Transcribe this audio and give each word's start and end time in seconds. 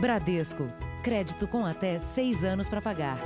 Bradesco. 0.00 0.72
Crédito 1.02 1.48
com 1.48 1.66
até 1.66 1.98
seis 1.98 2.44
anos 2.44 2.68
para 2.68 2.80
pagar. 2.80 3.18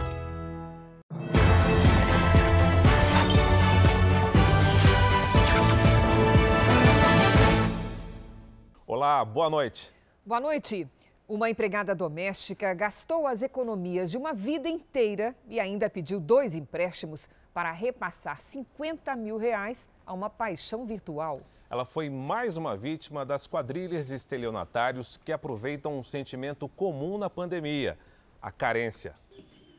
Olá, 8.86 9.22
boa 9.22 9.50
noite. 9.50 9.92
Boa 10.24 10.40
noite. 10.40 10.88
Uma 11.28 11.50
empregada 11.50 11.94
doméstica 11.94 12.72
gastou 12.72 13.26
as 13.26 13.42
economias 13.42 14.10
de 14.10 14.16
uma 14.16 14.32
vida 14.32 14.66
inteira 14.66 15.36
e 15.48 15.60
ainda 15.60 15.90
pediu 15.90 16.18
dois 16.18 16.54
empréstimos 16.54 17.28
para 17.52 17.70
repassar 17.70 18.40
50 18.40 19.14
mil 19.14 19.36
reais 19.36 19.90
a 20.06 20.14
uma 20.14 20.30
paixão 20.30 20.86
virtual. 20.86 21.38
Ela 21.72 21.86
foi 21.86 22.10
mais 22.10 22.58
uma 22.58 22.76
vítima 22.76 23.24
das 23.24 23.46
quadrilhas 23.46 24.08
de 24.08 24.14
estelionatários 24.14 25.16
que 25.16 25.32
aproveitam 25.32 25.98
um 25.98 26.04
sentimento 26.04 26.68
comum 26.68 27.16
na 27.16 27.30
pandemia: 27.30 27.98
a 28.42 28.52
carência. 28.52 29.14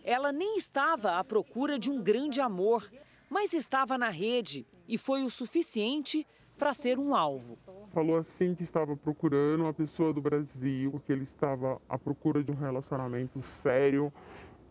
Ela 0.03 0.31
nem 0.31 0.57
estava 0.57 1.19
à 1.19 1.23
procura 1.23 1.77
de 1.77 1.91
um 1.91 2.01
grande 2.01 2.41
amor, 2.41 2.91
mas 3.29 3.53
estava 3.53 3.95
na 3.95 4.09
rede 4.09 4.65
e 4.87 4.97
foi 4.97 5.21
o 5.21 5.29
suficiente 5.29 6.25
para 6.57 6.73
ser 6.73 6.97
um 6.97 7.15
alvo. 7.15 7.59
Falou 7.93 8.17
assim 8.17 8.55
que 8.55 8.63
estava 8.63 8.97
procurando 8.97 9.61
uma 9.61 9.73
pessoa 9.73 10.11
do 10.11 10.19
Brasil, 10.19 10.99
que 11.05 11.13
ele 11.13 11.25
estava 11.25 11.79
à 11.87 11.95
procura 11.95 12.43
de 12.43 12.51
um 12.51 12.55
relacionamento 12.55 13.39
sério 13.39 14.11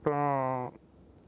para 0.03 0.73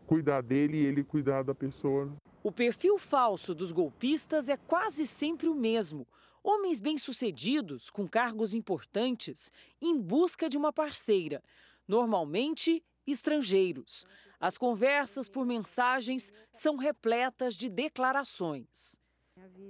cuidar 0.07 0.43
dele 0.43 0.79
e 0.79 0.87
ele 0.87 1.03
cuidar 1.03 1.43
da 1.43 1.55
pessoa. 1.55 2.12
O 2.43 2.53
perfil 2.53 2.99
falso 2.99 3.55
dos 3.55 3.73
golpistas 3.73 4.49
é 4.49 4.57
quase 4.57 5.07
sempre 5.07 5.49
o 5.49 5.55
mesmo. 5.55 6.07
Homens 6.43 6.79
bem-sucedidos, 6.79 7.89
com 7.89 8.07
cargos 8.07 8.53
importantes, 8.53 9.51
em 9.81 9.98
busca 9.98 10.48
de 10.48 10.59
uma 10.59 10.73
parceira, 10.73 11.43
normalmente 11.89 12.85
estrangeiros. 13.07 14.05
As 14.39 14.59
conversas 14.59 15.27
por 15.27 15.47
mensagens 15.47 16.33
são 16.53 16.77
repletas 16.77 17.55
de 17.55 17.71
declarações. 17.71 19.00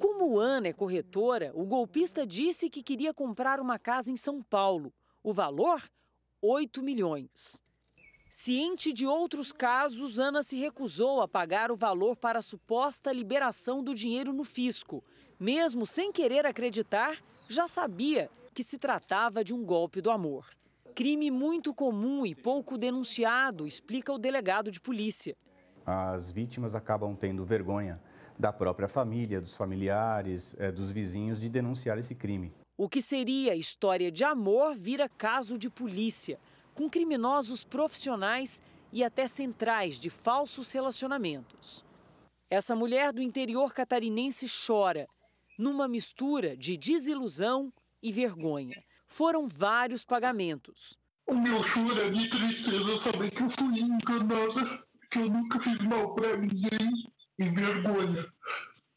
Como 0.00 0.38
Ana 0.38 0.68
é 0.68 0.72
corretora, 0.72 1.52
o 1.54 1.64
golpista 1.64 2.26
disse 2.26 2.68
que 2.68 2.82
queria 2.82 3.14
comprar 3.14 3.60
uma 3.60 3.78
casa 3.78 4.10
em 4.10 4.16
São 4.16 4.42
Paulo. 4.42 4.92
O 5.22 5.32
valor? 5.32 5.80
8 6.42 6.82
milhões. 6.82 7.62
Ciente 8.36 8.92
de 8.92 9.06
outros 9.06 9.52
casos, 9.52 10.18
Ana 10.18 10.42
se 10.42 10.58
recusou 10.58 11.22
a 11.22 11.28
pagar 11.28 11.70
o 11.70 11.76
valor 11.76 12.16
para 12.16 12.40
a 12.40 12.42
suposta 12.42 13.12
liberação 13.12 13.80
do 13.80 13.94
dinheiro 13.94 14.32
no 14.32 14.42
fisco. 14.42 15.04
Mesmo 15.38 15.86
sem 15.86 16.10
querer 16.10 16.44
acreditar, 16.44 17.16
já 17.48 17.68
sabia 17.68 18.28
que 18.52 18.64
se 18.64 18.76
tratava 18.76 19.44
de 19.44 19.54
um 19.54 19.64
golpe 19.64 20.00
do 20.00 20.10
amor. 20.10 20.48
Crime 20.96 21.30
muito 21.30 21.72
comum 21.72 22.26
e 22.26 22.34
pouco 22.34 22.76
denunciado, 22.76 23.68
explica 23.68 24.12
o 24.12 24.18
delegado 24.18 24.68
de 24.68 24.80
polícia. 24.80 25.36
As 25.86 26.32
vítimas 26.32 26.74
acabam 26.74 27.14
tendo 27.14 27.44
vergonha 27.44 28.02
da 28.36 28.52
própria 28.52 28.88
família, 28.88 29.40
dos 29.40 29.54
familiares, 29.56 30.56
eh, 30.58 30.72
dos 30.72 30.90
vizinhos 30.90 31.40
de 31.40 31.48
denunciar 31.48 31.98
esse 31.98 32.16
crime. 32.16 32.52
O 32.76 32.88
que 32.88 33.00
seria 33.00 33.54
história 33.54 34.10
de 34.10 34.24
amor 34.24 34.74
vira 34.74 35.08
caso 35.08 35.56
de 35.56 35.70
polícia 35.70 36.36
com 36.74 36.88
criminosos 36.88 37.64
profissionais 37.64 38.60
e 38.92 39.02
até 39.02 39.26
centrais 39.26 39.98
de 39.98 40.10
falsos 40.10 40.70
relacionamentos. 40.72 41.84
Essa 42.50 42.76
mulher 42.76 43.12
do 43.12 43.22
interior 43.22 43.72
catarinense 43.72 44.46
chora, 44.66 45.08
numa 45.58 45.88
mistura 45.88 46.56
de 46.56 46.76
desilusão 46.76 47.72
e 48.02 48.12
vergonha. 48.12 48.82
Foram 49.06 49.46
vários 49.46 50.04
pagamentos. 50.04 50.98
O 51.26 51.34
meu 51.34 51.62
choro 51.64 52.00
é 52.00 52.10
de 52.10 52.28
tristeza 52.28 53.02
saber 53.02 53.30
que 53.30 53.42
eu 53.42 53.50
fui 53.50 53.80
enganada, 53.80 54.84
que 55.10 55.18
eu 55.18 55.30
nunca 55.30 55.60
fiz 55.60 55.78
mal 55.78 56.14
para 56.14 56.36
ninguém 56.36 57.12
e 57.38 57.44
vergonha. 57.48 58.26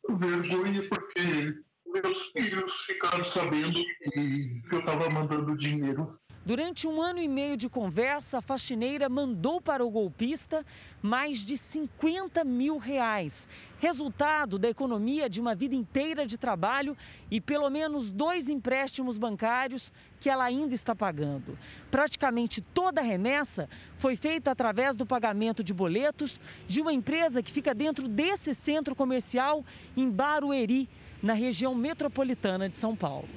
Vergonha 0.10 0.90
porque 0.90 1.64
meus 1.86 2.32
filhos 2.32 2.74
ficaram 2.86 3.24
sabendo 3.32 3.82
que 4.02 4.68
eu 4.72 4.80
estava 4.80 5.10
mandando 5.10 5.56
dinheiro 5.56 6.20
Durante 6.48 6.88
um 6.88 7.02
ano 7.02 7.20
e 7.20 7.28
meio 7.28 7.58
de 7.58 7.68
conversa, 7.68 8.38
a 8.38 8.42
faxineira 8.42 9.10
mandou 9.10 9.60
para 9.60 9.86
o 9.86 9.90
golpista 9.90 10.66
mais 11.02 11.40
de 11.40 11.58
50 11.58 12.42
mil 12.46 12.78
reais. 12.78 13.46
Resultado 13.80 14.58
da 14.58 14.70
economia 14.70 15.30
de 15.30 15.42
uma 15.42 15.54
vida 15.54 15.76
inteira 15.76 16.26
de 16.26 16.38
trabalho 16.38 16.96
e 17.30 17.42
pelo 17.42 17.70
menos 17.70 18.14
dois 18.14 18.48
empréstimos 18.48 19.18
bancários 19.18 19.92
que 20.22 20.30
ela 20.30 20.46
ainda 20.46 20.74
está 20.74 20.96
pagando. 20.96 21.60
Praticamente 21.92 22.62
toda 22.62 23.02
a 23.02 23.04
remessa 23.04 23.68
foi 23.96 24.16
feita 24.16 24.50
através 24.50 24.96
do 24.96 25.06
pagamento 25.06 25.62
de 25.62 25.74
boletos 25.74 26.40
de 26.66 26.80
uma 26.80 26.94
empresa 26.94 27.44
que 27.44 27.52
fica 27.52 27.76
dentro 27.76 28.08
desse 28.08 28.54
centro 28.54 28.96
comercial 28.96 29.66
em 29.98 30.10
Barueri, 30.10 30.88
na 31.22 31.34
região 31.34 31.76
metropolitana 31.76 32.70
de 32.70 32.78
São 32.78 32.96
Paulo. 32.96 33.28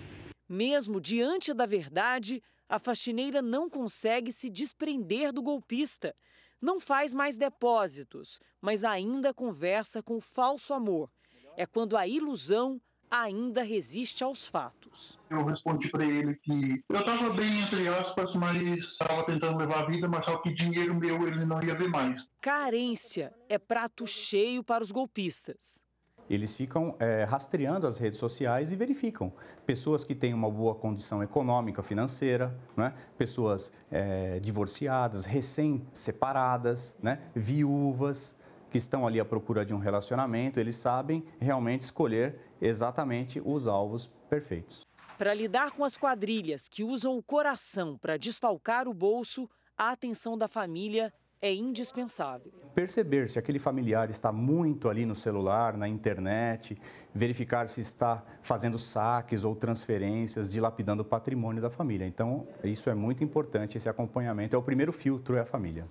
Mesmo 0.49 1.01
diante 1.01 1.53
da 1.53 1.67
verdade, 1.67 2.41
a 2.71 2.79
faxineira 2.79 3.43
não 3.43 3.69
consegue 3.69 4.31
se 4.31 4.49
desprender 4.49 5.33
do 5.33 5.43
golpista. 5.43 6.15
Não 6.63 6.79
faz 6.79 7.13
mais 7.13 7.37
depósitos, 7.37 8.39
mas 8.61 8.85
ainda 8.85 9.35
conversa 9.35 10.01
com 10.01 10.19
o 10.19 10.21
falso 10.21 10.73
amor. 10.73 11.11
É 11.57 11.67
quando 11.67 11.97
a 11.97 12.07
ilusão 12.07 12.81
ainda 13.11 13.65
resiste 13.65 14.23
aos 14.23 14.47
fatos. 14.47 15.19
Eu 15.29 15.45
respondi 15.45 15.91
para 15.91 16.05
ele 16.05 16.37
que 16.37 16.85
eu 16.89 17.01
estava 17.01 17.31
bem, 17.31 17.63
entre 17.63 17.89
aspas, 17.89 18.33
mas 18.37 18.57
estava 18.93 19.25
tentando 19.25 19.59
levar 19.59 19.81
a 19.81 19.87
vida, 19.87 20.07
mas 20.07 20.25
só 20.25 20.37
que 20.39 20.55
dinheiro 20.55 20.95
meu 20.95 21.27
ele 21.27 21.45
não 21.45 21.61
ia 21.61 21.75
ver 21.75 21.89
mais. 21.89 22.25
Carência 22.41 23.35
é 23.49 23.59
prato 23.59 24.07
cheio 24.07 24.63
para 24.63 24.85
os 24.85 24.93
golpistas 24.93 25.83
eles 26.31 26.55
ficam 26.55 26.95
é, 27.01 27.25
rastreando 27.25 27.89
as 27.89 27.99
redes 27.99 28.19
sociais 28.19 28.71
e 28.71 28.77
verificam 28.77 29.33
pessoas 29.67 30.05
que 30.05 30.15
têm 30.15 30.33
uma 30.33 30.49
boa 30.49 30.77
condição 30.77 31.21
econômica, 31.23 31.83
financeira, 31.83 32.57
né? 32.77 32.95
pessoas 33.19 33.73
é, 33.91 34.39
divorciadas, 34.39 35.27
recém-separadas, 35.27 36.97
né? 37.03 37.21
viúvas, 37.35 38.37
que 38.71 38.79
estão 38.79 39.05
ali 39.05 39.19
à 39.19 39.25
procura 39.25 39.67
de 39.67 39.75
um 39.75 39.79
relacionamento, 39.79 40.61
eles 40.61 40.77
sabem 40.77 41.25
realmente 41.41 41.81
escolher 41.81 42.39
exatamente 42.63 43.43
os 43.45 43.67
alvos 43.67 44.09
perfeitos. 44.29 44.87
Para 45.19 45.35
lidar 45.35 45.73
com 45.73 45.85
as 45.85 45.97
quadrilhas 45.97 46.69
que 46.69 46.85
usam 46.85 47.19
o 47.19 47.23
coração 47.23 47.99
para 47.99 48.17
desfalcar 48.17 48.87
o 48.87 48.95
bolso, 48.95 49.51
a 49.77 49.91
atenção 49.91 50.39
da 50.39 50.47
família 50.47 51.13
é 51.43 51.53
indispensável. 51.53 52.53
Perceber 52.75 53.29
se 53.29 53.39
aquele 53.39 53.59
familiar 53.59 54.11
está 54.11 54.31
muito 54.31 54.89
ali 54.89 55.07
no 55.07 55.15
celular, 55.15 55.77
na 55.77 55.89
internet, 55.89 56.77
verificar 57.15 57.69
se 57.69 57.81
está 57.81 58.23
fazendo 58.43 58.79
saques 58.79 59.43
ou 59.43 59.57
transferências, 59.57 60.51
dilapidando 60.51 61.03
o 61.03 61.05
patrimônio 61.05 61.63
da 61.63 61.71
família. 61.71 62.07
Então, 62.07 62.47
isso 62.63 62.91
é 62.91 62.95
muito 62.95 63.25
importante, 63.25 63.77
esse 63.77 63.89
acompanhamento. 63.89 64.55
É 64.55 64.59
o 64.59 64.63
primeiro 64.63 64.93
filtro, 64.93 65.37
é 65.37 65.41
a 65.41 65.47
família. 65.47 65.87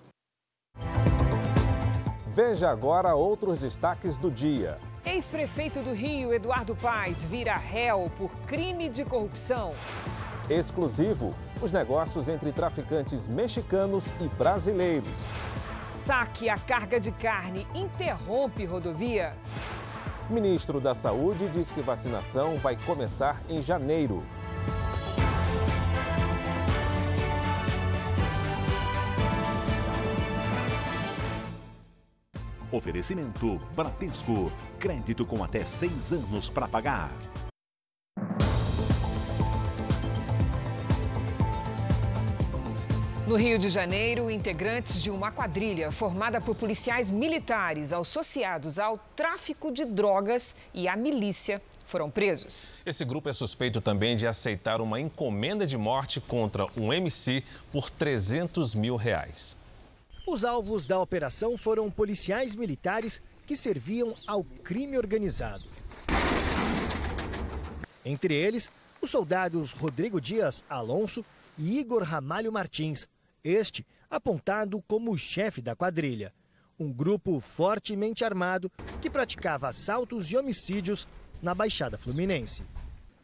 Veja 2.27 2.69
agora 2.69 3.15
outros 3.15 3.61
destaques 3.61 4.15
do 4.15 4.31
dia. 4.31 4.77
Ex-prefeito 5.03 5.81
do 5.81 5.91
Rio, 5.91 6.31
Eduardo 6.33 6.75
Paes, 6.75 7.25
vira 7.25 7.55
réu 7.55 8.09
por 8.17 8.31
crime 8.41 8.87
de 8.87 9.03
corrupção. 9.03 9.73
Exclusivo: 10.49 11.35
os 11.61 11.71
negócios 11.71 12.27
entre 12.27 12.51
traficantes 12.51 13.27
mexicanos 13.27 14.07
e 14.19 14.27
brasileiros. 14.29 15.27
Saque 15.91 16.49
a 16.49 16.57
carga 16.57 16.99
de 16.99 17.11
carne 17.11 17.67
interrompe 17.75 18.65
rodovia. 18.65 19.35
Ministro 20.29 20.79
da 20.79 20.95
Saúde 20.95 21.47
diz 21.49 21.71
que 21.71 21.81
vacinação 21.81 22.57
vai 22.57 22.75
começar 22.75 23.41
em 23.47 23.61
janeiro. 23.61 24.23
Oferecimento 32.71 33.57
Bradesco. 33.75 34.51
Crédito 34.77 35.25
com 35.25 35.43
até 35.43 35.65
seis 35.65 36.13
anos 36.13 36.49
para 36.49 36.67
pagar. 36.67 37.09
No 43.29 43.35
Rio 43.35 43.59
de 43.59 43.69
Janeiro, 43.69 44.31
integrantes 44.31 44.99
de 44.99 45.11
uma 45.11 45.31
quadrilha 45.31 45.91
formada 45.91 46.41
por 46.41 46.55
policiais 46.55 47.11
militares 47.11 47.93
associados 47.93 48.79
ao 48.79 48.97
tráfico 49.15 49.71
de 49.71 49.85
drogas 49.85 50.55
e 50.73 50.87
à 50.87 50.95
milícia 50.95 51.61
foram 51.85 52.09
presos. 52.09 52.73
Esse 52.83 53.05
grupo 53.05 53.29
é 53.29 53.33
suspeito 53.33 53.81
também 53.81 54.17
de 54.17 54.25
aceitar 54.25 54.81
uma 54.81 54.99
encomenda 54.99 55.67
de 55.67 55.77
morte 55.77 56.19
contra 56.19 56.65
um 56.75 56.91
MC 56.91 57.43
por 57.71 57.91
300 57.91 58.73
mil 58.73 58.95
reais. 58.95 59.55
Os 60.25 60.43
alvos 60.43 60.87
da 60.87 60.99
operação 60.99 61.55
foram 61.55 61.91
policiais 61.91 62.55
militares 62.55 63.21
que 63.45 63.55
serviam 63.55 64.15
ao 64.25 64.43
crime 64.43 64.97
organizado. 64.97 65.65
Entre 68.03 68.33
eles, 68.33 68.71
os 68.99 69.11
soldados 69.11 69.71
Rodrigo 69.71 70.19
Dias 70.19 70.65
Alonso 70.67 71.23
e 71.59 71.77
Igor 71.77 72.01
Ramalho 72.01 72.51
Martins, 72.51 73.07
este 73.43 73.85
apontado 74.09 74.83
como 74.87 75.11
o 75.11 75.17
chefe 75.17 75.61
da 75.61 75.75
quadrilha. 75.75 76.33
Um 76.79 76.91
grupo 76.91 77.39
fortemente 77.39 78.23
armado 78.23 78.71
que 79.01 79.09
praticava 79.09 79.67
assaltos 79.67 80.31
e 80.31 80.37
homicídios 80.37 81.07
na 81.41 81.53
Baixada 81.53 81.97
Fluminense. 81.97 82.63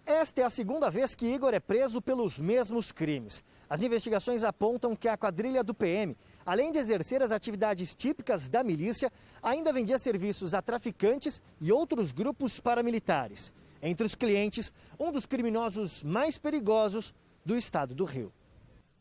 Esta 0.05 0.41
é 0.41 0.43
a 0.43 0.49
segunda 0.51 0.91
vez 0.91 1.15
que 1.15 1.25
Igor 1.25 1.53
é 1.53 1.59
preso 1.59 1.99
pelos 1.99 2.37
mesmos 2.37 2.91
crimes. 2.91 3.43
As 3.67 3.81
investigações 3.81 4.43
apontam 4.43 4.95
que 4.95 5.07
a 5.07 5.17
quadrilha 5.17 5.63
do 5.63 5.73
PM, 5.73 6.15
além 6.45 6.71
de 6.71 6.77
exercer 6.77 7.23
as 7.23 7.31
atividades 7.31 7.95
típicas 7.95 8.47
da 8.47 8.63
milícia, 8.63 9.11
ainda 9.41 9.73
vendia 9.73 9.97
serviços 9.97 10.53
a 10.53 10.61
traficantes 10.61 11.41
e 11.59 11.71
outros 11.71 12.11
grupos 12.11 12.59
paramilitares. 12.59 13.51
Entre 13.81 14.05
os 14.05 14.13
clientes, 14.13 14.71
um 14.99 15.11
dos 15.11 15.25
criminosos 15.25 16.03
mais 16.03 16.37
perigosos 16.37 17.11
do 17.43 17.57
estado 17.57 17.95
do 17.95 18.05
Rio. 18.05 18.31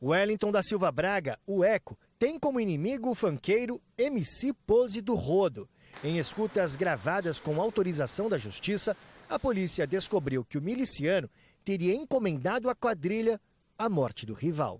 Wellington 0.04 0.52
da 0.52 0.62
Silva 0.62 0.92
Braga, 0.92 1.38
o 1.46 1.64
Eco, 1.64 1.98
tem 2.18 2.38
como 2.38 2.60
inimigo 2.60 3.08
o 3.08 3.14
fanqueiro 3.14 3.80
MC 3.96 4.52
Pose 4.66 5.00
do 5.00 5.14
Rodo. 5.14 5.66
Em 6.02 6.18
escutas 6.18 6.76
gravadas 6.76 7.40
com 7.40 7.58
autorização 7.58 8.28
da 8.28 8.36
justiça, 8.36 8.94
a 9.30 9.38
polícia 9.38 9.86
descobriu 9.86 10.44
que 10.44 10.58
o 10.58 10.62
miliciano 10.62 11.30
teria 11.64 11.94
encomendado 11.94 12.68
à 12.68 12.74
quadrilha 12.74 13.40
a 13.78 13.88
morte 13.88 14.26
do 14.26 14.34
rival. 14.34 14.78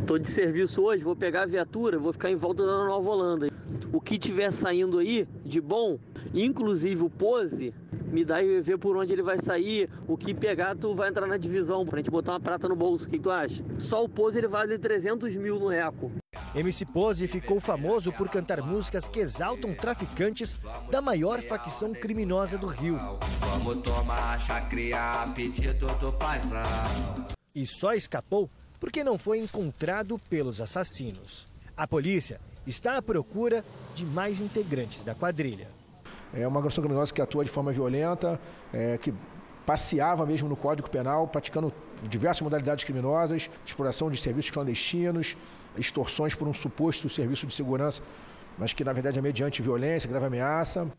Estou 0.00 0.18
de 0.18 0.28
serviço 0.28 0.82
hoje, 0.82 1.02
vou 1.02 1.16
pegar 1.16 1.42
a 1.42 1.46
viatura, 1.46 1.98
vou 1.98 2.12
ficar 2.12 2.30
em 2.30 2.36
volta 2.36 2.64
da 2.64 2.84
Nova 2.84 3.10
Holanda. 3.10 3.48
O 3.92 4.00
que 4.00 4.18
tiver 4.18 4.50
saindo 4.50 4.98
aí 4.98 5.26
de 5.44 5.60
bom, 5.60 5.98
inclusive 6.34 7.02
o 7.02 7.10
pose, 7.10 7.72
me 8.10 8.24
dá 8.24 8.42
e 8.42 8.60
ver 8.60 8.78
por 8.78 8.96
onde 8.96 9.12
ele 9.12 9.22
vai 9.22 9.38
sair. 9.38 9.88
O 10.06 10.16
que 10.16 10.34
pegar, 10.34 10.74
tu 10.76 10.94
vai 10.94 11.08
entrar 11.08 11.26
na 11.26 11.36
divisão 11.36 11.86
pra 11.86 11.98
gente 11.98 12.10
botar 12.10 12.32
uma 12.32 12.40
prata 12.40 12.68
no 12.68 12.76
bolso. 12.76 13.06
O 13.06 13.10
que 13.10 13.18
tu 13.18 13.30
acha? 13.30 13.64
Só 13.78 14.04
o 14.04 14.08
pose 14.08 14.38
ele 14.38 14.48
vale 14.48 14.78
300 14.78 15.34
mil 15.36 15.58
no 15.58 15.70
eco. 15.70 16.10
MC 16.54 16.86
Pose 16.86 17.28
ficou 17.28 17.60
famoso 17.60 18.12
por 18.12 18.28
cantar 18.28 18.62
músicas 18.62 19.08
que 19.08 19.20
exaltam 19.20 19.74
traficantes 19.74 20.56
da 20.90 21.00
maior 21.02 21.42
facção 21.42 21.92
criminosa 21.92 22.56
do 22.56 22.66
Rio. 22.66 22.96
Vamos 23.40 23.78
tomar 23.78 24.40
chacria, 24.40 25.22
apetito 25.22 25.86
do 26.00 26.12
paisão. 26.12 26.62
E 27.54 27.66
só 27.66 27.92
escapou 27.94 28.48
porque 28.80 29.04
não 29.04 29.18
foi 29.18 29.38
encontrado 29.38 30.18
pelos 30.30 30.60
assassinos. 30.60 31.46
A 31.76 31.86
polícia 31.86 32.40
está 32.66 32.96
à 32.96 33.02
procura 33.02 33.64
de 33.94 34.04
mais 34.04 34.40
integrantes 34.40 35.04
da 35.04 35.14
quadrilha. 35.14 35.68
É 36.32 36.46
uma 36.46 36.60
agressão 36.60 36.82
criminosa 36.82 37.12
que 37.12 37.22
atua 37.22 37.44
de 37.44 37.50
forma 37.50 37.72
violenta, 37.72 38.38
é, 38.72 38.98
que 38.98 39.14
passeava 39.64 40.24
mesmo 40.24 40.48
no 40.48 40.56
Código 40.56 40.88
Penal, 40.88 41.26
praticando 41.28 41.72
diversas 42.08 42.42
modalidades 42.42 42.84
criminosas, 42.84 43.50
exploração 43.66 44.10
de 44.10 44.20
serviços 44.20 44.50
clandestinos, 44.50 45.36
extorsões 45.76 46.34
por 46.34 46.48
um 46.48 46.54
suposto 46.54 47.08
serviço 47.08 47.46
de 47.46 47.54
segurança, 47.54 48.02
mas 48.56 48.72
que 48.72 48.82
na 48.84 48.92
verdade 48.92 49.18
é 49.18 49.22
mediante 49.22 49.62
violência, 49.62 50.08
grave 50.08 50.26
ameaça. 50.26 50.90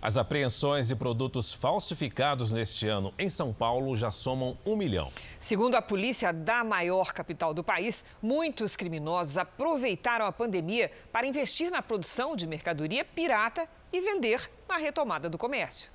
As 0.00 0.16
apreensões 0.16 0.88
de 0.88 0.96
produtos 0.96 1.52
falsificados 1.52 2.52
neste 2.52 2.86
ano 2.86 3.12
em 3.18 3.28
São 3.28 3.52
Paulo 3.52 3.96
já 3.96 4.12
somam 4.12 4.56
um 4.64 4.76
milhão. 4.76 5.10
Segundo 5.40 5.74
a 5.74 5.82
polícia 5.82 6.32
da 6.32 6.62
maior 6.62 7.12
capital 7.12 7.54
do 7.54 7.64
país, 7.64 8.04
muitos 8.22 8.76
criminosos 8.76 9.38
aproveitaram 9.38 10.26
a 10.26 10.32
pandemia 10.32 10.90
para 11.10 11.26
investir 11.26 11.70
na 11.70 11.82
produção 11.82 12.36
de 12.36 12.46
mercadoria 12.46 13.04
pirata 13.04 13.68
e 13.92 14.00
vender 14.00 14.50
na 14.68 14.76
retomada 14.76 15.30
do 15.30 15.38
comércio. 15.38 15.88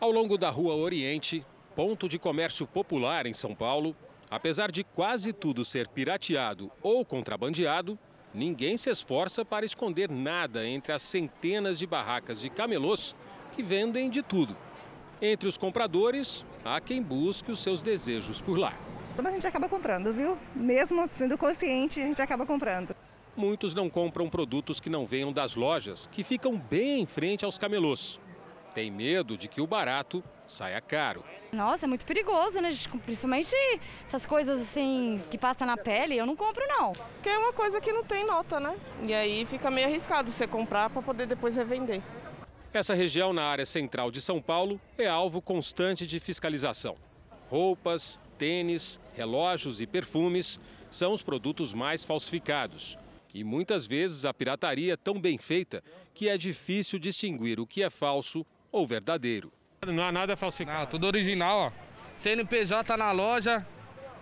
Ao 0.00 0.10
longo 0.10 0.38
da 0.38 0.50
Rua 0.50 0.74
Oriente, 0.74 1.44
ponto 1.74 2.08
de 2.08 2.18
comércio 2.18 2.66
popular 2.66 3.26
em 3.26 3.32
São 3.32 3.54
Paulo, 3.54 3.94
apesar 4.30 4.70
de 4.70 4.82
quase 4.82 5.32
tudo 5.32 5.64
ser 5.64 5.88
pirateado 5.88 6.70
ou 6.82 7.04
contrabandeado, 7.04 7.98
ninguém 8.36 8.76
se 8.76 8.90
esforça 8.90 9.44
para 9.44 9.64
esconder 9.64 10.10
nada 10.10 10.66
entre 10.66 10.92
as 10.92 11.00
centenas 11.00 11.78
de 11.78 11.86
barracas 11.86 12.40
de 12.40 12.50
camelôs 12.50 13.16
que 13.52 13.62
vendem 13.62 14.10
de 14.10 14.22
tudo. 14.22 14.54
Entre 15.20 15.48
os 15.48 15.56
compradores, 15.56 16.44
há 16.62 16.78
quem 16.78 17.02
busque 17.02 17.50
os 17.50 17.58
seus 17.58 17.80
desejos 17.80 18.40
por 18.40 18.58
lá. 18.58 18.78
A 19.16 19.30
gente 19.30 19.46
acaba 19.46 19.66
comprando, 19.66 20.12
viu? 20.12 20.36
Mesmo 20.54 21.08
sendo 21.14 21.38
consciente, 21.38 21.98
a 21.98 22.04
gente 22.04 22.20
acaba 22.20 22.44
comprando. 22.44 22.94
Muitos 23.34 23.72
não 23.74 23.88
compram 23.88 24.28
produtos 24.28 24.78
que 24.78 24.90
não 24.90 25.06
venham 25.06 25.32
das 25.32 25.54
lojas, 25.54 26.06
que 26.12 26.22
ficam 26.22 26.58
bem 26.58 27.00
em 27.00 27.06
frente 27.06 27.44
aos 27.44 27.56
camelôs. 27.56 28.20
Tem 28.76 28.90
medo 28.90 29.38
de 29.38 29.48
que 29.48 29.58
o 29.58 29.66
barato 29.66 30.22
saia 30.46 30.82
caro. 30.82 31.24
Nossa, 31.50 31.86
é 31.86 31.88
muito 31.88 32.04
perigoso, 32.04 32.60
né? 32.60 32.68
Principalmente 33.06 33.56
essas 34.06 34.26
coisas 34.26 34.60
assim 34.60 35.18
que 35.30 35.38
passam 35.38 35.66
na 35.66 35.78
pele, 35.78 36.14
eu 36.14 36.26
não 36.26 36.36
compro 36.36 36.62
não. 36.68 36.92
Porque 36.92 37.30
é 37.30 37.38
uma 37.38 37.54
coisa 37.54 37.80
que 37.80 37.90
não 37.90 38.04
tem 38.04 38.26
nota, 38.26 38.60
né? 38.60 38.76
E 39.08 39.14
aí 39.14 39.46
fica 39.46 39.70
meio 39.70 39.86
arriscado 39.86 40.30
você 40.30 40.46
comprar 40.46 40.90
para 40.90 41.00
poder 41.00 41.26
depois 41.26 41.56
revender. 41.56 42.02
Essa 42.70 42.92
região 42.92 43.32
na 43.32 43.44
área 43.44 43.64
central 43.64 44.10
de 44.10 44.20
São 44.20 44.42
Paulo 44.42 44.78
é 44.98 45.06
alvo 45.06 45.40
constante 45.40 46.06
de 46.06 46.20
fiscalização. 46.20 46.96
Roupas, 47.48 48.20
tênis, 48.36 49.00
relógios 49.14 49.80
e 49.80 49.86
perfumes 49.86 50.60
são 50.90 51.14
os 51.14 51.22
produtos 51.22 51.72
mais 51.72 52.04
falsificados. 52.04 52.98
E 53.32 53.42
muitas 53.42 53.86
vezes 53.86 54.26
a 54.26 54.34
pirataria 54.34 54.92
é 54.92 54.96
tão 54.98 55.18
bem 55.18 55.38
feita 55.38 55.82
que 56.12 56.28
é 56.28 56.36
difícil 56.36 56.98
distinguir 56.98 57.58
o 57.58 57.66
que 57.66 57.82
é 57.82 57.88
falso 57.88 58.44
ou 58.76 58.86
verdadeiro. 58.86 59.50
Não 59.86 60.02
há 60.04 60.12
nada 60.12 60.36
falsificado, 60.36 60.80
não, 60.80 60.86
tudo 60.86 61.06
original, 61.06 61.58
ó. 61.58 61.72
CNPJ 62.14 62.94
na 62.98 63.10
loja, 63.10 63.66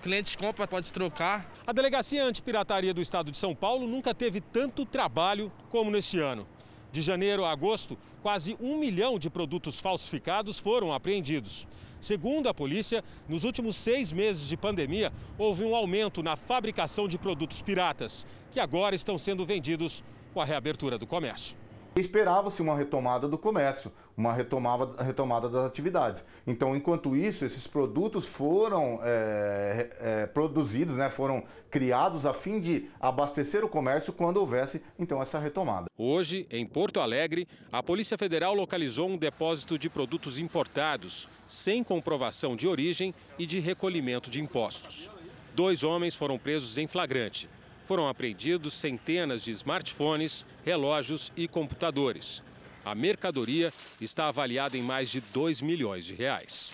cliente 0.01 0.39
compra, 0.39 0.69
pode 0.69 0.93
trocar. 0.93 1.51
A 1.67 1.73
Delegacia 1.73 2.25
Antipirataria 2.25 2.95
do 2.95 3.03
Estado 3.03 3.33
de 3.33 3.39
São 3.39 3.53
Paulo 3.53 3.89
nunca 3.89 4.15
teve 4.15 4.41
tanto 4.41 4.87
trabalho 4.87 5.51
como 5.71 5.91
neste 5.91 6.21
ano. 6.21 6.47
De 6.93 7.03
janeiro 7.03 7.45
a 7.45 7.51
agosto, 7.51 7.99
quase 8.23 8.57
um 8.61 8.79
milhão 8.79 9.19
de 9.19 9.29
produtos 9.29 9.81
falsificados 9.81 10.61
foram 10.61 10.93
apreendidos. 10.93 11.67
Segundo 12.01 12.49
a 12.49 12.55
polícia, 12.55 13.03
nos 13.29 13.43
últimos 13.43 13.75
seis 13.75 14.13
meses 14.13 14.47
de 14.47 14.57
pandemia, 14.57 15.13
houve 15.37 15.65
um 15.65 15.75
aumento 15.75 16.23
na 16.23 16.37
fabricação 16.37 17.09
de 17.09 17.19
produtos 17.19 17.61
piratas, 17.61 18.25
que 18.53 18.61
agora 18.61 18.95
estão 18.95 19.19
sendo 19.19 19.45
vendidos 19.45 20.05
com 20.33 20.41
a 20.41 20.45
reabertura 20.45 20.97
do 20.97 21.09
comércio. 21.09 21.64
Esperava-se 21.97 22.61
uma 22.61 22.77
retomada 22.77 23.29
do 23.29 23.39
comércio, 23.39 23.93
uma 24.17 24.33
retomada, 24.33 25.03
retomada 25.03 25.49
das 25.49 25.65
atividades. 25.65 26.25
Então, 26.45 26.77
enquanto 26.77 27.15
isso, 27.15 27.45
esses 27.45 27.67
produtos 27.67 28.27
foram 28.27 29.01
é, 29.03 29.91
é, 30.01 30.27
produzidos, 30.27 30.97
né, 30.97 31.09
foram 31.09 31.45
criados 31.71 32.27
a 32.27 32.35
fim 32.35 32.61
de 32.61 32.91
abastecer 33.01 33.65
o 33.65 33.69
comércio 33.69 34.13
quando 34.13 34.39
houvesse, 34.39 34.83
então, 34.99 35.23
essa 35.23 35.39
retomada. 35.39 35.87
Hoje, 35.97 36.47
em 36.51 36.67
Porto 36.67 37.01
Alegre, 37.01 37.47
a 37.71 37.83
Polícia 37.83 38.19
Federal 38.19 38.55
localizou 38.55 39.09
um 39.09 39.17
depósito 39.17 39.79
de 39.79 39.89
produtos 39.89 40.39
importados, 40.39 41.29
sem 41.47 41.85
comprovação 41.85 42.57
de 42.57 42.67
origem 42.67 43.15
e 43.39 43.47
de 43.47 43.61
recolhimento 43.61 44.31
de 44.31 44.41
impostos. 44.41 45.09
Dois 45.55 45.85
homens 45.85 46.17
foram 46.17 46.39
presos 46.39 46.77
em 46.77 46.89
flagrante 46.89 47.49
foram 47.85 48.09
apreendidos 48.09 48.75
centenas 48.75 49.43
de 49.45 49.51
smartphones, 49.51 50.45
relógios 50.65 51.33
e 51.37 51.47
computadores. 51.47 52.43
A 52.85 52.95
mercadoria 52.95 53.73
está 54.01 54.29
avaliada 54.29 54.77
em 54.77 54.83
mais 54.83 55.11
de 55.11 55.21
2 55.21 55.63
milhões 55.63 56.05
de 56.05 56.15
reais. 56.15 56.71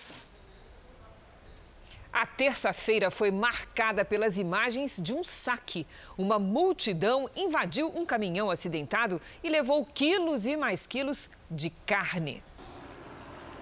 A 2.11 2.25
terça-feira 2.25 3.09
foi 3.09 3.31
marcada 3.31 4.03
pelas 4.03 4.37
imagens 4.37 4.99
de 5.01 5.13
um 5.13 5.23
saque. 5.23 5.87
Uma 6.17 6.37
multidão 6.37 7.29
invadiu 7.33 7.87
um 7.97 8.05
caminhão 8.05 8.49
acidentado 8.49 9.21
e 9.41 9.49
levou 9.49 9.85
quilos 9.85 10.45
e 10.45 10.57
mais 10.57 10.85
quilos 10.85 11.29
de 11.49 11.69
carne. 11.85 12.43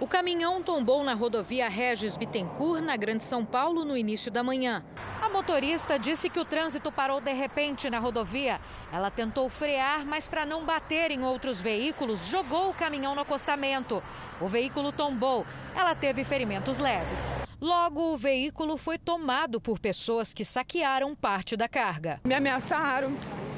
O 0.01 0.07
caminhão 0.07 0.63
tombou 0.63 1.03
na 1.03 1.13
rodovia 1.13 1.67
Regis 1.67 2.15
Bittencourt, 2.15 2.81
na 2.81 2.95
Grande 2.95 3.21
São 3.21 3.43
Paulo, 3.43 3.83
no 3.83 3.97
início 3.97 4.31
da 4.31 4.41
manhã. 4.41 4.81
A 5.21 5.27
motorista 5.27 5.99
disse 5.99 6.29
que 6.29 6.39
o 6.39 6.45
trânsito 6.45 6.89
parou 6.89 7.19
de 7.19 7.33
repente 7.33 7.89
na 7.89 7.99
rodovia. 7.99 8.61
Ela 8.93 9.11
tentou 9.11 9.49
frear, 9.49 10.05
mas 10.05 10.25
para 10.25 10.45
não 10.45 10.63
bater 10.63 11.11
em 11.11 11.25
outros 11.25 11.59
veículos, 11.59 12.27
jogou 12.27 12.69
o 12.69 12.73
caminhão 12.73 13.13
no 13.13 13.19
acostamento. 13.19 14.01
O 14.39 14.47
veículo 14.47 14.93
tombou. 14.93 15.45
Ela 15.75 15.93
teve 15.93 16.23
ferimentos 16.23 16.79
leves. 16.79 17.35
Logo, 17.59 18.13
o 18.13 18.17
veículo 18.17 18.77
foi 18.77 18.97
tomado 18.97 19.59
por 19.59 19.79
pessoas 19.79 20.33
que 20.33 20.45
saquearam 20.45 21.13
parte 21.13 21.57
da 21.57 21.67
carga. 21.67 22.21
Me 22.23 22.33
ameaçaram, 22.33 23.11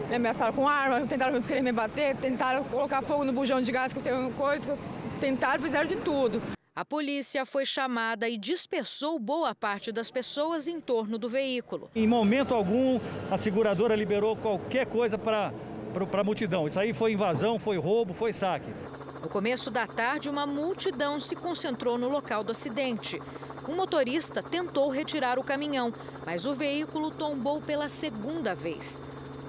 me 0.10 0.15
ameaçaram 0.15 0.53
com 0.53 0.67
arma, 0.67 1.01
tentaram 1.01 1.39
querer 1.39 1.62
me 1.62 1.71
bater, 1.71 2.15
tentaram 2.15 2.63
colocar 2.63 3.03
fogo 3.03 3.24
no 3.24 3.31
bujão 3.31 3.62
de 3.62 3.71
gás 3.71 3.93
que 3.93 4.00
eu 4.00 4.03
tenho 4.03 4.31
coisa 4.31 4.75
tentaram, 5.22 5.62
fizeram 5.62 5.88
de 5.88 5.96
tudo. 5.98 6.42
A 6.75 6.84
polícia 6.84 7.46
foi 7.46 7.66
chamada 7.66 8.28
e 8.28 8.38
dispersou 8.38 9.20
boa 9.20 9.54
parte 9.54 9.92
das 9.92 10.10
pessoas 10.10 10.68
em 10.68 10.82
torno 10.82 11.18
do 11.18 11.30
veículo. 11.30 11.92
Em 11.96 12.08
momento 12.08 12.56
algum, 12.56 13.00
a 13.30 13.38
seguradora 13.38 13.96
liberou 13.96 14.36
qualquer 14.36 14.88
coisa 14.88 15.18
para 15.18 15.54
a 16.18 16.24
multidão. 16.24 16.66
Isso 16.66 16.80
aí 16.80 16.92
foi 16.92 17.13
invasão, 17.13 17.60
foi 17.60 17.78
roubo, 17.78 18.13
foi 18.13 18.34
saque. 18.34 18.74
No 19.22 19.30
começo 19.30 19.70
da 19.70 19.86
tarde, 19.86 20.30
uma 20.30 20.48
multidão 20.48 21.20
se 21.20 21.36
concentrou 21.36 21.98
no 21.98 22.10
local 22.10 22.44
do 22.44 22.51
acidente. 22.51 23.22
Um 23.70 23.75
motorista 23.75 24.42
tentou 24.42 24.90
retirar 24.90 25.38
o 25.38 25.44
caminhão, 25.44 25.94
mas 26.25 26.46
o 26.46 26.56
veículo 26.56 27.12
tombou 27.12 27.62
pela 27.62 27.88
segunda 27.88 28.56
vez. 28.56 29.04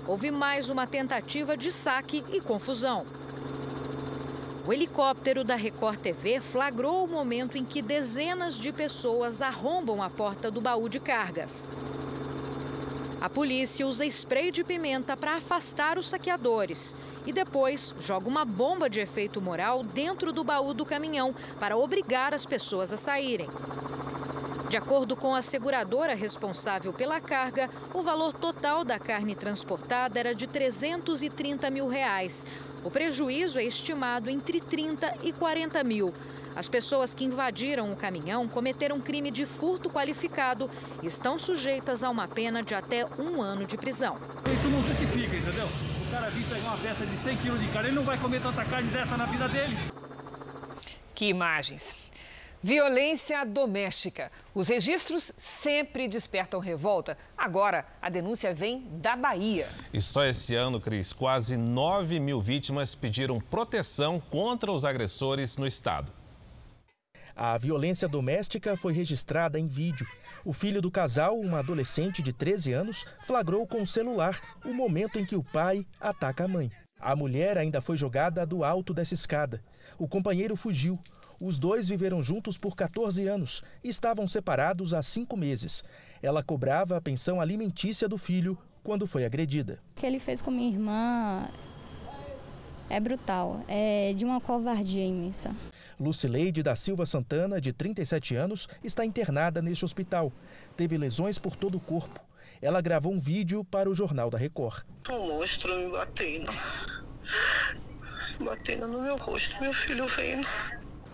Houve 0.06 0.30
mais 0.30 0.68
uma 0.68 0.86
tentativa 0.86 1.56
de 1.56 1.72
saque 1.72 2.22
e 2.30 2.40
confusão. 2.40 3.06
O 4.64 4.72
helicóptero 4.72 5.42
da 5.42 5.56
Record 5.56 5.98
TV 5.98 6.40
flagrou 6.40 7.04
o 7.04 7.08
momento 7.10 7.58
em 7.58 7.64
que 7.64 7.82
dezenas 7.82 8.56
de 8.56 8.70
pessoas 8.70 9.42
arrombam 9.42 10.00
a 10.00 10.08
porta 10.08 10.52
do 10.52 10.60
baú 10.60 10.88
de 10.88 11.00
cargas. 11.00 11.68
A 13.20 13.28
polícia 13.28 13.84
usa 13.84 14.06
spray 14.06 14.52
de 14.52 14.62
pimenta 14.62 15.16
para 15.16 15.36
afastar 15.36 15.98
os 15.98 16.08
saqueadores 16.08 16.94
e 17.26 17.32
depois 17.32 17.92
joga 18.00 18.28
uma 18.28 18.44
bomba 18.44 18.88
de 18.88 19.00
efeito 19.00 19.40
moral 19.40 19.82
dentro 19.82 20.32
do 20.32 20.44
baú 20.44 20.72
do 20.72 20.84
caminhão 20.84 21.34
para 21.58 21.76
obrigar 21.76 22.32
as 22.32 22.46
pessoas 22.46 22.92
a 22.92 22.96
saírem. 22.96 23.48
De 24.72 24.78
acordo 24.78 25.14
com 25.14 25.34
a 25.34 25.42
seguradora 25.42 26.14
responsável 26.14 26.94
pela 26.94 27.20
carga, 27.20 27.68
o 27.92 28.00
valor 28.00 28.32
total 28.32 28.82
da 28.82 28.98
carne 28.98 29.34
transportada 29.34 30.18
era 30.18 30.34
de 30.34 30.46
330 30.46 31.70
mil 31.70 31.88
reais. 31.88 32.46
O 32.82 32.90
prejuízo 32.90 33.58
é 33.58 33.64
estimado 33.64 34.30
entre 34.30 34.62
30 34.62 35.18
e 35.24 35.30
40 35.30 35.84
mil. 35.84 36.10
As 36.56 36.70
pessoas 36.70 37.12
que 37.12 37.22
invadiram 37.22 37.92
o 37.92 37.96
caminhão 37.96 38.48
cometeram 38.48 38.98
crime 38.98 39.30
de 39.30 39.44
furto 39.44 39.90
qualificado 39.90 40.70
e 41.02 41.06
estão 41.06 41.38
sujeitas 41.38 42.02
a 42.02 42.08
uma 42.08 42.26
pena 42.26 42.62
de 42.62 42.74
até 42.74 43.04
um 43.18 43.42
ano 43.42 43.66
de 43.66 43.76
prisão. 43.76 44.16
Isso 44.50 44.68
não 44.70 44.82
justifica, 44.84 45.36
entendeu? 45.36 45.66
O 45.66 46.10
cara 46.10 46.30
vir 46.30 46.46
pegar 46.46 46.68
uma 46.68 46.78
peça 46.78 47.04
de 47.04 47.14
100 47.14 47.36
quilos 47.36 47.60
de 47.60 47.68
carne, 47.68 47.88
ele 47.90 47.96
não 47.96 48.04
vai 48.04 48.16
comer 48.16 48.40
tanta 48.40 48.64
carne 48.64 48.88
dessa 48.88 49.18
na 49.18 49.26
vida 49.26 49.46
dele. 49.50 49.76
Que 51.14 51.26
imagens. 51.26 52.10
Violência 52.64 53.44
doméstica. 53.44 54.30
Os 54.54 54.68
registros 54.68 55.32
sempre 55.36 56.06
despertam 56.06 56.60
revolta. 56.60 57.18
Agora, 57.36 57.84
a 58.00 58.08
denúncia 58.08 58.54
vem 58.54 58.86
da 59.00 59.16
Bahia. 59.16 59.68
E 59.92 60.00
só 60.00 60.24
esse 60.24 60.54
ano, 60.54 60.80
Cris, 60.80 61.12
quase 61.12 61.56
9 61.56 62.20
mil 62.20 62.40
vítimas 62.40 62.94
pediram 62.94 63.40
proteção 63.40 64.20
contra 64.20 64.70
os 64.70 64.84
agressores 64.84 65.56
no 65.56 65.66
estado. 65.66 66.12
A 67.34 67.58
violência 67.58 68.06
doméstica 68.06 68.76
foi 68.76 68.92
registrada 68.92 69.58
em 69.58 69.66
vídeo. 69.66 70.06
O 70.44 70.52
filho 70.52 70.80
do 70.80 70.90
casal, 70.90 71.36
uma 71.40 71.58
adolescente 71.58 72.22
de 72.22 72.32
13 72.32 72.72
anos, 72.72 73.04
flagrou 73.26 73.66
com 73.66 73.82
o 73.82 73.86
celular 73.86 74.40
o 74.64 74.72
momento 74.72 75.18
em 75.18 75.26
que 75.26 75.34
o 75.34 75.42
pai 75.42 75.84
ataca 76.00 76.44
a 76.44 76.48
mãe. 76.48 76.70
A 77.00 77.16
mulher 77.16 77.58
ainda 77.58 77.80
foi 77.80 77.96
jogada 77.96 78.46
do 78.46 78.62
alto 78.62 78.94
dessa 78.94 79.14
escada. 79.14 79.60
O 79.98 80.06
companheiro 80.06 80.54
fugiu. 80.54 80.96
Os 81.44 81.58
dois 81.58 81.88
viveram 81.88 82.22
juntos 82.22 82.56
por 82.56 82.76
14 82.76 83.26
anos 83.26 83.64
e 83.82 83.88
estavam 83.88 84.28
separados 84.28 84.94
há 84.94 85.02
cinco 85.02 85.36
meses. 85.36 85.82
Ela 86.22 86.40
cobrava 86.40 86.96
a 86.96 87.00
pensão 87.00 87.40
alimentícia 87.40 88.08
do 88.08 88.16
filho 88.16 88.56
quando 88.80 89.08
foi 89.08 89.24
agredida. 89.24 89.80
O 89.96 90.00
que 90.00 90.06
ele 90.06 90.20
fez 90.20 90.40
com 90.40 90.52
minha 90.52 90.70
irmã 90.70 91.48
é 92.88 93.00
brutal, 93.00 93.60
é 93.66 94.12
de 94.12 94.24
uma 94.24 94.40
covardia 94.40 95.04
imensa. 95.04 95.50
Lucileide 95.98 96.62
da 96.62 96.76
Silva 96.76 97.04
Santana, 97.04 97.60
de 97.60 97.72
37 97.72 98.36
anos, 98.36 98.68
está 98.84 99.04
internada 99.04 99.60
neste 99.60 99.84
hospital. 99.84 100.32
Teve 100.76 100.96
lesões 100.96 101.40
por 101.40 101.56
todo 101.56 101.74
o 101.74 101.80
corpo. 101.80 102.20
Ela 102.60 102.80
gravou 102.80 103.12
um 103.12 103.18
vídeo 103.18 103.64
para 103.64 103.90
o 103.90 103.94
Jornal 103.94 104.30
da 104.30 104.38
Record. 104.38 104.84
Um 105.10 105.26
monstro 105.26 105.76
me 105.76 105.90
batendo. 105.90 106.52
Batendo 108.38 108.86
no 108.86 109.02
meu 109.02 109.16
rosto, 109.16 109.60
meu 109.60 109.74
filho 109.74 110.06
vendo. 110.06 110.46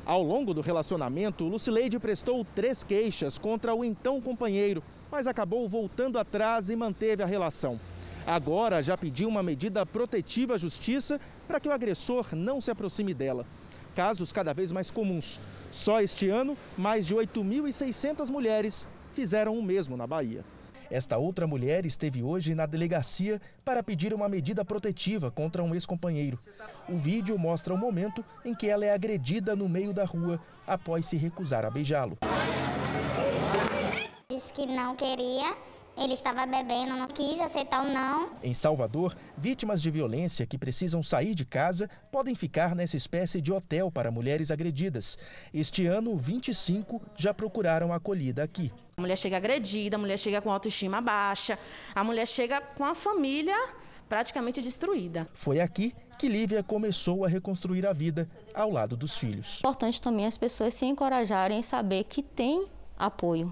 Ao 0.08 0.22
longo 0.22 0.54
do 0.54 0.62
relacionamento, 0.62 1.44
Lucileide 1.44 1.98
prestou 1.98 2.42
três 2.54 2.82
queixas 2.82 3.36
contra 3.36 3.74
o 3.74 3.84
então 3.84 4.22
companheiro, 4.22 4.82
mas 5.10 5.26
acabou 5.26 5.68
voltando 5.68 6.18
atrás 6.18 6.70
e 6.70 6.76
manteve 6.76 7.22
a 7.22 7.26
relação. 7.26 7.78
Agora 8.26 8.82
já 8.82 8.96
pediu 8.96 9.28
uma 9.28 9.42
medida 9.42 9.84
protetiva 9.84 10.54
à 10.54 10.58
justiça 10.58 11.20
para 11.46 11.60
que 11.60 11.68
o 11.68 11.72
agressor 11.72 12.34
não 12.34 12.58
se 12.58 12.70
aproxime 12.70 13.12
dela. 13.12 13.44
Casos 13.94 14.32
cada 14.32 14.54
vez 14.54 14.72
mais 14.72 14.90
comuns. 14.90 15.38
Só 15.70 16.00
este 16.00 16.26
ano, 16.30 16.56
mais 16.78 17.06
de 17.06 17.14
8.600 17.14 18.30
mulheres 18.30 18.88
fizeram 19.12 19.58
o 19.58 19.62
mesmo 19.62 19.94
na 19.94 20.06
Bahia. 20.06 20.42
Esta 20.90 21.18
outra 21.18 21.46
mulher 21.46 21.84
esteve 21.84 22.22
hoje 22.22 22.54
na 22.54 22.64
delegacia 22.64 23.40
para 23.62 23.82
pedir 23.82 24.14
uma 24.14 24.28
medida 24.28 24.64
protetiva 24.64 25.30
contra 25.30 25.62
um 25.62 25.74
ex-companheiro. 25.74 26.38
O 26.88 26.96
vídeo 26.96 27.38
mostra 27.38 27.74
o 27.74 27.78
momento 27.78 28.24
em 28.42 28.54
que 28.54 28.68
ela 28.68 28.86
é 28.86 28.92
agredida 28.92 29.54
no 29.54 29.68
meio 29.68 29.92
da 29.92 30.06
rua 30.06 30.40
após 30.66 31.04
se 31.04 31.16
recusar 31.16 31.66
a 31.66 31.70
beijá-lo. 31.70 32.16
Disse 34.30 34.50
que 34.54 34.64
não 34.64 34.96
queria, 34.96 35.54
ele 36.00 36.14
estava 36.14 36.46
bebendo, 36.46 36.96
não 36.96 37.08
quis 37.08 37.40
aceitar 37.40 37.84
o 37.84 37.92
não. 37.92 38.30
Em 38.42 38.54
Salvador, 38.54 39.16
vítimas 39.36 39.82
de 39.82 39.90
violência 39.90 40.46
que 40.46 40.56
precisam 40.56 41.02
sair 41.02 41.34
de 41.34 41.44
casa 41.44 41.90
podem 42.10 42.34
ficar 42.34 42.74
nessa 42.74 42.96
espécie 42.96 43.40
de 43.40 43.52
hotel 43.52 43.90
para 43.90 44.10
mulheres 44.10 44.50
agredidas. 44.50 45.18
Este 45.52 45.86
ano, 45.86 46.16
25 46.16 47.00
já 47.16 47.34
procuraram 47.34 47.92
acolhida 47.92 48.42
aqui. 48.42 48.72
A 48.96 49.00
mulher 49.00 49.16
chega 49.16 49.36
agredida, 49.36 49.96
a 49.96 49.98
mulher 49.98 50.18
chega 50.18 50.40
com 50.40 50.50
autoestima 50.50 51.00
baixa, 51.00 51.58
a 51.94 52.04
mulher 52.04 52.26
chega 52.26 52.60
com 52.60 52.84
a 52.84 52.94
família 52.94 53.56
praticamente 54.08 54.62
destruída. 54.62 55.28
Foi 55.34 55.60
aqui 55.60 55.94
que 56.18 56.28
Lívia 56.28 56.62
começou 56.62 57.24
a 57.24 57.28
reconstruir 57.28 57.86
a 57.86 57.92
vida 57.92 58.28
ao 58.54 58.70
lado 58.70 58.96
dos 58.96 59.16
filhos. 59.16 59.58
Importante 59.58 60.00
também 60.00 60.26
as 60.26 60.36
pessoas 60.36 60.74
se 60.74 60.86
encorajarem 60.86 61.60
e 61.60 61.62
saber 61.62 62.04
que 62.04 62.22
tem 62.22 62.66
apoio. 62.96 63.50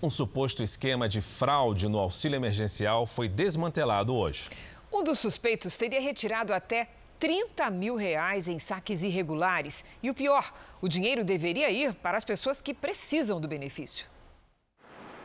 Um 0.00 0.08
suposto 0.08 0.62
esquema 0.62 1.08
de 1.08 1.20
fraude 1.20 1.88
no 1.88 1.98
auxílio 1.98 2.36
emergencial 2.36 3.04
foi 3.04 3.28
desmantelado 3.28 4.14
hoje. 4.14 4.48
Um 4.92 5.02
dos 5.02 5.18
suspeitos 5.18 5.76
teria 5.76 6.00
retirado 6.00 6.54
até 6.54 6.88
30 7.18 7.68
mil 7.72 7.96
reais 7.96 8.46
em 8.46 8.60
saques 8.60 9.02
irregulares. 9.02 9.84
E 10.00 10.08
o 10.08 10.14
pior, 10.14 10.52
o 10.80 10.88
dinheiro 10.88 11.24
deveria 11.24 11.68
ir 11.68 11.94
para 11.94 12.16
as 12.16 12.24
pessoas 12.24 12.60
que 12.60 12.72
precisam 12.72 13.40
do 13.40 13.48
benefício. 13.48 14.06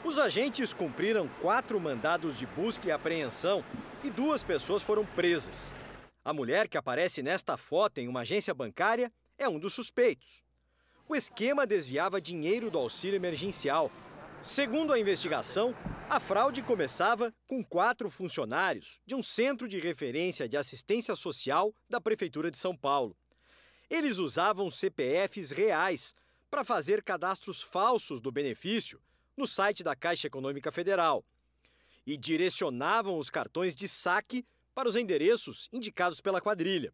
Os 0.04 0.18
agentes 0.18 0.74
cumpriram 0.74 1.30
quatro 1.40 1.80
mandados 1.80 2.40
de 2.40 2.48
busca 2.48 2.88
e 2.88 2.92
apreensão 2.92 3.64
e 4.04 4.10
duas 4.10 4.42
pessoas 4.42 4.82
foram 4.82 5.06
presas. 5.06 5.72
A 6.26 6.34
mulher 6.34 6.68
que 6.68 6.80
aparece 6.80 7.22
nesta 7.22 7.58
foto 7.58 8.00
em 8.00 8.08
uma 8.08 8.22
agência 8.22 8.56
bancária 8.56 9.12
é 9.38 9.48
um 9.48 9.60
dos 9.60 9.74
suspeitos. 9.74 10.42
O 11.08 11.16
esquema 11.16 11.68
desviava 11.68 12.20
dinheiro 12.20 12.72
do 12.72 12.80
auxílio 12.80 13.18
emergencial 13.18 13.92
Segundo 14.44 14.92
a 14.92 15.00
investigação, 15.00 15.74
a 16.10 16.20
fraude 16.20 16.62
começava 16.62 17.34
com 17.48 17.64
quatro 17.64 18.10
funcionários 18.10 19.02
de 19.06 19.16
um 19.16 19.24
centro 19.24 19.70
de 19.70 19.80
referência 19.80 20.50
de 20.50 20.58
assistência 20.58 21.16
social 21.16 21.74
da 21.90 22.02
Prefeitura 22.02 22.52
de 22.52 22.60
São 22.60 22.76
Paulo. 22.76 23.16
Eles 23.90 24.18
usavam 24.18 24.70
CPFs 24.70 25.52
reais 25.52 26.14
para 26.52 26.66
fazer 26.66 27.02
cadastros 27.02 27.64
falsos 27.64 28.20
do 28.20 28.34
benefício 28.34 29.02
no 29.38 29.48
site 29.48 29.82
da 29.82 29.96
Caixa 29.96 30.28
Econômica 30.28 30.74
Federal 30.74 31.24
e 32.06 32.18
direcionavam 32.18 33.18
os 33.18 33.30
cartões 33.30 33.74
de 33.74 33.88
saque 33.88 34.46
para 34.76 34.90
os 34.90 34.98
endereços 34.98 35.70
indicados 35.72 36.20
pela 36.20 36.42
quadrilha. 36.42 36.94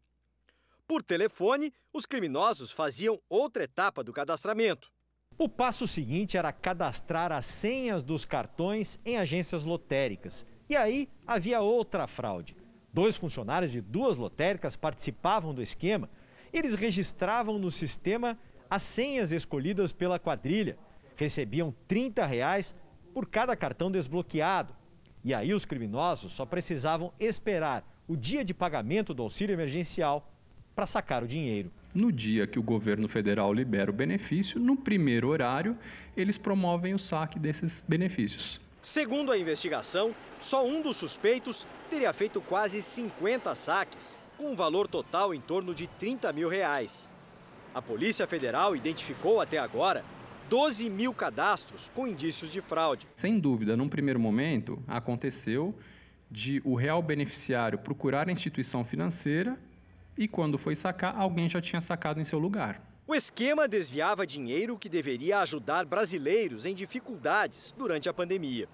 Por 0.87 1.01
telefone, 1.01 1.73
os 1.91 2.05
criminosos 2.05 2.69
faziam 2.69 3.19
outra 3.27 3.63
etapa 3.63 4.03
do 4.03 4.13
cadastramento 4.13 4.91
o 5.39 5.47
passo 5.47 5.87
seguinte 5.87 6.35
era 6.35 6.51
cadastrar 6.51 7.31
as 7.31 7.45
senhas 7.45 8.03
dos 8.03 8.25
cartões 8.25 8.99
em 9.05 9.17
agências 9.17 9.63
lotéricas. 9.63 10.45
E 10.67 10.75
aí 10.75 11.07
havia 11.25 11.61
outra 11.61 12.05
fraude. 12.07 12.57
Dois 12.93 13.15
funcionários 13.15 13.71
de 13.71 13.79
duas 13.79 14.17
lotéricas 14.17 14.75
participavam 14.75 15.53
do 15.53 15.61
esquema. 15.61 16.09
Eles 16.51 16.75
registravam 16.75 17.57
no 17.57 17.71
sistema 17.71 18.37
as 18.69 18.81
senhas 18.81 19.31
escolhidas 19.31 19.93
pela 19.93 20.19
quadrilha. 20.19 20.77
Recebiam 21.15 21.73
30 21.87 22.25
reais 22.25 22.75
por 23.13 23.25
cada 23.25 23.55
cartão 23.55 23.89
desbloqueado. 23.89 24.75
E 25.23 25.33
aí 25.33 25.53
os 25.53 25.63
criminosos 25.63 26.33
só 26.33 26.45
precisavam 26.45 27.13
esperar 27.17 27.89
o 28.09 28.17
dia 28.17 28.43
de 28.43 28.53
pagamento 28.53 29.13
do 29.13 29.23
auxílio 29.23 29.53
emergencial 29.53 30.29
para 30.75 30.85
sacar 30.85 31.23
o 31.23 31.27
dinheiro. 31.27 31.71
No 31.93 32.11
dia 32.11 32.45
que 32.45 32.59
o 32.59 32.63
governo 32.63 33.07
federal 33.07 33.51
libera 33.51 33.89
o 33.89 33.93
benefício, 33.93 34.59
no 34.59 34.77
primeiro 34.77 35.27
horário, 35.27 35.75
eles 36.15 36.37
promovem 36.37 36.93
o 36.93 36.99
saque 36.99 37.39
desses 37.39 37.83
benefícios. 37.87 38.61
Segundo 38.81 39.31
a 39.31 39.37
investigação, 39.37 40.13
só 40.39 40.65
um 40.65 40.81
dos 40.81 40.97
suspeitos 40.97 41.67
teria 41.89 42.13
feito 42.13 42.39
quase 42.41 42.81
50 42.81 43.55
saques, 43.55 44.17
com 44.37 44.51
um 44.51 44.55
valor 44.55 44.87
total 44.87 45.33
em 45.33 45.41
torno 45.41 45.73
de 45.73 45.87
30 45.87 46.31
mil 46.31 46.47
reais. 46.47 47.09
A 47.73 47.81
Polícia 47.81 48.27
Federal 48.27 48.75
identificou 48.75 49.41
até 49.41 49.57
agora 49.57 50.03
12 50.47 50.89
mil 50.89 51.13
cadastros 51.13 51.91
com 51.93 52.07
indícios 52.07 52.51
de 52.51 52.61
fraude. 52.61 53.07
Sem 53.17 53.39
dúvida, 53.39 53.75
num 53.75 53.89
primeiro 53.89 54.19
momento, 54.19 54.81
aconteceu 54.87 55.75
de 56.29 56.61
o 56.63 56.75
real 56.75 57.01
beneficiário 57.01 57.79
procurar 57.79 58.29
a 58.29 58.31
instituição 58.31 58.85
financeira 58.85 59.57
e 60.19 60.27
quando 60.27 60.57
foi 60.57 60.75
sacar, 60.75 61.17
alguém 61.17 61.47
já 61.49 61.61
tinha 61.61 61.81
sacado 61.81 62.19
em 62.19 62.25
seu 62.25 62.37
lugar. 62.37 62.81
O 63.07 63.15
esquema 63.15 63.69
desviava 63.69 64.27
dinheiro 64.27 64.77
que 64.77 64.89
deveria 64.89 65.39
ajudar 65.39 65.85
brasileiros 65.85 66.65
em 66.65 66.75
dificuldades 66.75 67.73
durante 67.75 68.09
a 68.09 68.13
pandemia. 68.13 68.67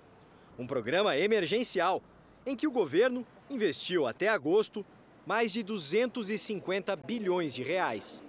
Um 0.57 0.65
programa 0.65 1.15
emergencial 1.15 2.01
em 2.47 2.55
que 2.55 2.65
o 2.65 2.71
governo 2.71 3.23
investiu 3.47 4.07
até 4.07 4.27
agosto 4.27 4.83
mais 5.23 5.53
de 5.53 5.61
250 5.61 6.95
bilhões 6.95 7.53
de 7.53 7.61
reais. 7.61 8.23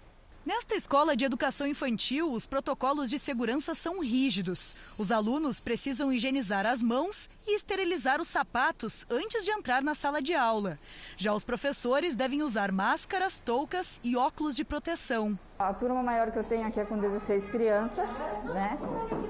Nesta 0.45 0.75
escola 0.75 1.15
de 1.15 1.23
educação 1.23 1.65
infantil, 1.65 2.29
os 2.29 2.45
protocolos 2.45 3.09
de 3.09 3.17
segurança 3.17 3.73
são 3.73 4.01
rígidos. 4.01 4.75
Os 4.97 5.09
alunos 5.09 5.61
precisam 5.61 6.11
higienizar 6.11 6.65
as 6.65 6.83
mãos 6.83 7.29
e 7.47 7.55
esterilizar 7.55 8.19
os 8.19 8.27
sapatos 8.27 9.05
antes 9.09 9.45
de 9.45 9.51
entrar 9.51 9.81
na 9.81 9.95
sala 9.95 10.21
de 10.21 10.33
aula. 10.33 10.77
Já 11.15 11.33
os 11.33 11.45
professores 11.45 12.13
devem 12.13 12.43
usar 12.43 12.73
máscaras, 12.73 13.39
toucas 13.39 14.01
e 14.03 14.17
óculos 14.17 14.57
de 14.57 14.65
proteção. 14.65 15.39
A 15.57 15.73
turma 15.73 16.03
maior 16.03 16.29
que 16.29 16.39
eu 16.39 16.43
tenho 16.43 16.67
aqui 16.67 16.81
é 16.81 16.83
com 16.83 16.97
16 16.97 17.49
crianças, 17.49 18.11
né? 18.53 18.77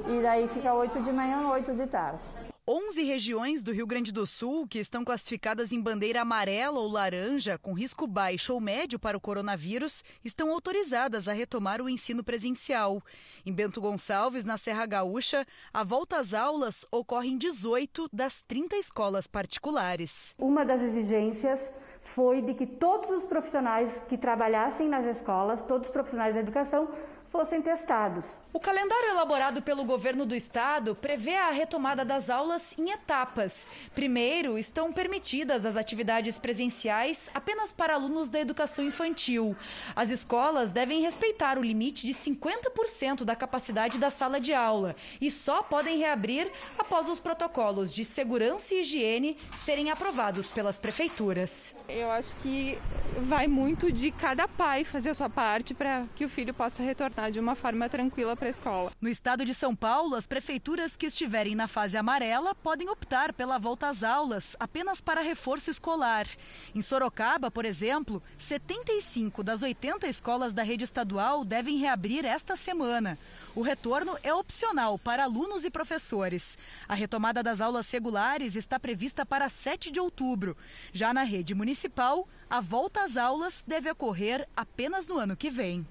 E 0.10 0.20
daí 0.20 0.48
fica 0.48 0.74
8 0.74 1.00
de 1.04 1.12
manhã, 1.12 1.48
8 1.48 1.76
de 1.76 1.86
tarde. 1.86 2.24
11 2.66 3.04
regiões 3.04 3.62
do 3.62 3.74
Rio 3.74 3.86
Grande 3.86 4.14
do 4.14 4.26
Sul 4.26 4.66
que 4.66 4.80
estão 4.80 5.04
classificadas 5.04 5.74
em 5.74 5.82
bandeira 5.82 6.22
amarela 6.22 6.80
ou 6.80 6.90
laranja, 6.90 7.58
com 7.58 7.74
risco 7.74 8.08
baixo 8.08 8.54
ou 8.54 8.62
médio 8.62 8.98
para 8.98 9.18
o 9.18 9.20
coronavírus, 9.20 10.02
estão 10.24 10.50
autorizadas 10.50 11.28
a 11.28 11.34
retomar 11.34 11.82
o 11.82 11.90
ensino 11.90 12.24
presencial. 12.24 13.04
Em 13.46 13.52
Bento 13.52 13.82
Gonçalves, 13.82 14.46
na 14.46 14.58
Serra 14.58 14.86
Gaúcha, 14.86 15.46
a 15.74 15.84
volta 15.84 16.16
às 16.16 16.34
aulas 16.34 16.86
ocorre 16.90 17.32
em 17.32 17.38
18 17.38 18.08
das 18.14 18.42
30 18.48 18.78
escolas 18.78 19.28
particulares. 19.28 20.34
Uma 20.38 20.64
das 20.64 20.82
exigências 20.82 21.70
foi 22.00 22.42
de 22.42 22.54
que 22.54 22.66
todos 22.66 23.10
os 23.10 23.26
profissionais 23.26 24.06
que 24.08 24.18
trabalhassem 24.18 24.88
nas 24.88 25.06
escolas, 25.06 25.64
todos 25.64 25.90
os 25.90 25.94
profissionais 25.94 26.34
da 26.34 26.40
educação, 26.40 26.88
fossem 27.34 27.64
testados. 27.64 28.40
O 28.54 28.60
calendário 28.60 29.10
elaborado 29.10 29.60
pelo 29.60 29.84
governo 29.84 30.24
do 30.24 30.36
estado 30.36 30.94
prevê 30.94 31.36
a 31.36 31.50
retomada 31.50 32.06
das 32.06 32.30
aulas 32.30 32.78
em 32.78 32.92
etapas. 32.92 33.72
Primeiro, 33.96 34.56
estão 34.56 34.94
permitidas 34.94 35.66
as 35.66 35.76
atividades 35.76 36.38
presenciais 36.38 37.32
apenas 37.34 37.74
para 37.74 37.96
alunos 37.96 38.30
da 38.30 38.40
educação 38.40 38.86
infantil. 38.86 39.58
As 39.96 40.12
escolas 40.12 40.72
devem 40.72 41.02
respeitar 41.02 41.58
o 41.58 41.64
limite 41.64 42.06
de 42.06 42.14
50% 42.14 43.24
da 43.24 43.36
capacidade 43.36 43.98
da 43.98 44.12
sala 44.12 44.40
de 44.40 44.54
aula 44.54 44.96
e 45.20 45.32
só 45.32 45.64
podem 45.64 45.98
reabrir 45.98 46.52
após 46.78 47.10
os 47.10 47.20
protocolos 47.20 47.92
de 47.92 48.06
segurança 48.06 48.76
e 48.76 48.82
higiene 48.82 49.38
serem 49.56 49.90
aprovados 49.90 50.52
pelas 50.52 50.78
prefeituras. 50.78 51.76
Eu 51.90 52.12
acho 52.12 52.36
que 52.44 52.78
vai 53.24 53.48
muito 53.48 53.92
de 53.92 54.12
cada 54.12 54.48
pai 54.48 54.84
fazer 54.84 55.10
a 55.10 55.14
sua 55.16 55.30
parte 55.32 55.74
para 55.74 56.06
que 56.14 56.26
o 56.26 56.30
filho 56.30 56.54
possa 56.54 56.84
retornar 56.84 57.23
de 57.30 57.40
uma 57.40 57.56
forma 57.56 57.90
tranquila 57.90 58.36
para 58.36 58.48
a 58.48 58.50
escola. 58.50 58.92
No 59.00 59.10
estado 59.10 59.46
de 59.46 59.54
São 59.54 59.76
Paulo, 59.76 60.16
as 60.16 60.28
prefeituras 60.28 60.96
que 60.96 61.08
estiverem 61.08 61.56
na 61.56 61.68
fase 61.68 61.98
amarela 61.98 62.56
podem 62.56 62.90
optar 62.90 63.34
pela 63.34 63.58
volta 63.58 63.88
às 63.88 64.04
aulas 64.04 64.56
apenas 64.60 65.02
para 65.02 65.22
reforço 65.22 65.70
escolar. 65.70 66.28
Em 66.74 66.82
Sorocaba, 66.82 67.50
por 67.50 67.66
exemplo, 67.66 68.22
75 68.38 69.44
das 69.44 69.62
80 69.62 70.08
escolas 70.08 70.54
da 70.54 70.64
rede 70.64 70.84
estadual 70.84 71.44
devem 71.44 71.78
reabrir 71.78 72.26
esta 72.26 72.56
semana. 72.56 73.18
O 73.56 73.62
retorno 73.62 74.18
é 74.24 74.34
opcional 74.34 74.98
para 74.98 75.24
alunos 75.24 75.64
e 75.64 75.70
professores. 75.70 76.58
A 76.88 76.96
retomada 76.96 77.44
das 77.44 77.62
aulas 77.62 77.90
regulares 77.92 78.56
está 78.56 78.80
prevista 78.80 79.26
para 79.26 79.48
7 79.48 79.92
de 79.92 80.00
outubro. 80.00 80.58
Já 80.92 81.14
na 81.14 81.24
rede 81.24 81.54
municipal, 81.54 82.28
a 82.50 82.60
volta 82.60 83.04
às 83.04 83.16
aulas 83.16 83.64
deve 83.68 83.92
ocorrer 83.92 84.48
apenas 84.56 85.06
no 85.06 85.18
ano 85.18 85.38
que 85.38 85.52
vem. 85.52 85.86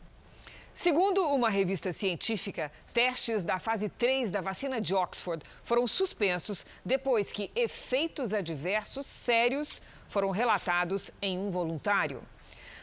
Segundo 0.75 1.29
uma 1.29 1.51
revista 1.51 1.93
científica, 1.93 2.73
testes 2.95 3.45
da 3.45 3.59
fase 3.59 3.91
3 3.91 4.31
da 4.31 4.41
vacina 4.41 4.81
de 4.81 4.95
Oxford 4.95 5.45
foram 5.63 5.87
suspensos 5.87 6.65
depois 6.83 7.31
que 7.31 7.51
efeitos 7.55 8.33
adversos 8.33 9.05
sérios 9.05 9.83
foram 10.09 10.31
relatados 10.31 11.11
em 11.21 11.39
um 11.39 11.51
voluntário. 11.51 12.23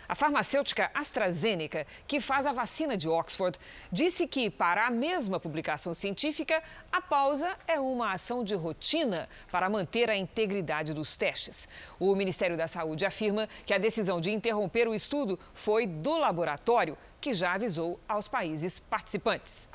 A 0.10 0.16
farmacêutica 0.16 0.90
AstraZeneca, 0.92 1.86
que 2.08 2.20
faz 2.20 2.48
a 2.48 2.52
vacina 2.52 2.98
de 2.98 3.08
Oxford, 3.08 3.60
disse 3.92 4.26
que, 4.26 4.50
para 4.50 4.88
a 4.88 4.90
mesma 4.90 5.40
publicação 5.40 5.94
científica, 5.94 6.64
a 6.92 7.00
pausa 7.00 7.56
é 7.68 7.80
uma 7.80 8.12
ação 8.14 8.44
de 8.44 8.56
rotina 8.56 9.30
para 9.52 9.70
manter 9.70 10.10
a 10.10 10.18
integridade 10.18 10.96
dos 10.96 11.16
testes. 11.16 11.70
O 12.00 12.16
Ministério 12.16 12.58
da 12.58 12.68
Saúde 12.68 13.06
afirma 13.06 13.48
que 13.68 13.74
a 13.74 13.78
decisão 13.78 14.20
de 14.20 14.32
interromper 14.32 14.88
o 14.88 14.96
estudo 14.96 15.40
foi 15.54 15.86
do 15.86 16.18
laboratório, 16.18 16.98
que 17.22 17.32
já 17.32 17.54
avisou 17.54 18.00
aos 18.08 18.28
países 18.28 18.80
participantes. 18.80 19.70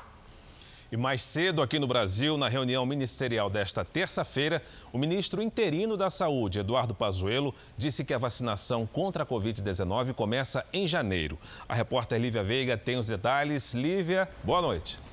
E 0.91 0.97
mais 0.97 1.21
cedo 1.21 1.61
aqui 1.61 1.79
no 1.79 1.87
Brasil, 1.87 2.37
na 2.37 2.47
reunião 2.47 2.85
ministerial 2.85 3.49
desta 3.49 3.83
terça-feira, 3.83 4.61
o 4.93 4.97
ministro 4.97 5.41
interino 5.41 5.97
da 5.97 6.09
Saúde, 6.09 6.59
Eduardo 6.59 6.93
Pazuello, 6.93 7.53
disse 7.75 8.03
que 8.03 8.13
a 8.13 8.17
vacinação 8.17 8.85
contra 8.85 9.23
a 9.23 9.25
Covid-19 9.25 10.13
começa 10.13 10.65
em 10.71 10.85
janeiro. 10.85 11.39
A 11.67 11.73
repórter 11.73 12.19
Lívia 12.19 12.43
Veiga 12.43 12.77
tem 12.77 12.97
os 12.97 13.07
detalhes. 13.07 13.73
Lívia, 13.73 14.29
boa 14.43 14.61
noite. 14.61 15.04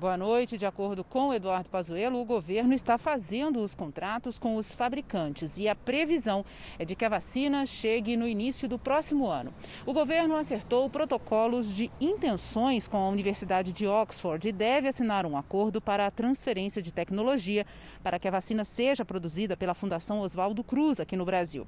Boa 0.00 0.16
noite. 0.16 0.56
De 0.56 0.64
acordo 0.64 1.04
com 1.04 1.34
Eduardo 1.34 1.68
Pazuello, 1.68 2.18
o 2.18 2.24
governo 2.24 2.72
está 2.72 2.96
fazendo 2.96 3.62
os 3.62 3.74
contratos 3.74 4.38
com 4.38 4.56
os 4.56 4.72
fabricantes 4.72 5.58
e 5.58 5.68
a 5.68 5.74
previsão 5.74 6.42
é 6.78 6.86
de 6.86 6.94
que 6.94 7.04
a 7.04 7.08
vacina 7.10 7.66
chegue 7.66 8.16
no 8.16 8.26
início 8.26 8.66
do 8.66 8.78
próximo 8.78 9.26
ano. 9.26 9.52
O 9.84 9.92
governo 9.92 10.36
acertou 10.36 10.88
protocolos 10.88 11.68
de 11.68 11.90
intenções 12.00 12.88
com 12.88 12.96
a 12.96 13.10
Universidade 13.10 13.74
de 13.74 13.86
Oxford 13.86 14.48
e 14.48 14.52
deve 14.52 14.88
assinar 14.88 15.26
um 15.26 15.36
acordo 15.36 15.82
para 15.82 16.06
a 16.06 16.10
transferência 16.10 16.80
de 16.80 16.94
tecnologia 16.94 17.66
para 18.02 18.18
que 18.18 18.26
a 18.26 18.30
vacina 18.30 18.64
seja 18.64 19.04
produzida 19.04 19.54
pela 19.54 19.74
Fundação 19.74 20.20
Oswaldo 20.20 20.64
Cruz 20.64 20.98
aqui 20.98 21.14
no 21.14 21.26
Brasil. 21.26 21.66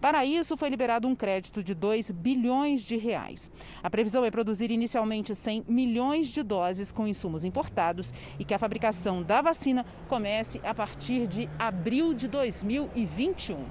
Para 0.00 0.24
isso, 0.24 0.56
foi 0.56 0.68
liberado 0.68 1.06
um 1.06 1.14
crédito 1.14 1.62
de 1.62 1.74
2 1.74 2.10
bilhões 2.10 2.82
de 2.82 2.96
reais. 2.96 3.52
A 3.80 3.88
previsão 3.88 4.24
é 4.24 4.32
produzir 4.32 4.72
inicialmente 4.72 5.32
100 5.32 5.66
milhões 5.68 6.26
de 6.26 6.42
doses 6.42 6.90
com 6.90 7.06
insumos 7.06 7.44
importados 7.44 7.67
importados 7.68 8.12
e 8.38 8.44
que 8.44 8.54
a 8.54 8.58
fabricação 8.58 9.22
da 9.22 9.40
vacina 9.42 9.84
comece 10.08 10.60
a 10.64 10.74
partir 10.74 11.26
de 11.26 11.48
abril 11.58 12.14
de 12.14 12.26
2021. 12.26 13.64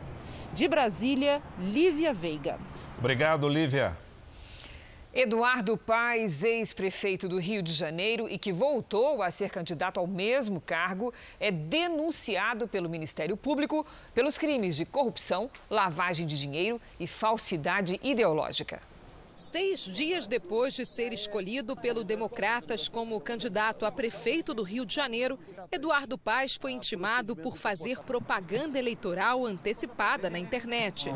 De 0.53 0.67
Brasília, 0.67 1.41
Lívia 1.59 2.13
Veiga. 2.13 2.57
Obrigado, 2.97 3.49
Lívia. 3.49 3.97
Eduardo 5.13 5.75
Paes, 5.75 6.43
ex-prefeito 6.43 7.27
do 7.27 7.39
Rio 7.39 7.63
de 7.63 7.73
Janeiro 7.73 8.29
e 8.29 8.37
que 8.37 8.53
voltou 8.53 9.23
a 9.23 9.31
ser 9.31 9.49
candidato 9.49 9.99
ao 9.99 10.05
mesmo 10.05 10.61
cargo, 10.61 11.11
é 11.39 11.49
denunciado 11.49 12.67
pelo 12.67 12.87
Ministério 12.87 13.35
Público 13.35 13.85
pelos 14.13 14.37
crimes 14.37 14.75
de 14.75 14.85
corrupção, 14.85 15.49
lavagem 15.69 16.27
de 16.27 16.39
dinheiro 16.39 16.79
e 16.99 17.07
falsidade 17.07 17.99
ideológica. 18.03 18.79
Seis 19.37 19.81
dias 19.81 20.25
depois 20.25 20.73
de 20.73 20.83
ser 20.83 21.13
escolhido 21.13 21.75
pelo 21.75 22.03
Democratas 22.03 22.89
como 22.89 23.21
candidato 23.21 23.85
a 23.85 23.91
prefeito 23.91 24.51
do 24.51 24.63
Rio 24.63 24.83
de 24.83 24.95
Janeiro, 24.95 25.37
Eduardo 25.71 26.17
Paz 26.17 26.55
foi 26.59 26.71
intimado 26.71 27.35
por 27.35 27.55
fazer 27.55 27.99
propaganda 27.99 28.79
eleitoral 28.79 29.45
antecipada 29.45 30.27
na 30.27 30.39
internet. 30.39 31.13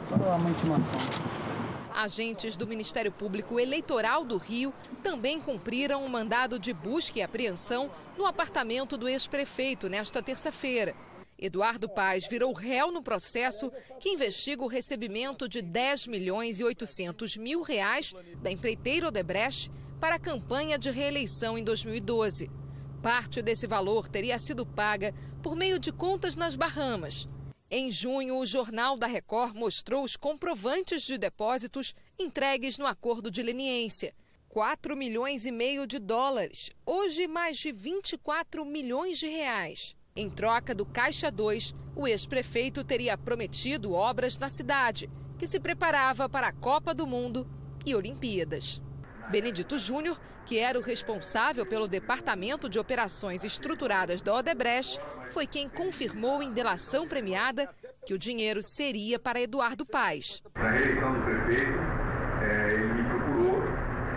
Agentes 1.96 2.56
do 2.56 2.68
Ministério 2.68 3.12
Público 3.12 3.60
Eleitoral 3.60 4.24
do 4.24 4.38
Rio 4.38 4.72
também 5.02 5.40
cumpriram 5.40 6.06
um 6.06 6.08
mandado 6.08 6.60
de 6.60 6.74
busca 6.74 7.18
e 7.18 7.24
apreensão 7.24 7.90
no 8.16 8.28
apartamento 8.28 8.98
do 8.98 9.10
ex-prefeito 9.10 9.90
nesta 9.90 10.22
terça-feira. 10.22 10.96
Eduardo 11.42 11.90
Paz 11.90 12.28
virou 12.28 12.54
réu 12.54 12.92
no 12.92 13.02
processo 13.02 13.72
que 14.00 14.10
investiga 14.10 14.64
o 14.64 14.68
recebimento 14.68 15.50
de 15.50 15.60
10 15.60 16.06
milhões 16.06 16.60
e 16.60 16.64
800 16.64 17.36
mil 17.36 17.64
reais 17.64 18.14
da 18.44 18.52
empreiteira 18.52 19.08
Odebrecht 19.08 19.72
para 20.00 20.16
a 20.16 20.20
campanha 20.20 20.78
de 20.78 20.92
reeleição 20.92 21.58
em 21.58 21.64
2012. 21.64 22.48
Parte 23.02 23.42
desse 23.42 23.66
valor 23.66 24.08
teria 24.08 24.38
sido 24.38 24.64
paga 24.68 25.16
por 25.42 25.56
meio 25.56 25.80
de 25.80 25.92
contas 25.92 26.36
nas 26.36 26.56
Bahamas. 26.56 27.28
Em 27.72 27.90
junho, 27.90 28.38
o 28.38 28.46
Jornal 28.46 28.96
da 28.96 29.08
Record 29.08 29.56
mostrou 29.56 30.04
os 30.04 30.16
comprovantes 30.16 31.02
de 31.02 31.18
depósitos 31.18 31.96
entregues 32.20 32.78
no 32.78 32.86
acordo 32.86 33.32
de 33.32 33.42
leniência. 33.42 34.14
4 34.48 34.96
milhões 34.96 35.46
e 35.46 35.52
meio 35.52 35.88
de 35.88 35.98
dólares, 35.98 36.70
hoje 36.86 37.26
mais 37.28 37.58
de 37.58 37.72
24 37.72 38.64
milhões 38.64 39.18
de 39.18 39.28
reais. 39.28 39.96
Em 40.14 40.30
troca 40.30 40.76
do 40.76 40.86
Caixa 40.86 41.32
2, 41.32 41.74
o 41.96 42.06
ex-prefeito 42.06 42.84
teria 42.84 43.18
prometido 43.18 43.94
obras 43.94 44.38
na 44.38 44.50
cidade, 44.50 45.10
que 45.38 45.48
se 45.48 45.58
preparava 45.58 46.28
para 46.28 46.48
a 46.48 46.52
Copa 46.52 46.94
do 46.94 47.08
Mundo 47.08 47.48
e 47.86 47.96
Olimpíadas. 47.96 48.82
Benedito 49.30 49.78
Júnior, 49.78 50.20
que 50.46 50.60
era 50.60 50.78
o 50.78 50.82
responsável 50.82 51.66
pelo 51.66 51.88
Departamento 51.88 52.68
de 52.68 52.78
Operações 52.78 53.46
Estruturadas 53.46 54.22
da 54.22 54.36
Odebrecht, 54.36 55.00
foi 55.30 55.48
quem 55.48 55.70
confirmou 55.70 56.44
em 56.44 56.52
delação 56.52 57.08
premiada 57.08 57.74
que 58.06 58.14
o 58.14 58.18
dinheiro 58.18 58.62
seria 58.62 59.18
para 59.18 59.40
Eduardo 59.40 59.86
Paes. 59.86 60.44
Na 60.56 60.72
reeleição 60.72 61.14
do 61.14 61.22
prefeito, 61.22 61.72
é, 62.44 62.74
ele 62.74 62.86
me 62.86 63.10
procurou. 63.10 63.64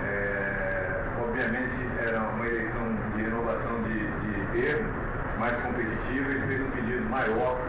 É, 0.03 1.23
obviamente, 1.25 1.77
era 2.05 2.21
uma 2.31 2.47
eleição 2.49 2.97
de 3.15 3.23
renovação 3.23 3.81
de, 3.85 3.93
de 3.93 4.61
termo 4.61 5.04
mais 5.45 5.61
competitiva, 5.61 6.31
ele 6.31 6.41
fez 6.41 6.61
um 6.63 6.71
pedido 6.71 7.05
maior 7.11 7.61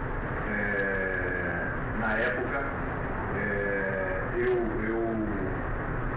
é, 0.50 1.68
na 2.00 2.14
época. 2.14 2.64
É, 3.38 4.22
eu, 4.38 4.56
eu 4.88 5.28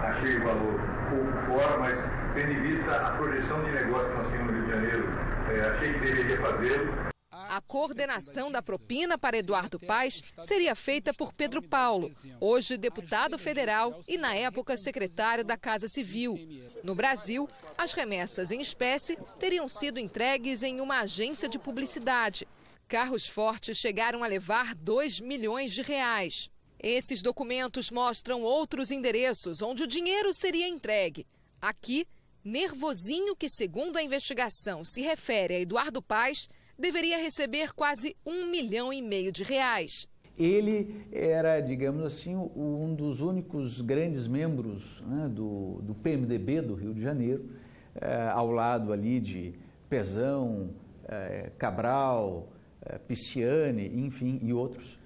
achei 0.04 0.36
o 0.36 0.44
valor 0.44 0.80
pouco 1.10 1.38
fora, 1.46 1.78
mas 1.78 1.98
tendo 2.34 2.52
em 2.52 2.60
vista 2.60 2.94
a 2.94 3.10
projeção 3.10 3.60
de 3.64 3.72
negócio 3.72 4.08
que 4.08 4.16
nós 4.18 4.26
tínhamos 4.28 4.52
no 4.52 4.58
Rio 4.58 4.66
de 4.66 4.70
Janeiro, 4.70 5.08
é, 5.50 5.70
achei 5.70 5.94
que 5.94 5.98
deveria 5.98 6.40
fazê-lo. 6.40 7.07
A 7.48 7.62
coordenação 7.62 8.52
da 8.52 8.60
propina 8.60 9.16
para 9.16 9.38
Eduardo 9.38 9.80
Paes 9.80 10.22
seria 10.42 10.74
feita 10.74 11.14
por 11.14 11.32
Pedro 11.32 11.62
Paulo, 11.62 12.12
hoje 12.38 12.76
deputado 12.76 13.38
federal 13.38 14.02
e, 14.06 14.18
na 14.18 14.34
época, 14.34 14.76
secretário 14.76 15.42
da 15.42 15.56
Casa 15.56 15.88
Civil. 15.88 16.38
No 16.84 16.94
Brasil, 16.94 17.48
as 17.76 17.94
remessas 17.94 18.50
em 18.50 18.60
espécie 18.60 19.16
teriam 19.38 19.66
sido 19.66 19.98
entregues 19.98 20.62
em 20.62 20.80
uma 20.80 21.00
agência 21.00 21.48
de 21.48 21.58
publicidade. 21.58 22.46
Carros 22.86 23.26
fortes 23.26 23.78
chegaram 23.78 24.22
a 24.22 24.26
levar 24.26 24.74
2 24.74 25.20
milhões 25.20 25.72
de 25.72 25.80
reais. 25.80 26.50
Esses 26.78 27.22
documentos 27.22 27.90
mostram 27.90 28.42
outros 28.42 28.90
endereços 28.90 29.62
onde 29.62 29.82
o 29.82 29.86
dinheiro 29.86 30.34
seria 30.34 30.68
entregue. 30.68 31.26
Aqui, 31.62 32.06
nervosinho 32.44 33.34
que, 33.34 33.48
segundo 33.48 33.96
a 33.96 34.02
investigação, 34.02 34.84
se 34.84 35.00
refere 35.00 35.54
a 35.54 35.60
Eduardo 35.60 36.02
Paes, 36.02 36.48
deveria 36.78 37.18
receber 37.18 37.74
quase 37.74 38.16
um 38.24 38.46
milhão 38.46 38.92
e 38.92 39.02
meio 39.02 39.32
de 39.32 39.42
reais. 39.42 40.06
Ele 40.38 41.04
era, 41.10 41.58
digamos 41.60 42.04
assim, 42.04 42.36
um 42.36 42.94
dos 42.94 43.20
únicos 43.20 43.80
grandes 43.80 44.28
membros 44.28 45.02
né, 45.04 45.28
do, 45.28 45.80
do, 45.82 45.94
PMDB 45.96 46.62
do 46.62 46.74
Rio 46.74 46.94
de 46.94 47.02
Janeiro, 47.02 47.50
eh, 47.96 48.30
ao 48.32 48.52
lado 48.52 48.92
ali 48.92 49.18
de 49.18 49.54
Pezão, 49.90 50.70
eh, 51.08 51.50
Cabral, 51.58 52.52
eh, 52.82 52.98
Pisciani, 52.98 53.98
enfim, 53.98 54.38
e 54.40 54.52
outros, 54.52 54.96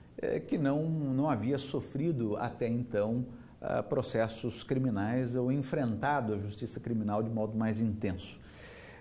que 0.47 0.57
não, 0.57 0.85
não 0.85 1.29
havia 1.29 1.59
sofrido 1.59 2.37
até 2.37 2.69
então 2.69 3.27
processos 3.89 4.63
criminais 4.63 5.35
ou 5.35 5.51
enfrentado 5.51 6.33
a 6.33 6.39
justiça 6.39 6.79
criminal 6.79 7.25
de 7.25 7.31
modo 7.31 7.59
mais 7.59 7.81
intenso. 7.81 8.39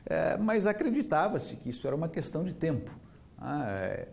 É, 0.05 0.37
mas 0.37 0.65
acreditava-se 0.65 1.55
que 1.55 1.69
isso 1.69 1.85
era 1.85 1.95
uma 1.95 2.09
questão 2.09 2.43
de 2.43 2.53
tempo. 2.53 2.91
Ah, 3.37 3.65
é, 3.69 4.07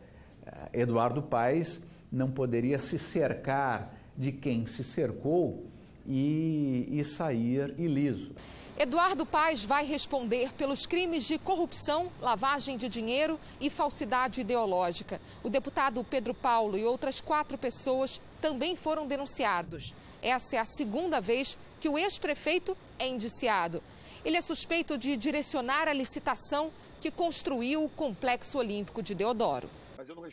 Eduardo 0.73 1.23
Paes 1.23 1.83
não 2.11 2.31
poderia 2.31 2.79
se 2.79 2.99
cercar 2.99 3.95
de 4.17 4.33
quem 4.33 4.67
se 4.67 4.83
cercou 4.83 5.65
e, 6.07 6.87
e 6.91 7.05
sair 7.05 7.75
ileso. 7.79 8.35
Eduardo 8.79 9.27
Paes 9.27 9.65
vai 9.65 9.85
responder 9.85 10.53
pelos 10.53 10.87
crimes 10.87 11.25
de 11.25 11.37
corrupção, 11.37 12.13
lavagem 12.21 12.77
de 12.77 12.89
dinheiro 12.89 13.39
e 13.61 13.69
falsidade 13.69 14.41
ideológica. 14.41 15.21
O 15.43 15.51
deputado 15.51 16.05
Pedro 16.05 16.33
Paulo 16.33 16.79
e 16.79 16.85
outras 16.85 17.21
quatro 17.21 17.59
pessoas 17.59 18.21
também 18.41 18.77
foram 18.77 19.05
denunciados. 19.07 19.93
Essa 20.23 20.57
é 20.57 20.59
a 20.61 20.65
segunda 20.65 21.21
vez 21.21 21.59
que 21.81 21.89
o 21.89 21.99
ex-prefeito 21.99 22.77
é 23.01 23.09
indiciado. 23.09 23.83
Ele 24.25 24.37
é 24.37 24.41
suspeito 24.41 24.99
de 24.99 25.17
direcionar 25.17 25.89
a 25.89 25.93
licitação 25.93 26.71
que 27.01 27.11
construiu 27.11 27.85
o 27.85 27.89
Complexo 27.89 28.59
Olímpico 28.59 29.03
de 29.03 29.15
Deodoro. 29.15 29.69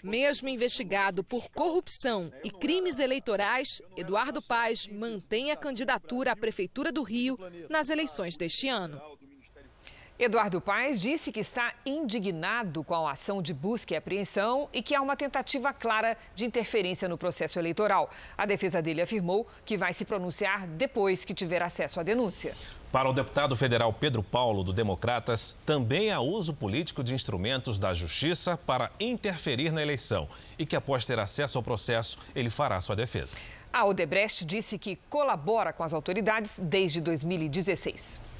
Mesmo 0.03 0.47
investigado 0.47 1.23
por 1.23 1.49
corrupção 1.49 2.31
e 2.43 2.49
crimes 2.49 2.99
eleitorais, 2.99 3.81
Eduardo 3.97 4.41
Paes 4.41 4.87
mantém 4.87 5.51
a 5.51 5.55
candidatura 5.55 6.31
à 6.31 6.35
Prefeitura 6.35 6.91
do 6.91 7.03
Rio 7.03 7.37
nas 7.69 7.89
eleições 7.89 8.37
deste 8.37 8.67
ano. 8.67 9.01
Eduardo 10.17 10.62
Paes 10.62 11.01
disse 11.01 11.30
que 11.30 11.41
está 11.41 11.73
indignado 11.86 12.86
com 12.86 13.06
a 13.06 13.12
ação 13.12 13.41
de 13.41 13.54
busca 13.54 13.93
e 13.93 13.97
apreensão 13.97 14.69
e 14.71 14.82
que 14.82 14.95
há 14.95 15.01
uma 15.01 15.17
tentativa 15.17 15.73
clara 15.73 16.17
de 16.34 16.45
interferência 16.45 17.10
no 17.10 17.17
processo 17.17 17.60
eleitoral. 17.60 18.10
A 18.38 18.45
defesa 18.45 18.82
dele 18.82 19.01
afirmou 19.01 19.45
que 19.65 19.75
vai 19.75 19.93
se 19.93 20.06
pronunciar 20.06 20.67
depois 20.67 21.25
que 21.25 21.34
tiver 21.34 21.62
acesso 21.62 21.99
à 21.99 22.04
denúncia. 22.04 22.56
Para 22.93 23.10
o 23.10 23.13
deputado 23.13 23.58
federal 23.58 23.91
Pedro 23.91 24.23
Paulo, 24.23 24.63
do 24.63 24.71
Democratas, 24.71 25.58
também 25.65 26.10
há 26.13 26.21
uso 26.21 26.54
político 26.54 27.04
de 27.04 27.13
instrumentos 27.13 27.78
da 27.78 27.93
Justiça 27.93 28.56
para 28.56 28.91
interferir 28.97 29.73
na 29.73 29.82
eleição 29.82 30.30
e 30.58 30.65
que, 30.65 30.78
após 30.78 31.06
ter 31.06 31.19
acesso 31.19 31.58
ao 31.58 31.63
processo, 31.63 32.17
ele 32.34 32.49
fará 32.49 32.80
sua 32.80 32.95
defesa. 32.95 33.36
A 33.73 33.84
Odebrecht 33.84 34.45
disse 34.45 34.80
que 34.80 34.95
colabora 35.10 35.73
com 35.73 35.84
as 35.84 35.91
autoridades 35.91 36.58
desde 36.58 37.01
2016. 37.01 38.34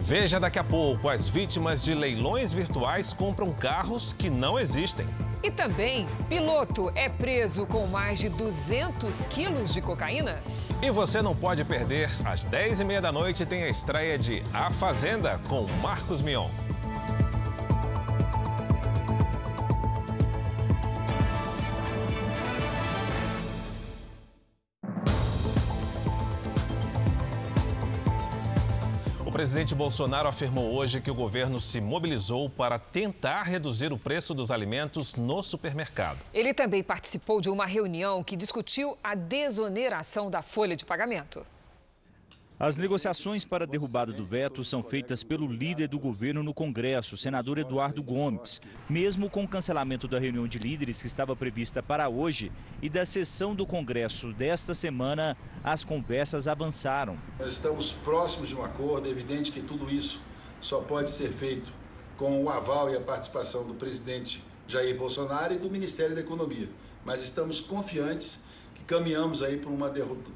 Veja 0.00 0.38
daqui 0.38 0.58
a 0.58 0.64
pouco: 0.64 1.08
as 1.08 1.28
vítimas 1.28 1.82
de 1.82 1.94
leilões 1.94 2.52
virtuais 2.52 3.12
compram 3.12 3.52
carros 3.52 4.12
que 4.12 4.28
não 4.28 4.58
existem. 4.58 5.06
E 5.42 5.50
também, 5.50 6.06
piloto 6.28 6.90
é 6.94 7.08
preso 7.08 7.66
com 7.66 7.86
mais 7.86 8.18
de 8.18 8.28
200 8.28 9.24
quilos 9.26 9.72
de 9.72 9.80
cocaína. 9.80 10.42
E 10.82 10.90
você 10.90 11.22
não 11.22 11.34
pode 11.34 11.64
perder, 11.64 12.10
às 12.24 12.44
10h30 12.44 13.00
da 13.00 13.12
noite 13.12 13.46
tem 13.46 13.62
a 13.62 13.68
estreia 13.68 14.18
de 14.18 14.42
A 14.52 14.70
Fazenda 14.70 15.40
com 15.48 15.66
Marcos 15.82 16.22
Mion. 16.22 16.48
Presidente 29.34 29.74
Bolsonaro 29.74 30.28
afirmou 30.28 30.72
hoje 30.72 31.00
que 31.00 31.10
o 31.10 31.14
governo 31.14 31.60
se 31.60 31.80
mobilizou 31.80 32.48
para 32.48 32.78
tentar 32.78 33.42
reduzir 33.42 33.92
o 33.92 33.98
preço 33.98 34.32
dos 34.32 34.52
alimentos 34.52 35.16
no 35.16 35.42
supermercado. 35.42 36.20
Ele 36.32 36.54
também 36.54 36.84
participou 36.84 37.40
de 37.40 37.50
uma 37.50 37.66
reunião 37.66 38.22
que 38.22 38.36
discutiu 38.36 38.96
a 39.02 39.16
desoneração 39.16 40.30
da 40.30 40.40
folha 40.40 40.76
de 40.76 40.84
pagamento. 40.84 41.44
As 42.58 42.76
negociações 42.76 43.44
para 43.44 43.64
a 43.64 43.66
derrubada 43.66 44.12
do 44.12 44.22
veto 44.22 44.62
são 44.62 44.80
feitas 44.80 45.24
pelo 45.24 45.48
líder 45.48 45.88
do 45.88 45.98
governo 45.98 46.40
no 46.40 46.54
Congresso, 46.54 47.16
senador 47.16 47.58
Eduardo 47.58 48.00
Gomes. 48.00 48.60
Mesmo 48.88 49.28
com 49.28 49.42
o 49.42 49.48
cancelamento 49.48 50.06
da 50.06 50.20
reunião 50.20 50.46
de 50.46 50.58
líderes 50.58 51.00
que 51.00 51.08
estava 51.08 51.34
prevista 51.34 51.82
para 51.82 52.08
hoje 52.08 52.52
e 52.80 52.88
da 52.88 53.04
sessão 53.04 53.56
do 53.56 53.66
Congresso 53.66 54.32
desta 54.32 54.72
semana, 54.72 55.36
as 55.64 55.82
conversas 55.82 56.46
avançaram. 56.46 57.18
Nós 57.40 57.54
estamos 57.54 57.90
próximos 57.90 58.50
de 58.50 58.54
um 58.54 58.62
acordo, 58.62 59.08
é 59.08 59.10
evidente 59.10 59.50
que 59.50 59.60
tudo 59.60 59.90
isso 59.90 60.20
só 60.60 60.80
pode 60.80 61.10
ser 61.10 61.32
feito 61.32 61.72
com 62.16 62.44
o 62.44 62.48
aval 62.48 62.88
e 62.88 62.96
a 62.96 63.00
participação 63.00 63.66
do 63.66 63.74
presidente 63.74 64.44
Jair 64.68 64.96
Bolsonaro 64.96 65.54
e 65.54 65.58
do 65.58 65.68
Ministério 65.68 66.14
da 66.14 66.20
Economia. 66.20 66.68
Mas 67.04 67.20
estamos 67.20 67.60
confiantes 67.60 68.43
caminhamos 68.86 69.42
aí 69.42 69.56
para 69.56 69.70
uma 69.70 69.90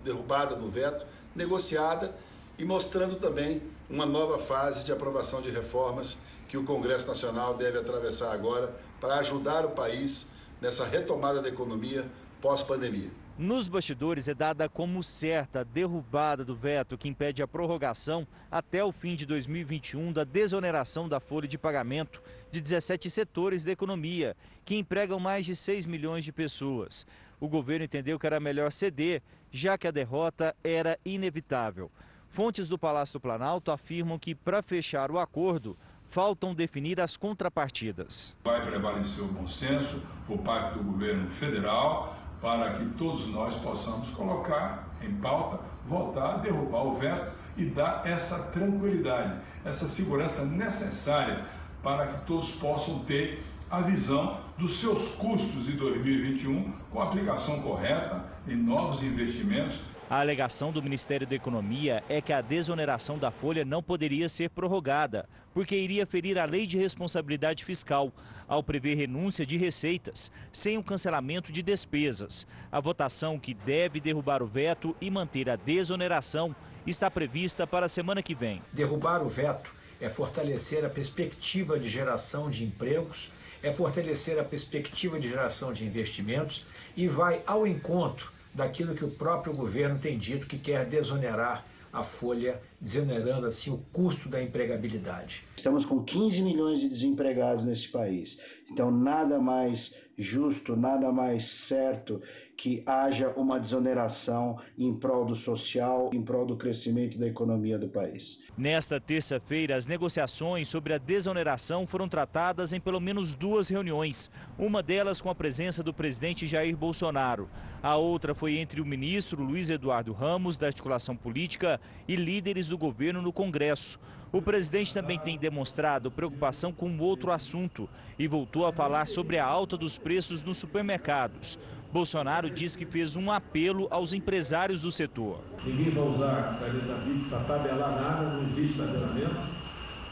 derrubada 0.04 0.56
do 0.56 0.70
veto 0.70 1.04
negociada 1.34 2.14
e 2.58 2.64
mostrando 2.64 3.16
também 3.16 3.62
uma 3.88 4.04
nova 4.04 4.38
fase 4.38 4.84
de 4.84 4.92
aprovação 4.92 5.40
de 5.40 5.50
reformas 5.50 6.16
que 6.48 6.56
o 6.56 6.64
Congresso 6.64 7.06
Nacional 7.06 7.54
deve 7.54 7.78
atravessar 7.78 8.32
agora 8.32 8.74
para 9.00 9.18
ajudar 9.18 9.64
o 9.64 9.70
país 9.70 10.26
nessa 10.60 10.84
retomada 10.84 11.40
da 11.40 11.48
economia 11.48 12.04
pós-pandemia. 12.40 13.10
Nos 13.38 13.68
bastidores 13.68 14.26
é 14.26 14.34
dada 14.34 14.68
como 14.68 15.00
certa 15.00 15.60
a 15.60 15.64
derrubada 15.64 16.44
do 16.44 16.56
veto 16.56 16.98
que 16.98 17.08
impede 17.08 17.40
a 17.40 17.46
prorrogação 17.46 18.26
até 18.50 18.82
o 18.82 18.90
fim 18.90 19.14
de 19.14 19.24
2021 19.24 20.12
da 20.12 20.24
desoneração 20.24 21.08
da 21.08 21.20
folha 21.20 21.46
de 21.46 21.56
pagamento 21.56 22.20
de 22.50 22.60
17 22.60 23.08
setores 23.08 23.62
da 23.62 23.70
economia, 23.70 24.36
que 24.64 24.76
empregam 24.76 25.20
mais 25.20 25.46
de 25.46 25.54
6 25.54 25.86
milhões 25.86 26.24
de 26.24 26.32
pessoas. 26.32 27.06
O 27.40 27.48
governo 27.48 27.84
entendeu 27.84 28.18
que 28.18 28.26
era 28.26 28.40
melhor 28.40 28.72
ceder, 28.72 29.22
já 29.50 29.78
que 29.78 29.86
a 29.86 29.90
derrota 29.90 30.54
era 30.62 30.98
inevitável. 31.04 31.90
Fontes 32.28 32.68
do 32.68 32.78
Palácio 32.78 33.14
do 33.14 33.20
Planalto 33.20 33.70
afirmam 33.70 34.18
que, 34.18 34.34
para 34.34 34.62
fechar 34.62 35.10
o 35.10 35.18
acordo, 35.18 35.76
faltam 36.08 36.54
definir 36.54 37.00
as 37.00 37.16
contrapartidas. 37.16 38.36
Vai 38.44 38.64
prevalecer 38.66 39.24
o 39.24 39.28
bom 39.28 39.46
senso 39.46 40.02
por 40.26 40.38
parte 40.38 40.78
do 40.78 40.84
governo 40.84 41.30
federal 41.30 42.16
para 42.40 42.74
que 42.74 42.84
todos 42.96 43.26
nós 43.28 43.56
possamos 43.56 44.10
colocar 44.10 44.88
em 45.02 45.14
pauta, 45.16 45.60
votar, 45.86 46.40
derrubar 46.40 46.86
o 46.86 46.94
veto 46.96 47.32
e 47.56 47.66
dar 47.66 48.06
essa 48.06 48.38
tranquilidade, 48.50 49.40
essa 49.64 49.88
segurança 49.88 50.44
necessária 50.44 51.44
para 51.82 52.06
que 52.06 52.26
todos 52.26 52.52
possam 52.52 53.00
ter 53.04 53.42
a 53.70 53.80
visão 53.80 54.47
dos 54.58 54.80
seus 54.80 55.10
custos 55.10 55.68
em 55.68 55.76
2021 55.76 56.72
com 56.90 57.00
a 57.00 57.04
aplicação 57.04 57.62
correta 57.62 58.24
em 58.46 58.56
novos 58.56 59.02
investimentos 59.02 59.78
a 60.10 60.20
alegação 60.20 60.72
do 60.72 60.82
Ministério 60.82 61.26
da 61.26 61.34
Economia 61.34 62.02
é 62.08 62.22
que 62.22 62.32
a 62.32 62.40
desoneração 62.40 63.18
da 63.18 63.30
folha 63.30 63.62
não 63.62 63.82
poderia 63.82 64.26
ser 64.26 64.48
prorrogada, 64.48 65.28
porque 65.52 65.76
iria 65.76 66.06
ferir 66.06 66.38
a 66.38 66.46
lei 66.46 66.66
de 66.66 66.78
responsabilidade 66.78 67.62
fiscal, 67.62 68.10
ao 68.48 68.62
prever 68.62 68.94
renúncia 68.94 69.44
de 69.44 69.58
receitas, 69.58 70.32
sem 70.50 70.78
o 70.78 70.82
cancelamento 70.82 71.52
de 71.52 71.62
despesas. 71.62 72.46
A 72.72 72.80
votação 72.80 73.38
que 73.38 73.52
deve 73.52 74.00
derrubar 74.00 74.42
o 74.42 74.46
veto 74.46 74.96
e 74.98 75.10
manter 75.10 75.50
a 75.50 75.56
desoneração 75.56 76.56
está 76.86 77.10
prevista 77.10 77.66
para 77.66 77.84
a 77.84 77.90
semana 77.90 78.22
que 78.22 78.34
vem. 78.34 78.62
Derrubar 78.72 79.22
o 79.22 79.28
veto 79.28 79.70
é 80.00 80.08
fortalecer 80.08 80.86
a 80.86 80.88
perspectiva 80.88 81.78
de 81.78 81.90
geração 81.90 82.48
de 82.48 82.64
empregos, 82.64 83.28
é 83.62 83.70
fortalecer 83.72 84.38
a 84.38 84.44
perspectiva 84.44 85.18
de 85.18 85.28
geração 85.28 85.72
de 85.72 85.84
investimentos 85.84 86.64
e 86.96 87.08
vai 87.08 87.42
ao 87.46 87.66
encontro 87.66 88.32
daquilo 88.54 88.94
que 88.94 89.04
o 89.04 89.10
próprio 89.10 89.54
governo 89.54 89.98
tem 89.98 90.18
dito 90.18 90.46
que 90.46 90.58
quer 90.58 90.84
desonerar 90.84 91.64
a 91.92 92.02
folha, 92.02 92.60
desonerando 92.80 93.46
assim 93.46 93.70
o 93.70 93.78
custo 93.92 94.28
da 94.28 94.42
empregabilidade. 94.42 95.44
Estamos 95.56 95.86
com 95.86 96.02
15 96.02 96.42
milhões 96.42 96.80
de 96.80 96.88
desempregados 96.88 97.64
nesse 97.64 97.88
país. 97.88 98.38
Então, 98.70 98.90
nada 98.90 99.38
mais 99.38 99.94
justo, 100.18 100.74
nada 100.74 101.12
mais 101.12 101.44
certo 101.44 102.20
que 102.56 102.82
haja 102.84 103.30
uma 103.36 103.60
desoneração 103.60 104.58
em 104.76 104.92
prol 104.92 105.24
do 105.24 105.36
social, 105.36 106.10
em 106.12 106.20
prol 106.20 106.44
do 106.44 106.56
crescimento 106.56 107.16
da 107.16 107.28
economia 107.28 107.78
do 107.78 107.88
país. 107.88 108.40
Nesta 108.56 109.00
terça-feira, 109.00 109.76
as 109.76 109.86
negociações 109.86 110.68
sobre 110.68 110.92
a 110.92 110.98
desoneração 110.98 111.86
foram 111.86 112.08
tratadas 112.08 112.72
em 112.72 112.80
pelo 112.80 113.00
menos 113.00 113.32
duas 113.32 113.68
reuniões. 113.68 114.28
Uma 114.58 114.82
delas 114.82 115.20
com 115.20 115.30
a 115.30 115.34
presença 115.36 115.84
do 115.84 115.94
presidente 115.94 116.48
Jair 116.48 116.76
Bolsonaro. 116.76 117.48
A 117.80 117.96
outra 117.96 118.34
foi 118.34 118.58
entre 118.58 118.80
o 118.80 118.86
ministro 118.86 119.40
Luiz 119.40 119.70
Eduardo 119.70 120.12
Ramos, 120.12 120.56
da 120.56 120.66
articulação 120.66 121.14
política, 121.16 121.80
e 122.08 122.16
líderes 122.16 122.68
do 122.68 122.76
governo 122.76 123.22
no 123.22 123.32
Congresso. 123.32 124.00
O 124.30 124.42
presidente 124.42 124.92
também 124.92 125.18
tem 125.18 125.38
demonstrado 125.38 126.10
preocupação 126.10 126.70
com 126.70 126.98
outro 126.98 127.30
assunto 127.30 127.88
e 128.18 128.28
voltou 128.28 128.66
a 128.66 128.72
falar 128.72 129.08
sobre 129.08 129.38
a 129.38 129.46
alta 129.46 129.74
dos 129.74 129.96
preços 129.96 130.07
nos 130.44 130.56
supermercados. 130.56 131.58
Bolsonaro 131.92 132.50
diz 132.50 132.76
que 132.76 132.86
fez 132.86 133.16
um 133.16 133.30
apelo 133.30 133.88
aos 133.90 134.12
empresários 134.12 134.82
do 134.82 134.90
setor. 134.90 135.42
Ninguém 135.64 135.90
vai 135.90 136.04
usar 136.04 136.58
caneta 136.58 136.94
BIC 137.04 137.28
para 137.28 137.40
tabelar 137.40 137.90
nada, 137.90 138.32
não 138.34 138.44
existe 138.44 138.78
tabelamento, 138.78 139.40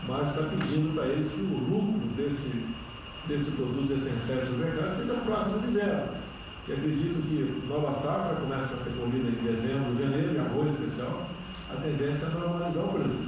mas 0.06 0.28
está 0.28 0.42
pedindo 0.48 0.94
para 0.94 1.06
eles 1.06 1.32
que 1.32 1.40
o 1.40 1.58
lucro 1.58 2.08
desse, 2.14 2.66
desse 3.26 3.50
produtos 3.52 3.90
essenciais 3.90 4.48
do 4.48 4.56
mercado 4.58 5.00
seja 5.00 5.14
próximo 5.20 5.66
de 5.66 5.72
zero. 5.72 6.08
E 6.68 6.72
acredito 6.72 7.22
que 7.28 7.66
nova 7.68 7.94
safra 7.94 8.36
começa 8.36 8.74
a 8.74 8.84
ser 8.84 8.92
colhida 8.94 9.28
em 9.28 9.44
dezembro, 9.44 9.96
janeiro, 9.98 10.34
e 10.34 10.38
arroz 10.38 10.74
especial, 10.74 11.30
a 11.70 11.76
tendência 11.76 12.26
é 12.26 12.30
normalizar 12.30 12.84
o 12.84 12.92
preço. 12.92 13.26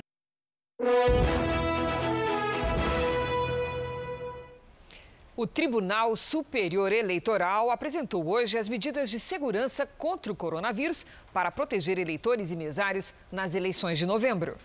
O 5.38 5.46
Tribunal 5.46 6.16
Superior 6.16 6.90
Eleitoral 6.90 7.70
apresentou 7.70 8.26
hoje 8.26 8.58
as 8.58 8.68
medidas 8.68 9.08
de 9.08 9.20
segurança 9.20 9.86
contra 9.86 10.32
o 10.32 10.34
coronavírus 10.34 11.06
para 11.32 11.48
proteger 11.52 11.96
eleitores 11.96 12.50
e 12.50 12.56
mesários 12.56 13.14
nas 13.30 13.54
eleições 13.54 14.00
de 14.00 14.04
novembro. 14.04 14.56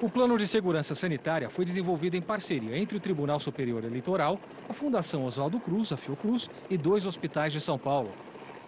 O 0.00 0.08
plano 0.08 0.38
de 0.38 0.48
segurança 0.48 0.94
sanitária 0.94 1.50
foi 1.50 1.66
desenvolvido 1.66 2.16
em 2.16 2.22
parceria 2.22 2.78
entre 2.78 2.96
o 2.96 3.00
Tribunal 3.00 3.38
Superior 3.38 3.84
Eleitoral, 3.84 4.40
a 4.70 4.72
Fundação 4.72 5.26
Oswaldo 5.26 5.60
Cruz, 5.60 5.92
a 5.92 5.98
Fiocruz, 5.98 6.48
e 6.70 6.78
dois 6.78 7.04
hospitais 7.04 7.52
de 7.52 7.60
São 7.60 7.78
Paulo. 7.78 8.10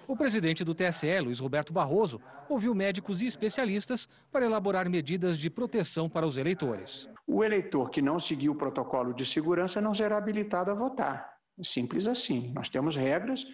O 0.06 0.16
presidente 0.16 0.64
do 0.64 0.74
TSE, 0.74 1.18
Luiz 1.20 1.40
Roberto 1.40 1.72
Barroso, 1.72 2.20
ouviu 2.48 2.74
médicos 2.74 3.22
e 3.22 3.26
especialistas 3.26 4.06
para 4.30 4.44
elaborar 4.44 4.88
medidas 4.88 5.38
de 5.38 5.48
proteção 5.48 6.08
para 6.10 6.26
os 6.26 6.36
eleitores. 6.36 7.08
O 7.26 7.42
eleitor 7.42 7.90
que 7.90 8.02
não 8.02 8.20
seguiu 8.20 8.52
o 8.52 8.56
protocolo 8.56 9.14
de 9.14 9.24
segurança 9.24 9.80
não 9.80 9.94
será 9.94 10.18
habilitado 10.18 10.70
a 10.70 10.74
votar. 10.74 11.32
Simples 11.62 12.06
assim. 12.06 12.52
Nós 12.54 12.68
temos 12.68 12.96
regras 12.96 13.46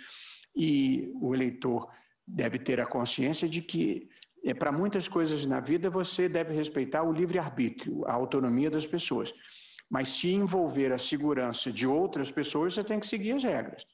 e 0.56 1.12
o 1.20 1.34
eleitor 1.34 1.88
deve 2.26 2.58
ter 2.58 2.80
a 2.80 2.86
consciência 2.86 3.48
de 3.48 3.62
que 3.62 4.08
é, 4.44 4.54
para 4.54 4.72
muitas 4.72 5.06
coisas 5.06 5.46
na 5.46 5.60
vida 5.60 5.88
você 5.88 6.28
deve 6.28 6.54
respeitar 6.54 7.02
o 7.02 7.12
livre-arbítrio, 7.12 8.04
a 8.06 8.12
autonomia 8.12 8.70
das 8.70 8.86
pessoas. 8.86 9.32
Mas 9.88 10.08
se 10.08 10.32
envolver 10.32 10.92
a 10.92 10.98
segurança 10.98 11.70
de 11.70 11.86
outras 11.86 12.30
pessoas, 12.30 12.74
você 12.74 12.82
tem 12.82 12.98
que 12.98 13.06
seguir 13.06 13.32
as 13.32 13.44
regras. 13.44 13.84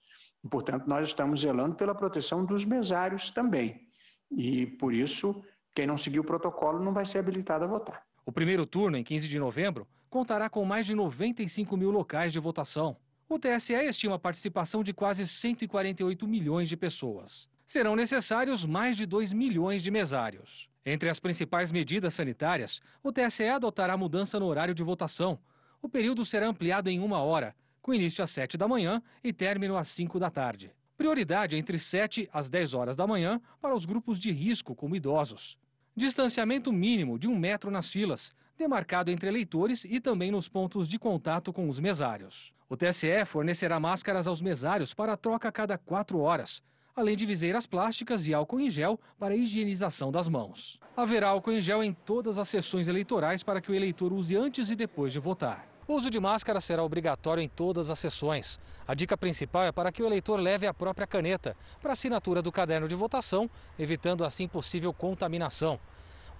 Portanto, 0.49 0.87
nós 0.87 1.09
estamos 1.09 1.41
zelando 1.41 1.75
pela 1.75 1.95
proteção 1.95 2.45
dos 2.45 2.65
mesários 2.65 3.31
também. 3.31 3.87
E, 4.31 4.67
por 4.67 4.93
isso, 4.93 5.43
quem 5.75 5.87
não 5.87 5.99
seguir 5.99 6.21
o 6.21 6.25
protocolo 6.25 6.83
não 6.83 6.93
vai 6.93 7.05
ser 7.05 7.19
habilitado 7.19 7.65
a 7.65 7.67
votar. 7.67 8.03
O 8.25 8.33
primeiro 8.33 8.67
turno, 8.67 8.97
em 8.97 9.05
15 9.05 9.29
de 9.29 9.39
novembro, 9.39 9.87
contará 10.11 10.49
com 10.49 10.65
mais 10.65 10.87
de 10.87 10.95
95 10.95 11.77
mil 11.77 11.91
locais 11.91 12.33
de 12.33 12.41
votação. 12.41 12.97
O 13.29 13.39
TSE 13.39 13.75
estima 13.75 14.15
a 14.15 14.19
participação 14.19 14.83
de 14.83 14.93
quase 14.93 15.27
148 15.27 16.27
milhões 16.27 16.69
de 16.69 16.77
pessoas. 16.77 17.49
Serão 17.67 17.97
necessários 17.97 18.65
mais 18.65 18.97
de 18.97 19.05
2 19.05 19.33
milhões 19.33 19.83
de 19.83 19.91
mesários. 19.91 20.69
Entre 20.85 21.09
as 21.09 21.19
principais 21.19 21.73
medidas 21.73 22.15
sanitárias, 22.15 22.81
o 23.03 23.13
TSE 23.13 23.49
adotará 23.49 23.97
mudança 23.97 24.39
no 24.39 24.47
horário 24.47 24.75
de 24.75 24.85
votação. 24.85 25.39
O 25.83 25.89
período 25.89 26.25
será 26.25 26.47
ampliado 26.47 26.89
em 26.89 27.01
uma 27.01 27.19
hora 27.19 27.55
com 27.87 27.95
início 27.95 28.25
às 28.25 28.33
7 28.33 28.59
da 28.59 28.67
manhã 28.67 29.01
e 29.23 29.33
término 29.33 29.77
às 29.77 29.87
5 29.87 30.19
da 30.19 30.29
tarde. 30.29 30.73
Prioridade 30.99 31.55
entre 31.55 31.79
7 31.79 32.29
às 32.33 32.51
10 32.51 32.75
horas 32.75 32.97
da 32.97 33.07
manhã 33.07 33.41
para 33.61 33.77
os 33.77 33.87
grupos 33.87 34.19
de 34.19 34.33
risco, 34.33 34.75
como 34.75 34.97
idosos. 34.97 35.57
Distanciamento 35.95 36.73
mínimo 36.73 37.17
de 37.17 37.29
um 37.29 37.39
metro 37.39 37.71
nas 37.71 37.89
filas, 37.89 38.35
demarcado 38.59 39.09
entre 39.09 39.29
eleitores 39.29 39.85
e 39.85 40.01
também 40.01 40.33
nos 40.33 40.49
pontos 40.49 40.89
de 40.89 40.99
contato 40.99 41.53
com 41.53 41.69
os 41.69 41.79
mesários. 41.79 42.53
O 42.69 42.77
TSE 42.77 43.25
fornecerá 43.25 43.79
máscaras 43.79 44.27
aos 44.27 44.41
mesários 44.41 44.93
para 44.93 45.17
troca 45.17 45.47
a 45.47 45.53
cada 45.53 45.79
quatro 45.79 46.19
horas, 46.19 46.65
além 46.93 47.17
de 47.17 47.25
viseiras 47.25 47.69
plásticas 47.69 48.27
e 48.27 48.35
álcool 48.35 48.59
em 48.59 48.69
gel 48.69 48.99
para 49.17 49.37
higienização 49.37 50.11
das 50.11 50.29
mãos. 50.29 50.81
Haverá 50.97 51.29
álcool 51.29 51.53
em 51.53 51.61
gel 51.61 51.85
em 51.85 51.93
todas 51.93 52.37
as 52.37 52.49
sessões 52.49 52.89
eleitorais 52.89 53.45
para 53.45 53.61
que 53.61 53.71
o 53.71 53.75
eleitor 53.77 54.13
use 54.13 54.37
antes 54.37 54.71
e 54.71 54.75
depois 54.75 55.13
de 55.13 55.21
votar. 55.21 55.76
O 55.89 55.95
uso 55.95 56.11
de 56.11 56.19
máscara 56.19 56.61
será 56.61 56.83
obrigatório 56.83 57.41
em 57.41 57.49
todas 57.49 57.91
as 57.91 57.99
sessões. 58.01 58.59
A 58.89 58.93
dica 58.93 59.17
principal 59.17 59.63
é 59.63 59.71
para 59.71 59.93
que 59.93 60.03
o 60.03 60.07
eleitor 60.07 60.41
leve 60.41 60.67
a 60.67 60.75
própria 60.75 61.07
caneta 61.07 61.57
para 61.81 61.93
assinatura 61.93 62.43
do 62.43 62.51
caderno 62.51 62.89
de 62.89 62.97
votação, 62.97 63.49
evitando 63.79 64.25
assim 64.25 64.49
possível 64.49 64.93
contaminação. 64.93 65.79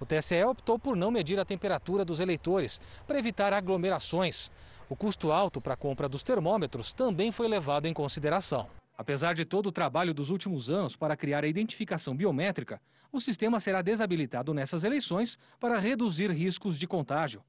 O 0.01 0.05
TSE 0.05 0.43
optou 0.43 0.77
por 0.77 0.97
não 0.97 1.09
medir 1.09 1.39
a 1.39 1.45
temperatura 1.45 2.03
dos 2.03 2.19
eleitores 2.19 2.81
para 3.07 3.17
evitar 3.17 3.53
aglomerações. 3.53 4.51
O 4.89 4.97
custo 4.97 5.31
alto 5.31 5.61
para 5.61 5.75
a 5.75 5.77
compra 5.77 6.09
dos 6.09 6.23
termômetros 6.23 6.91
também 6.91 7.31
foi 7.31 7.47
levado 7.47 7.85
em 7.85 7.93
consideração. 7.93 8.67
Apesar 8.97 9.33
de 9.33 9.45
todo 9.45 9.67
o 9.67 9.71
trabalho 9.71 10.13
dos 10.13 10.29
últimos 10.29 10.69
anos 10.69 10.97
para 10.97 11.15
criar 11.15 11.45
a 11.45 11.47
identificação 11.47 12.13
biométrica, 12.13 12.81
o 13.13 13.21
sistema 13.21 13.61
será 13.61 13.81
desabilitado 13.81 14.53
nessas 14.53 14.83
eleições 14.83 15.37
para 15.57 15.79
reduzir 15.79 16.29
riscos 16.31 16.77
de 16.77 16.85
contágio. 16.85 17.41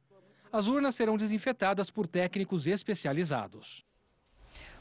As 0.52 0.66
urnas 0.66 0.94
serão 0.94 1.16
desinfetadas 1.16 1.90
por 1.90 2.06
técnicos 2.06 2.66
especializados. 2.66 3.84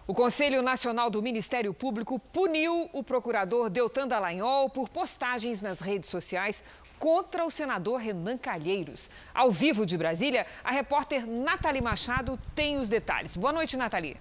O 0.06 0.13
Conselho 0.13 0.62
Nacional 0.62 1.10
do 1.10 1.21
Ministério 1.21 1.73
Público 1.73 2.17
puniu 2.17 2.89
o 2.93 3.03
procurador 3.03 3.69
Deltan 3.69 4.08
Dallagnol 4.08 4.69
por 4.69 4.88
postagens 4.88 5.62
nas 5.62 5.82
redes 5.82 6.10
sociais 6.10 6.63
contra 6.97 7.45
o 7.45 7.51
senador 7.51 7.99
Renan 7.99 8.38
Calheiros. 8.38 9.12
Ao 9.34 9.51
vivo 9.51 9.86
de 9.86 9.97
Brasília, 9.97 10.45
a 10.63 10.71
repórter 10.71 11.27
Nathalie 11.27 11.82
Machado 11.82 12.39
tem 12.56 12.77
os 12.77 12.88
detalhes. 12.88 13.36
Boa 13.36 13.51
noite, 13.51 13.75
Nathalie. 13.75 14.15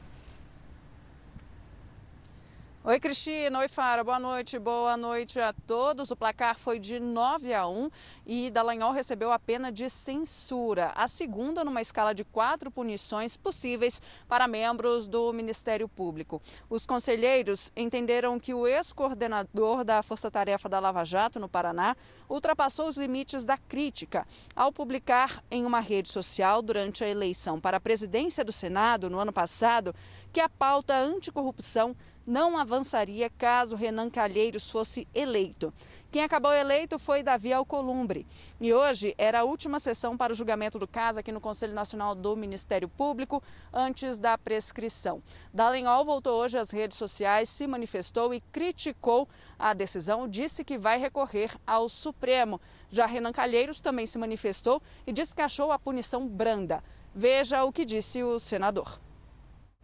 Oi, 2.88 3.00
Cristina. 3.00 3.58
Oi, 3.58 3.66
Fara. 3.66 4.04
Boa 4.04 4.20
noite. 4.20 4.60
Boa 4.60 4.96
noite 4.96 5.40
a 5.40 5.52
todos. 5.52 6.12
O 6.12 6.16
placar 6.16 6.56
foi 6.56 6.78
de 6.78 7.00
9 7.00 7.52
a 7.52 7.66
1 7.66 7.90
e 8.24 8.48
Dallagnol 8.48 8.92
recebeu 8.92 9.32
a 9.32 9.40
pena 9.40 9.72
de 9.72 9.90
censura, 9.90 10.92
a 10.94 11.08
segunda 11.08 11.64
numa 11.64 11.80
escala 11.80 12.14
de 12.14 12.22
quatro 12.22 12.70
punições 12.70 13.36
possíveis 13.36 14.00
para 14.28 14.46
membros 14.46 15.08
do 15.08 15.32
Ministério 15.32 15.88
Público. 15.88 16.40
Os 16.70 16.86
conselheiros 16.86 17.72
entenderam 17.76 18.38
que 18.38 18.54
o 18.54 18.68
ex-coordenador 18.68 19.82
da 19.82 20.00
Força 20.00 20.30
Tarefa 20.30 20.68
da 20.68 20.78
Lava 20.78 21.04
Jato 21.04 21.40
no 21.40 21.48
Paraná 21.48 21.96
ultrapassou 22.28 22.86
os 22.86 22.96
limites 22.96 23.44
da 23.44 23.58
crítica 23.58 24.24
ao 24.54 24.72
publicar 24.72 25.42
em 25.50 25.66
uma 25.66 25.80
rede 25.80 26.08
social 26.08 26.62
durante 26.62 27.02
a 27.02 27.08
eleição 27.08 27.60
para 27.60 27.78
a 27.78 27.80
presidência 27.80 28.44
do 28.44 28.52
Senado 28.52 29.10
no 29.10 29.18
ano 29.18 29.32
passado 29.32 29.92
que 30.32 30.40
a 30.40 30.48
pauta 30.48 30.96
anticorrupção 30.96 31.96
não 32.26 32.58
avançaria 32.58 33.30
caso 33.30 33.76
Renan 33.76 34.10
Calheiros 34.10 34.68
fosse 34.68 35.06
eleito. 35.14 35.72
Quem 36.10 36.24
acabou 36.24 36.52
eleito 36.52 36.98
foi 36.98 37.22
Davi 37.22 37.52
Alcolumbre. 37.52 38.26
E 38.60 38.72
hoje 38.72 39.14
era 39.18 39.40
a 39.40 39.44
última 39.44 39.78
sessão 39.78 40.16
para 40.16 40.32
o 40.32 40.36
julgamento 40.36 40.78
do 40.78 40.88
caso 40.88 41.20
aqui 41.20 41.30
no 41.30 41.40
Conselho 41.40 41.74
Nacional 41.74 42.14
do 42.14 42.34
Ministério 42.34 42.88
Público, 42.88 43.42
antes 43.72 44.18
da 44.18 44.38
prescrição. 44.38 45.22
Dallagnol 45.52 46.04
voltou 46.04 46.40
hoje 46.40 46.58
às 46.58 46.70
redes 46.70 46.96
sociais, 46.96 47.48
se 47.48 47.66
manifestou 47.66 48.32
e 48.32 48.40
criticou 48.40 49.28
a 49.58 49.74
decisão, 49.74 50.26
disse 50.26 50.64
que 50.64 50.78
vai 50.78 50.98
recorrer 50.98 51.54
ao 51.66 51.88
Supremo. 51.88 52.60
Já 52.90 53.04
Renan 53.04 53.32
Calheiros 53.32 53.82
também 53.82 54.06
se 54.06 54.18
manifestou 54.18 54.80
e 55.06 55.12
disse 55.12 55.34
que 55.34 55.42
achou 55.42 55.70
a 55.70 55.78
punição 55.78 56.26
branda. 56.26 56.82
Veja 57.14 57.64
o 57.64 57.72
que 57.72 57.84
disse 57.84 58.22
o 58.22 58.38
senador. 58.38 59.00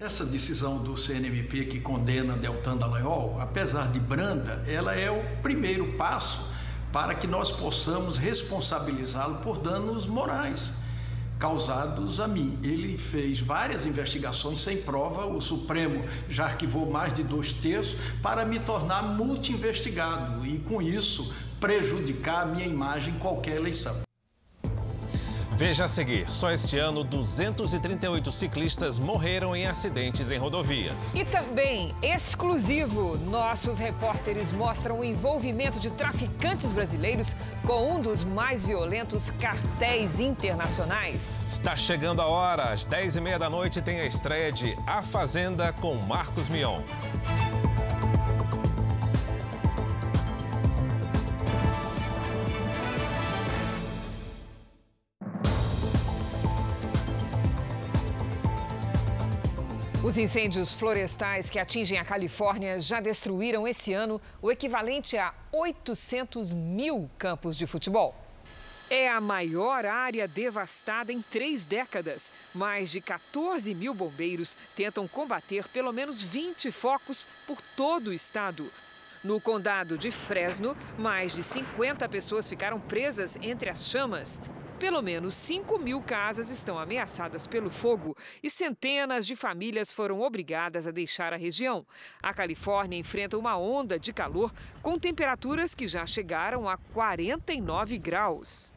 Essa 0.03 0.27
decisão 0.27 0.79
do 0.79 0.97
CNMP 0.97 1.65
que 1.67 1.79
condena 1.79 2.37
Deltan 2.37 2.77
Dallagnol, 2.77 3.41
apesar 3.41 3.87
de 3.93 4.01
branda, 4.01 4.65
ela 4.67 4.97
é 4.97 5.09
o 5.09 5.23
primeiro 5.41 5.93
passo 5.93 6.45
para 6.93 7.15
que 7.15 7.29
nós 7.29 7.53
possamos 7.53 8.17
responsabilizá-lo 8.17 9.37
por 9.37 9.59
danos 9.59 10.05
morais 10.05 10.73
causados 11.39 12.19
a 12.19 12.27
mim. 12.27 12.59
Ele 12.65 12.99
fez 12.99 13.39
várias 13.39 13.87
investigações 13.87 14.61
sem 14.61 14.79
prova, 14.83 15.25
o 15.25 15.41
Supremo 15.41 16.05
já 16.29 16.47
arquivou 16.47 16.91
mais 16.91 17.13
de 17.13 17.23
dois 17.23 17.53
terços 17.53 17.97
para 18.21 18.45
me 18.45 18.59
tornar 18.59 19.05
multi-investigado 19.05 20.45
e, 20.45 20.59
com 20.59 20.83
isso, 20.83 21.33
prejudicar 21.61 22.43
a 22.43 22.47
minha 22.47 22.67
imagem 22.67 23.15
em 23.15 23.19
qualquer 23.21 23.55
eleição. 23.55 24.03
Veja 25.65 25.85
a 25.85 25.89
seguir: 25.89 26.29
só 26.29 26.51
este 26.51 26.77
ano, 26.77 27.05
238 27.05 28.33
ciclistas 28.33 28.99
morreram 28.99 29.55
em 29.55 29.69
acidentes 29.69 30.33
em 30.33 30.37
rodovias. 30.37 31.15
E 31.15 31.25
também, 31.25 31.95
exclusivo, 32.03 33.17
nossos 33.31 33.79
repórteres 33.79 34.51
mostram 34.51 34.99
o 34.99 35.05
envolvimento 35.05 35.79
de 35.79 35.89
traficantes 35.93 36.73
brasileiros 36.73 37.37
com 37.65 37.93
um 37.93 38.01
dos 38.01 38.25
mais 38.25 38.65
violentos 38.65 39.31
cartéis 39.31 40.19
internacionais. 40.19 41.39
Está 41.47 41.77
chegando 41.77 42.21
a 42.21 42.27
hora, 42.27 42.73
às 42.73 42.85
10h30 42.85 43.39
da 43.39 43.49
noite 43.49 43.81
tem 43.81 44.01
a 44.01 44.05
estreia 44.05 44.51
de 44.51 44.77
A 44.85 45.01
Fazenda 45.01 45.73
com 45.75 45.95
Marcos 45.95 46.49
Mion. 46.49 46.83
Os 60.13 60.19
incêndios 60.19 60.75
florestais 60.75 61.49
que 61.49 61.59
atingem 61.59 61.99
a 61.99 62.05
Califórnia 62.05 62.79
já 62.79 63.01
destruíram 63.01 63.67
esse 63.67 63.95
ano 63.95 64.21
o 64.43 64.53
equivalente 64.53 65.17
a 65.17 65.33
800 65.51 66.53
mil 66.53 67.11
campos 67.17 67.57
de 67.57 67.67
futebol. 67.67 68.15
É 68.91 69.09
a 69.09 69.23
maior 69.23 69.87
área 69.87 70.29
devastada 70.29 71.15
em 71.15 71.23
três 71.23 71.65
décadas. 71.65 72.31
Mais 72.53 72.91
de 72.91 73.01
14 73.01 73.75
mil 73.75 73.95
bombeiros 73.95 74.55
tentam 74.77 75.09
combater 75.09 75.67
pelo 75.69 75.95
menos 75.95 76.21
20 76.21 76.71
focos 76.71 77.27
por 77.47 77.63
todo 77.75 78.09
o 78.09 78.13
estado. 78.13 78.71
No 79.25 79.41
condado 79.41 79.97
de 79.97 80.11
Fresno, 80.11 80.77
mais 80.99 81.33
de 81.33 81.45
50 81.45 82.09
pessoas 82.09 82.49
ficaram 82.49 82.81
presas 82.81 83.39
entre 83.41 83.71
as 83.71 83.89
chamas. 83.89 84.41
Pelo 84.81 85.01
menos 85.01 85.37
5 85.37 85.79
mil 85.79 86.03
casas 86.03 86.51
estão 86.51 86.77
ameaçadas 86.77 87.47
pelo 87.47 87.71
fogo 87.71 88.17
e 88.43 88.51
centenas 88.51 89.25
de 89.25 89.37
famílias 89.37 89.93
foram 89.93 90.21
obrigadas 90.21 90.89
a 90.89 90.91
deixar 90.91 91.33
a 91.33 91.37
região. 91.37 91.87
A 92.21 92.35
Califórnia 92.35 92.99
enfrenta 92.99 93.39
uma 93.39 93.57
onda 93.57 93.97
de 93.97 94.13
calor 94.13 94.53
com 94.83 94.99
temperaturas 94.99 95.73
que 95.73 95.87
já 95.87 96.05
chegaram 96.05 96.69
a 96.69 96.77
49 96.77 97.99
graus. 97.99 98.75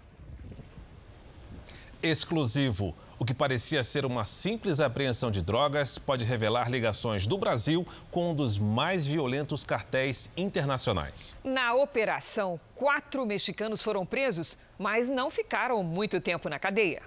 Exclusivo. 2.05 2.95
O 3.17 3.25
que 3.25 3.33
parecia 3.33 3.83
ser 3.83 4.05
uma 4.05 4.25
simples 4.25 4.79
apreensão 4.79 5.31
de 5.31 5.41
drogas 5.41 5.97
pode 5.97 6.23
revelar 6.23 6.69
ligações 6.69 7.25
do 7.25 7.35
Brasil 7.35 7.83
com 8.11 8.29
um 8.29 8.35
dos 8.35 8.59
mais 8.59 9.07
violentos 9.07 9.63
cartéis 9.63 10.29
internacionais. 10.37 11.35
Na 11.43 11.73
operação, 11.73 12.59
quatro 12.75 13.25
mexicanos 13.25 13.81
foram 13.81 14.05
presos, 14.05 14.55
mas 14.77 15.09
não 15.09 15.31
ficaram 15.31 15.81
muito 15.81 16.21
tempo 16.21 16.47
na 16.47 16.59
cadeia. 16.59 17.01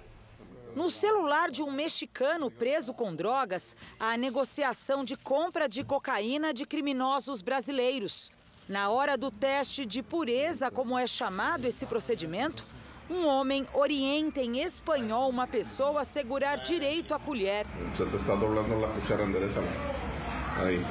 No 0.75 0.91
celular 0.91 1.49
de 1.49 1.63
um 1.63 1.71
mexicano 1.71 2.51
preso 2.51 2.93
com 2.93 3.15
drogas, 3.15 3.77
a 3.97 4.17
negociação 4.17 5.05
de 5.05 5.15
compra 5.15 5.69
de 5.69 5.81
cocaína 5.81 6.53
de 6.53 6.65
criminosos 6.65 7.41
brasileiros. 7.41 8.31
Na 8.67 8.89
hora 8.89 9.17
do 9.17 9.31
teste 9.31 9.85
de 9.85 10.03
pureza, 10.03 10.69
como 10.69 10.99
é 10.99 11.07
chamado 11.07 11.65
esse 11.65 11.85
procedimento, 11.85 12.67
um 13.09 13.25
homem 13.25 13.65
orienta 13.73 14.39
em 14.41 14.61
espanhol 14.61 15.29
uma 15.29 15.47
pessoa 15.47 16.01
a 16.01 16.05
segurar 16.05 16.57
direito 16.57 17.13
a 17.13 17.19
colher. 17.19 17.65
Você 17.93 18.03
está 18.15 18.35
dobrando 18.35 18.85
a 18.85 18.89
cuchara 18.89 19.23
endereça 19.23 19.59
Aí. 20.57 20.85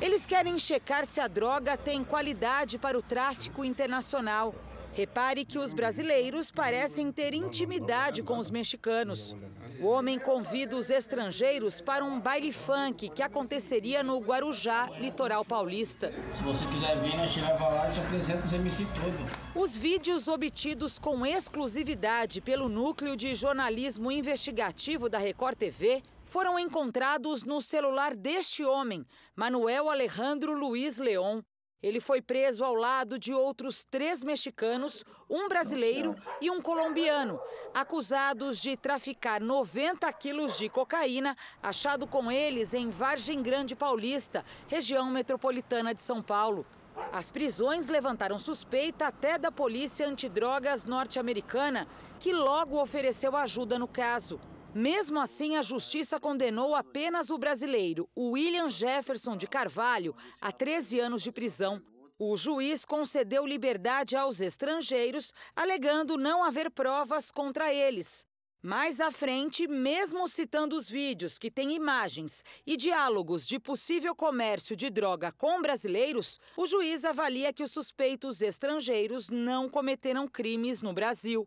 Eles 0.00 0.26
querem 0.26 0.58
checar 0.58 1.06
se 1.06 1.20
a 1.20 1.28
droga 1.28 1.76
tem 1.76 2.02
qualidade 2.02 2.78
para 2.78 2.98
o 2.98 3.02
tráfico 3.02 3.64
internacional. 3.64 4.54
Repare 4.92 5.44
que 5.44 5.58
os 5.58 5.72
brasileiros 5.72 6.50
parecem 6.50 7.10
ter 7.10 7.34
intimidade 7.34 8.22
com 8.22 8.36
os 8.36 8.50
mexicanos. 8.50 9.34
O 9.82 9.88
homem 9.88 10.16
convida 10.16 10.76
os 10.76 10.90
estrangeiros 10.90 11.80
para 11.80 12.04
um 12.04 12.20
baile 12.20 12.52
funk 12.52 13.08
que 13.08 13.20
aconteceria 13.20 14.00
no 14.00 14.20
Guarujá, 14.20 14.88
litoral 15.00 15.44
paulista. 15.44 16.12
Se 16.36 16.42
você 16.44 16.64
quiser 16.66 17.00
vir, 17.00 17.16
nós 17.16 17.32
te 17.32 17.40
leva 17.40 17.68
lá 17.68 17.88
e 17.88 17.92
te 17.92 17.98
apresenta 17.98 18.46
os 18.46 18.52
MC 18.52 18.84
todo. 18.94 19.60
Os 19.60 19.76
vídeos 19.76 20.28
obtidos 20.28 21.00
com 21.00 21.26
exclusividade 21.26 22.40
pelo 22.40 22.68
Núcleo 22.68 23.16
de 23.16 23.34
Jornalismo 23.34 24.12
Investigativo 24.12 25.08
da 25.08 25.18
Record 25.18 25.58
TV 25.58 26.00
foram 26.26 26.56
encontrados 26.60 27.42
no 27.42 27.60
celular 27.60 28.14
deste 28.14 28.64
homem, 28.64 29.04
Manuel 29.34 29.90
Alejandro 29.90 30.54
Luiz 30.54 30.98
Leon, 30.98 31.42
ele 31.82 32.00
foi 32.00 32.22
preso 32.22 32.64
ao 32.64 32.74
lado 32.74 33.18
de 33.18 33.34
outros 33.34 33.84
três 33.84 34.22
mexicanos, 34.22 35.04
um 35.28 35.48
brasileiro 35.48 36.14
e 36.40 36.50
um 36.50 36.62
colombiano, 36.62 37.40
acusados 37.74 38.60
de 38.60 38.76
traficar 38.76 39.40
90 39.40 40.10
quilos 40.12 40.56
de 40.56 40.68
cocaína, 40.68 41.36
achado 41.62 42.06
com 42.06 42.30
eles 42.30 42.72
em 42.72 42.88
Vargem 42.88 43.42
Grande 43.42 43.74
Paulista, 43.74 44.44
região 44.68 45.10
metropolitana 45.10 45.92
de 45.92 46.02
São 46.02 46.22
Paulo. 46.22 46.64
As 47.10 47.32
prisões 47.32 47.88
levantaram 47.88 48.38
suspeita 48.38 49.06
até 49.06 49.38
da 49.38 49.50
polícia 49.50 50.06
antidrogas 50.06 50.84
norte-americana, 50.84 51.88
que 52.20 52.32
logo 52.32 52.80
ofereceu 52.80 53.34
ajuda 53.34 53.78
no 53.78 53.88
caso. 53.88 54.38
Mesmo 54.74 55.20
assim, 55.20 55.56
a 55.56 55.62
justiça 55.62 56.18
condenou 56.18 56.74
apenas 56.74 57.28
o 57.28 57.36
brasileiro, 57.36 58.08
William 58.16 58.70
Jefferson 58.70 59.36
de 59.36 59.46
Carvalho, 59.46 60.16
a 60.40 60.50
13 60.50 60.98
anos 60.98 61.22
de 61.22 61.30
prisão. 61.30 61.82
O 62.18 62.38
juiz 62.38 62.86
concedeu 62.86 63.44
liberdade 63.46 64.16
aos 64.16 64.40
estrangeiros, 64.40 65.34
alegando 65.54 66.16
não 66.16 66.42
haver 66.42 66.70
provas 66.70 67.30
contra 67.30 67.72
eles. 67.72 68.26
Mais 68.62 68.98
à 68.98 69.10
frente, 69.10 69.68
mesmo 69.68 70.26
citando 70.26 70.74
os 70.74 70.88
vídeos 70.88 71.36
que 71.36 71.50
têm 71.50 71.74
imagens 71.74 72.42
e 72.66 72.74
diálogos 72.74 73.46
de 73.46 73.58
possível 73.58 74.14
comércio 74.14 74.74
de 74.74 74.88
droga 74.88 75.32
com 75.32 75.60
brasileiros, 75.60 76.38
o 76.56 76.66
juiz 76.66 77.04
avalia 77.04 77.52
que 77.52 77.64
os 77.64 77.72
suspeitos 77.72 78.40
estrangeiros 78.40 79.28
não 79.28 79.68
cometeram 79.68 80.26
crimes 80.26 80.80
no 80.80 80.94
Brasil. 80.94 81.46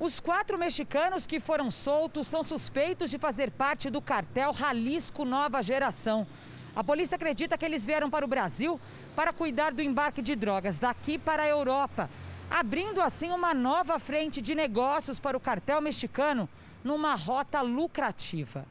Os 0.00 0.20
quatro 0.20 0.56
mexicanos 0.56 1.26
que 1.26 1.40
foram 1.40 1.72
soltos 1.72 2.28
são 2.28 2.44
suspeitos 2.44 3.10
de 3.10 3.18
fazer 3.18 3.50
parte 3.50 3.90
do 3.90 4.00
cartel 4.00 4.54
Jalisco 4.54 5.24
Nova 5.24 5.60
Geração. 5.60 6.24
A 6.76 6.84
polícia 6.84 7.16
acredita 7.16 7.58
que 7.58 7.64
eles 7.64 7.84
vieram 7.84 8.08
para 8.08 8.24
o 8.24 8.28
Brasil 8.28 8.80
para 9.16 9.32
cuidar 9.32 9.72
do 9.72 9.82
embarque 9.82 10.22
de 10.22 10.36
drogas 10.36 10.78
daqui 10.78 11.18
para 11.18 11.42
a 11.42 11.48
Europa, 11.48 12.08
abrindo 12.48 13.00
assim 13.00 13.30
uma 13.32 13.52
nova 13.52 13.98
frente 13.98 14.40
de 14.40 14.54
negócios 14.54 15.18
para 15.18 15.36
o 15.36 15.40
cartel 15.40 15.80
mexicano 15.80 16.48
numa 16.84 17.16
rota 17.16 17.60
lucrativa. 17.60 18.64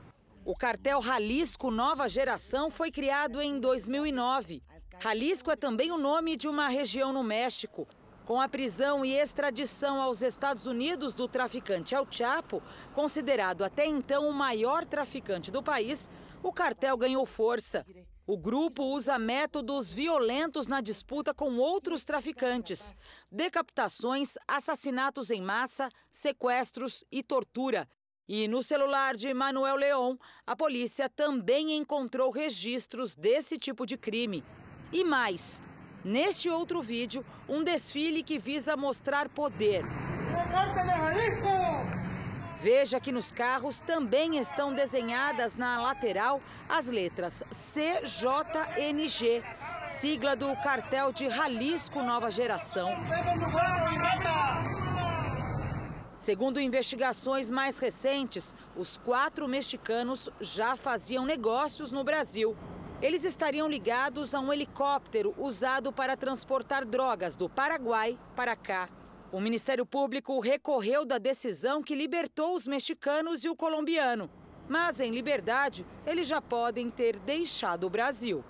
O 0.46 0.56
cartel 0.56 1.02
Jalisco 1.02 1.70
Nova 1.70 2.08
Geração 2.08 2.72
foi 2.72 2.90
criado 2.90 3.42
em 3.42 3.60
2009. 3.60 4.64
Jalisco 4.98 5.52
é 5.52 5.58
também 5.58 5.92
o 5.92 5.98
nome 5.98 6.38
de 6.38 6.48
uma 6.48 6.70
região 6.70 7.12
no 7.12 7.22
México. 7.22 7.86
Com 8.28 8.42
a 8.42 8.50
prisão 8.50 9.06
e 9.06 9.14
extradição 9.14 10.02
aos 10.02 10.22
Estados 10.22 10.66
Unidos 10.66 11.16
do 11.16 11.30
traficante 11.30 11.96
El 11.96 12.06
Chapo, 12.12 12.62
considerado 12.94 13.64
até 13.64 13.86
então 13.86 14.28
o 14.28 14.34
maior 14.34 14.84
traficante 14.84 15.50
do 15.50 15.64
país, 15.64 16.10
o 16.44 16.52
cartel 16.52 16.98
ganhou 16.98 17.26
força. 17.26 17.86
O 18.28 18.38
grupo 18.38 18.84
usa 18.84 19.18
métodos 19.18 19.94
violentos 19.94 20.68
na 20.68 20.82
disputa 20.82 21.34
com 21.34 21.56
outros 21.56 22.04
traficantes: 22.04 22.94
decapitações, 23.32 24.34
assassinatos 24.46 25.32
em 25.32 25.42
massa, 25.42 25.88
sequestros 26.12 27.06
e 27.10 27.24
tortura. 27.24 27.88
E 28.28 28.46
no 28.50 28.62
celular 28.62 29.16
de 29.16 29.34
Manuel 29.34 29.78
Leon, 29.78 30.18
a 30.46 30.54
polícia 30.54 31.08
também 31.08 31.78
encontrou 31.78 32.30
registros 32.30 33.16
desse 33.16 33.58
tipo 33.58 33.86
de 33.86 33.96
crime. 33.96 34.44
E 34.92 35.06
mais, 35.06 35.64
neste 36.08 36.50
outro 36.50 36.82
vídeo, 36.82 37.24
um 37.50 37.64
desfile 37.64 38.24
que 38.24 38.40
visa 38.40 38.78
mostrar 38.78 39.28
poder. 39.28 39.84
Veja 42.60 43.00
que 43.00 43.12
nos 43.12 43.32
carros 43.32 43.82
também 43.82 44.38
estão 44.38 44.74
desenhadas 44.74 45.58
na 45.58 45.82
lateral 45.82 46.42
as 46.68 46.88
letras 46.88 47.44
CJNG, 47.52 49.44
sigla 49.84 50.36
do 50.36 50.56
cartel 50.64 51.12
de 51.12 51.30
Jalisco 51.30 52.02
Nova 52.02 52.32
Geração. 52.32 52.90
Segundo 56.16 56.60
investigações 56.60 57.52
mais 57.52 57.78
recentes, 57.78 58.56
os 58.76 58.98
quatro 58.98 59.48
mexicanos 59.48 60.30
já 60.40 60.76
faziam 60.76 61.26
negócios 61.26 61.92
no 61.92 62.04
Brasil. 62.04 62.56
Eles 63.00 63.24
estariam 63.24 63.70
ligados 63.70 64.34
a 64.34 64.40
um 64.40 64.52
helicóptero 64.52 65.36
usado 65.38 65.94
para 65.94 66.18
transportar 66.18 66.84
drogas 66.84 67.36
do 67.36 67.48
Paraguai 67.48 68.18
para 68.36 68.56
cá. 68.56 68.90
O 69.32 69.40
Ministério 69.40 69.86
Público 69.86 70.40
recorreu 70.40 71.06
da 71.06 71.20
decisão 71.20 71.84
que 71.84 71.94
libertou 71.94 72.56
os 72.56 72.66
mexicanos 72.66 73.44
e 73.44 73.50
o 73.50 73.56
colombiano. 73.56 74.28
Mas, 74.68 75.00
em 75.00 75.12
liberdade, 75.12 75.86
eles 76.08 76.28
já 76.28 76.42
podem 76.42 76.90
ter 76.90 77.20
deixado 77.20 77.86
o 77.86 77.90
Brasil. 77.90 78.44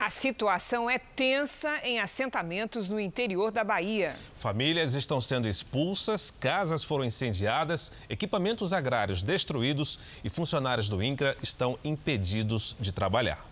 A 0.00 0.08
situação 0.08 0.88
é 0.88 0.98
tensa 0.98 1.76
em 1.84 2.00
assentamentos 2.00 2.88
no 2.88 2.98
interior 2.98 3.50
da 3.50 3.62
Bahia. 3.62 4.16
Famílias 4.34 4.94
estão 4.94 5.20
sendo 5.20 5.46
expulsas, 5.46 6.30
casas 6.30 6.82
foram 6.82 7.04
incendiadas, 7.04 7.92
equipamentos 8.08 8.72
agrários 8.72 9.22
destruídos 9.22 10.00
e 10.24 10.30
funcionários 10.30 10.88
do 10.88 11.02
INCRA 11.02 11.36
estão 11.42 11.78
impedidos 11.84 12.74
de 12.80 12.92
trabalhar. 12.92 13.46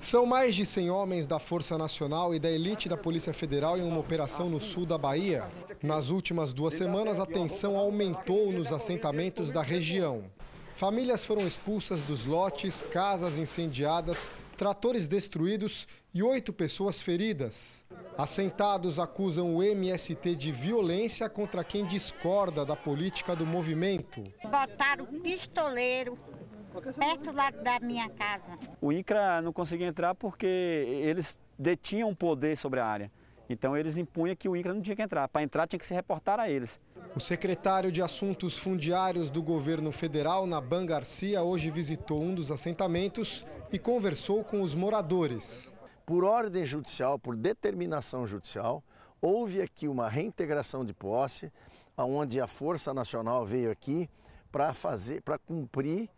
São 0.00 0.24
mais 0.24 0.54
de 0.54 0.64
100 0.64 0.88
homens 0.88 1.26
da 1.26 1.40
Força 1.40 1.76
Nacional 1.76 2.32
e 2.32 2.38
da 2.38 2.48
elite 2.48 2.88
da 2.88 2.96
Polícia 2.96 3.34
Federal 3.34 3.76
em 3.76 3.82
uma 3.82 3.98
operação 3.98 4.48
no 4.48 4.60
sul 4.60 4.86
da 4.86 4.96
Bahia. 4.96 5.48
Nas 5.82 6.10
últimas 6.10 6.52
duas 6.52 6.74
semanas, 6.74 7.18
a 7.18 7.26
tensão 7.26 7.76
aumentou 7.76 8.52
nos 8.52 8.70
assentamentos 8.70 9.50
da 9.50 9.62
região. 9.62 10.22
Famílias 10.76 11.24
foram 11.24 11.44
expulsas 11.44 12.00
dos 12.02 12.24
lotes, 12.24 12.84
casas 12.92 13.36
incendiadas, 13.36 14.30
tratores 14.56 15.06
destruídos 15.08 15.86
e 16.14 16.22
oito 16.22 16.52
pessoas 16.52 17.00
feridas. 17.00 17.84
Assentados 18.16 18.98
acusam 18.98 19.56
o 19.56 19.62
MST 19.62 20.36
de 20.36 20.52
violência 20.52 21.28
contra 21.28 21.64
quem 21.64 21.84
discorda 21.86 22.64
da 22.64 22.76
política 22.76 23.34
do 23.34 23.46
movimento. 23.46 24.22
Botaram 24.44 25.06
pistoleiro 25.20 26.18
perto 26.98 27.32
lá 27.32 27.50
da 27.50 27.80
minha 27.80 28.08
casa. 28.10 28.58
O 28.80 28.92
INCRA 28.92 29.42
não 29.42 29.52
conseguia 29.52 29.86
entrar 29.86 30.14
porque 30.14 30.46
eles 30.46 31.38
detinham 31.58 32.14
poder 32.14 32.56
sobre 32.56 32.80
a 32.80 32.86
área. 32.86 33.10
Então 33.48 33.76
eles 33.76 33.98
impunham 33.98 34.34
que 34.34 34.48
o 34.48 34.56
INCRA 34.56 34.72
não 34.72 34.80
tinha 34.80 34.96
que 34.96 35.02
entrar. 35.02 35.28
Para 35.28 35.42
entrar 35.42 35.66
tinha 35.66 35.78
que 35.78 35.86
se 35.86 35.94
reportar 35.94 36.40
a 36.40 36.48
eles. 36.48 36.80
O 37.14 37.20
secretário 37.20 37.92
de 37.92 38.00
Assuntos 38.00 38.58
Fundiários 38.58 39.28
do 39.28 39.42
governo 39.42 39.92
federal, 39.92 40.46
Naban 40.46 40.86
Garcia, 40.86 41.42
hoje 41.42 41.70
visitou 41.70 42.22
um 42.22 42.34
dos 42.34 42.50
assentamentos 42.50 43.44
e 43.72 43.78
conversou 43.78 44.44
com 44.44 44.60
os 44.60 44.74
moradores. 44.74 45.72
Por 46.04 46.24
ordem 46.24 46.64
judicial, 46.64 47.18
por 47.18 47.34
determinação 47.34 48.26
judicial, 48.26 48.84
houve 49.20 49.62
aqui 49.62 49.88
uma 49.88 50.08
reintegração 50.08 50.84
de 50.84 50.92
posse, 50.92 51.50
onde 51.96 52.40
a 52.40 52.46
Força 52.46 52.92
Nacional 52.92 53.46
veio 53.46 53.70
aqui 53.70 54.10
para 54.50 54.74
fazer, 54.74 55.22
para 55.22 55.38
cumprir 55.38 56.10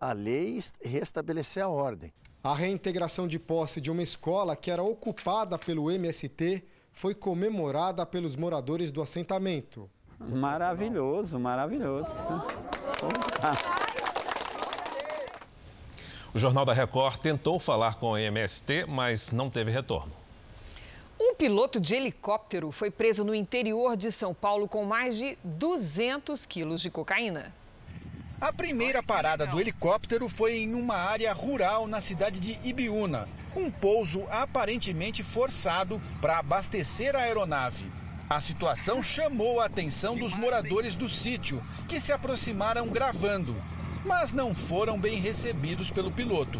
a 0.00 0.12
lei 0.12 0.58
e 0.82 0.88
restabelecer 0.88 1.64
a 1.64 1.68
ordem. 1.68 2.12
A 2.42 2.54
reintegração 2.54 3.26
de 3.26 3.38
posse 3.38 3.80
de 3.80 3.90
uma 3.90 4.02
escola 4.02 4.54
que 4.54 4.70
era 4.70 4.82
ocupada 4.82 5.58
pelo 5.58 5.90
MST 5.90 6.64
foi 6.92 7.14
comemorada 7.14 8.06
pelos 8.06 8.36
moradores 8.36 8.90
do 8.90 9.02
assentamento. 9.02 9.90
Maravilhoso, 10.18 11.38
maravilhoso. 11.38 12.10
O 16.32 16.38
Jornal 16.38 16.64
da 16.64 16.72
Record 16.72 17.16
tentou 17.16 17.58
falar 17.58 17.96
com 17.96 18.14
a 18.14 18.20
MST, 18.22 18.86
mas 18.86 19.32
não 19.32 19.50
teve 19.50 19.72
retorno. 19.72 20.12
Um 21.20 21.34
piloto 21.34 21.80
de 21.80 21.96
helicóptero 21.96 22.70
foi 22.70 22.88
preso 22.88 23.24
no 23.24 23.34
interior 23.34 23.96
de 23.96 24.12
São 24.12 24.32
Paulo 24.32 24.68
com 24.68 24.84
mais 24.84 25.16
de 25.16 25.36
200 25.42 26.46
quilos 26.46 26.80
de 26.80 26.88
cocaína. 26.88 27.52
A 28.40 28.52
primeira 28.52 29.02
parada 29.02 29.44
do 29.44 29.60
helicóptero 29.60 30.28
foi 30.28 30.58
em 30.58 30.72
uma 30.72 30.94
área 30.94 31.32
rural 31.32 31.88
na 31.88 32.00
cidade 32.00 32.38
de 32.38 32.60
Ibiúna. 32.62 33.28
Um 33.56 33.68
pouso 33.68 34.24
aparentemente 34.30 35.24
forçado 35.24 36.00
para 36.20 36.38
abastecer 36.38 37.16
a 37.16 37.22
aeronave. 37.22 37.90
A 38.30 38.40
situação 38.40 39.02
chamou 39.02 39.58
a 39.58 39.64
atenção 39.64 40.16
dos 40.16 40.36
moradores 40.36 40.94
do 40.94 41.08
sítio, 41.08 41.60
que 41.88 41.98
se 41.98 42.12
aproximaram 42.12 42.86
gravando, 42.86 43.56
mas 44.04 44.32
não 44.32 44.54
foram 44.54 44.98
bem 44.98 45.18
recebidos 45.20 45.90
pelo 45.90 46.10
piloto. 46.10 46.58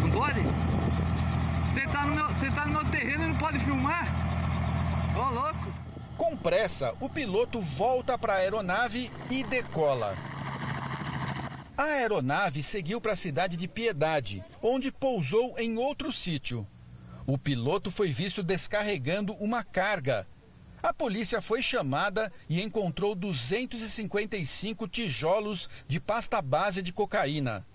Não 0.00 0.10
pode? 0.10 0.40
Você 1.72 1.80
está 1.80 2.06
no, 2.06 2.14
meu, 2.14 2.28
você 2.28 2.50
tá 2.50 2.66
no 2.66 2.72
meu 2.72 2.84
terreno 2.86 3.24
e 3.24 3.28
não 3.28 3.36
pode 3.36 3.58
filmar? 3.58 4.06
Ô, 5.16 5.34
louco! 5.34 5.72
Com 6.16 6.36
pressa, 6.36 6.94
o 7.00 7.08
piloto 7.08 7.60
volta 7.60 8.16
para 8.16 8.34
a 8.34 8.36
aeronave 8.36 9.10
e 9.30 9.44
decola. 9.44 10.16
A 11.76 11.82
aeronave 11.82 12.62
seguiu 12.62 13.00
para 13.00 13.12
a 13.12 13.16
cidade 13.16 13.56
de 13.56 13.68
Piedade, 13.68 14.42
onde 14.62 14.90
pousou 14.90 15.54
em 15.58 15.76
outro 15.76 16.10
sítio. 16.10 16.66
O 17.26 17.36
piloto 17.36 17.90
foi 17.90 18.10
visto 18.10 18.42
descarregando 18.42 19.34
uma 19.34 19.62
carga 19.62 20.26
a 20.82 20.92
polícia 20.92 21.40
foi 21.40 21.62
chamada 21.62 22.32
e 22.48 22.62
encontrou 22.62 23.14
255 23.14 24.86
tijolos 24.86 25.68
de 25.88 25.98
pasta 25.98 26.40
base 26.40 26.82
de 26.82 26.92
cocaína. 26.92 27.66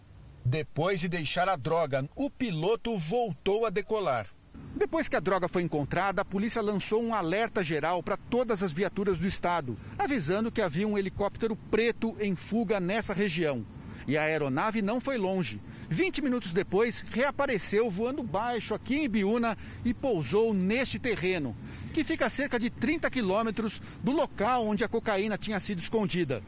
Depois 0.45 1.01
de 1.01 1.09
deixar 1.09 1.49
a 1.49 1.55
droga, 1.55 2.07
o 2.15 2.29
piloto 2.29 2.97
voltou 2.97 3.65
a 3.65 3.69
decolar. 3.69 4.27
Depois 4.75 5.09
que 5.09 5.15
a 5.15 5.19
droga 5.19 5.47
foi 5.47 5.63
encontrada, 5.63 6.21
a 6.21 6.25
polícia 6.25 6.61
lançou 6.61 7.03
um 7.03 7.13
alerta 7.13 7.63
geral 7.63 8.01
para 8.01 8.17
todas 8.17 8.63
as 8.63 8.71
viaturas 8.71 9.17
do 9.17 9.27
estado, 9.27 9.77
avisando 9.99 10.51
que 10.51 10.61
havia 10.61 10.87
um 10.87 10.97
helicóptero 10.97 11.55
preto 11.55 12.15
em 12.19 12.35
fuga 12.35 12.79
nessa 12.79 13.13
região. 13.13 13.65
E 14.07 14.17
a 14.17 14.23
aeronave 14.23 14.81
não 14.81 14.99
foi 14.99 15.17
longe. 15.17 15.61
20 15.89 16.21
minutos 16.21 16.53
depois, 16.53 17.01
reapareceu 17.01 17.91
voando 17.91 18.23
baixo 18.23 18.73
aqui 18.73 18.95
em 18.95 19.09
Biúna 19.09 19.57
e 19.83 19.93
pousou 19.93 20.53
neste 20.53 20.97
terreno 20.97 21.55
que 21.91 22.03
fica 22.03 22.25
a 22.25 22.29
cerca 22.29 22.59
de 22.59 22.69
30 22.69 23.09
quilômetros 23.09 23.81
do 24.03 24.11
local 24.11 24.65
onde 24.65 24.83
a 24.83 24.87
cocaína 24.87 25.37
tinha 25.37 25.59
sido 25.59 25.79
escondida. 25.79 26.41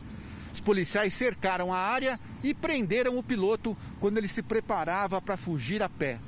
Os 0.53 0.61
policiais 0.61 1.13
cercaram 1.13 1.73
a 1.73 1.77
área 1.77 2.19
e 2.43 2.53
prenderam 2.53 3.17
o 3.17 3.23
piloto 3.23 3.75
quando 3.99 4.19
ele 4.19 4.27
se 4.27 4.43
preparava 4.43 5.21
para 5.21 5.35
fugir 5.35 5.81
a 5.81 5.89
pé. 5.89 6.19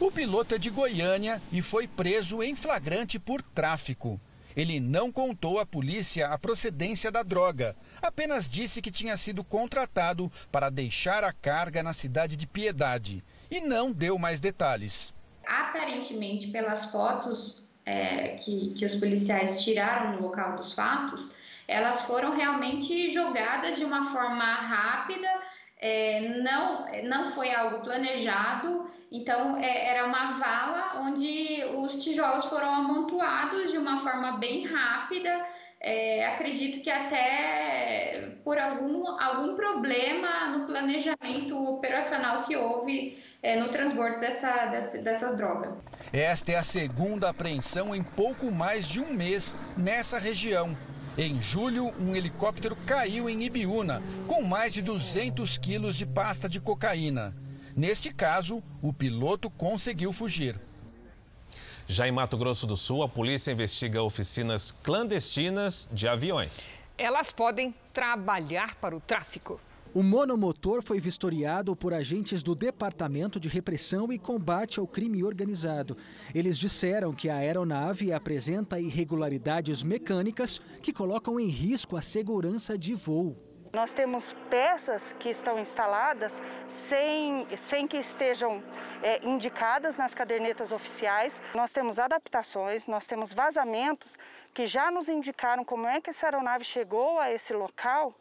O 0.00 0.10
piloto 0.10 0.54
é 0.54 0.58
de 0.58 0.70
Goiânia 0.70 1.40
e 1.52 1.62
foi 1.62 1.86
preso 1.86 2.42
em 2.42 2.54
flagrante 2.54 3.18
por 3.18 3.42
tráfico. 3.42 4.20
Ele 4.56 4.80
não 4.80 5.12
contou 5.12 5.60
à 5.60 5.66
polícia 5.66 6.28
a 6.28 6.38
procedência 6.38 7.12
da 7.12 7.22
droga, 7.22 7.76
apenas 8.00 8.48
disse 8.48 8.80
que 8.80 8.90
tinha 8.90 9.16
sido 9.18 9.44
contratado 9.44 10.32
para 10.50 10.70
deixar 10.70 11.22
a 11.22 11.32
carga 11.32 11.82
na 11.82 11.92
cidade 11.92 12.36
de 12.36 12.46
Piedade 12.46 13.22
e 13.50 13.60
não 13.60 13.92
deu 13.92 14.18
mais 14.18 14.40
detalhes. 14.40 15.14
Aparentemente, 15.46 16.48
pelas 16.48 16.86
fotos 16.86 17.65
é, 17.86 18.36
que, 18.42 18.74
que 18.74 18.84
os 18.84 18.96
policiais 18.96 19.62
tiraram 19.62 20.12
no 20.12 20.22
local 20.22 20.56
dos 20.56 20.74
fatos, 20.74 21.30
elas 21.68 22.02
foram 22.02 22.34
realmente 22.34 23.10
jogadas 23.12 23.76
de 23.76 23.84
uma 23.84 24.10
forma 24.10 24.44
rápida, 24.44 25.28
é, 25.78 26.40
não, 26.42 26.86
não 27.04 27.30
foi 27.32 27.54
algo 27.54 27.80
planejado, 27.80 28.90
então 29.10 29.56
é, 29.56 29.88
era 29.88 30.06
uma 30.06 30.32
vala 30.32 31.00
onde 31.00 31.64
os 31.76 32.02
tijolos 32.02 32.46
foram 32.46 32.74
amontoados 32.74 33.70
de 33.70 33.78
uma 33.78 34.00
forma 34.00 34.32
bem 34.38 34.66
rápida. 34.66 35.46
É, 35.78 36.26
acredito 36.26 36.82
que 36.82 36.90
até 36.90 38.36
por 38.42 38.58
algum, 38.58 39.06
algum 39.20 39.54
problema 39.54 40.48
no 40.48 40.66
planejamento 40.66 41.56
operacional 41.56 42.44
que 42.44 42.56
houve 42.56 43.22
é, 43.42 43.58
no 43.58 43.68
transbordo 43.68 44.20
dessa, 44.20 44.66
dessa, 44.66 45.02
dessa 45.02 45.36
droga. 45.36 45.76
Esta 46.12 46.52
é 46.52 46.56
a 46.56 46.62
segunda 46.62 47.28
apreensão 47.28 47.94
em 47.94 48.02
pouco 48.02 48.50
mais 48.50 48.86
de 48.86 49.00
um 49.00 49.12
mês 49.12 49.56
nessa 49.76 50.18
região. 50.18 50.76
Em 51.18 51.40
julho, 51.40 51.94
um 51.98 52.14
helicóptero 52.14 52.76
caiu 52.86 53.28
em 53.30 53.42
Ibiúna 53.42 54.02
com 54.26 54.42
mais 54.42 54.74
de 54.74 54.82
200 54.82 55.56
quilos 55.56 55.96
de 55.96 56.04
pasta 56.04 56.48
de 56.48 56.60
cocaína. 56.60 57.34
Neste 57.74 58.12
caso, 58.12 58.62
o 58.82 58.92
piloto 58.92 59.48
conseguiu 59.50 60.12
fugir. 60.12 60.58
Já 61.88 62.08
em 62.08 62.12
Mato 62.12 62.36
Grosso 62.36 62.66
do 62.66 62.76
Sul, 62.76 63.02
a 63.02 63.08
polícia 63.08 63.52
investiga 63.52 64.02
oficinas 64.02 64.72
clandestinas 64.72 65.88
de 65.92 66.08
aviões. 66.08 66.66
Elas 66.98 67.30
podem 67.30 67.74
trabalhar 67.92 68.74
para 68.76 68.96
o 68.96 69.00
tráfico. 69.00 69.60
O 69.96 70.02
monomotor 70.02 70.82
foi 70.82 71.00
vistoriado 71.00 71.74
por 71.74 71.94
agentes 71.94 72.42
do 72.42 72.54
Departamento 72.54 73.40
de 73.40 73.48
Repressão 73.48 74.12
e 74.12 74.18
Combate 74.18 74.78
ao 74.78 74.86
Crime 74.86 75.24
Organizado. 75.24 75.96
Eles 76.34 76.58
disseram 76.58 77.14
que 77.14 77.30
a 77.30 77.36
aeronave 77.36 78.12
apresenta 78.12 78.78
irregularidades 78.78 79.82
mecânicas 79.82 80.58
que 80.82 80.92
colocam 80.92 81.40
em 81.40 81.48
risco 81.48 81.96
a 81.96 82.02
segurança 82.02 82.76
de 82.76 82.94
voo. 82.94 83.38
Nós 83.72 83.94
temos 83.94 84.36
peças 84.50 85.14
que 85.18 85.30
estão 85.30 85.58
instaladas 85.58 86.42
sem, 86.68 87.46
sem 87.56 87.88
que 87.88 87.96
estejam 87.96 88.62
é, 89.02 89.26
indicadas 89.26 89.96
nas 89.96 90.14
cadernetas 90.14 90.72
oficiais. 90.72 91.40
Nós 91.54 91.72
temos 91.72 91.98
adaptações, 91.98 92.86
nós 92.86 93.06
temos 93.06 93.32
vazamentos 93.32 94.14
que 94.52 94.66
já 94.66 94.90
nos 94.90 95.08
indicaram 95.08 95.64
como 95.64 95.86
é 95.86 96.02
que 96.02 96.10
essa 96.10 96.26
aeronave 96.26 96.64
chegou 96.64 97.18
a 97.18 97.32
esse 97.32 97.54
local 97.54 98.14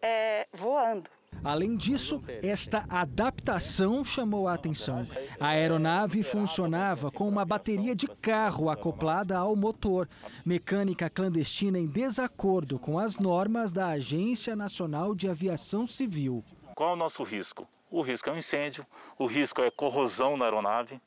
é, 0.00 0.46
voando. 0.52 1.15
Além 1.44 1.76
disso, 1.76 2.22
esta 2.42 2.84
adaptação 2.88 4.04
chamou 4.04 4.48
a 4.48 4.54
atenção. 4.54 5.06
A 5.38 5.48
aeronave 5.48 6.22
funcionava 6.22 7.10
com 7.10 7.28
uma 7.28 7.44
bateria 7.44 7.94
de 7.94 8.06
carro 8.08 8.68
acoplada 8.68 9.36
ao 9.36 9.54
motor, 9.54 10.08
mecânica 10.44 11.08
clandestina 11.08 11.78
em 11.78 11.86
desacordo 11.86 12.78
com 12.78 12.98
as 12.98 13.18
normas 13.18 13.72
da 13.72 13.88
Agência 13.88 14.56
Nacional 14.56 15.14
de 15.14 15.28
Aviação 15.28 15.86
Civil. 15.86 16.44
Qual 16.74 16.90
é 16.90 16.92
o 16.92 16.96
nosso 16.96 17.22
risco? 17.22 17.66
O 17.90 18.02
risco 18.02 18.28
é 18.28 18.32
um 18.32 18.36
incêndio, 18.36 18.86
o 19.18 19.26
risco 19.26 19.62
é 19.62 19.70
corrosão 19.70 20.36
na 20.36 20.44
aeronave. 20.44 21.00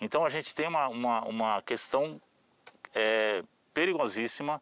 Então 0.00 0.24
a 0.24 0.28
gente 0.28 0.54
tem 0.54 0.68
uma, 0.68 0.88
uma, 0.88 1.24
uma 1.24 1.62
questão 1.62 2.20
é, 2.94 3.42
perigosíssima 3.72 4.60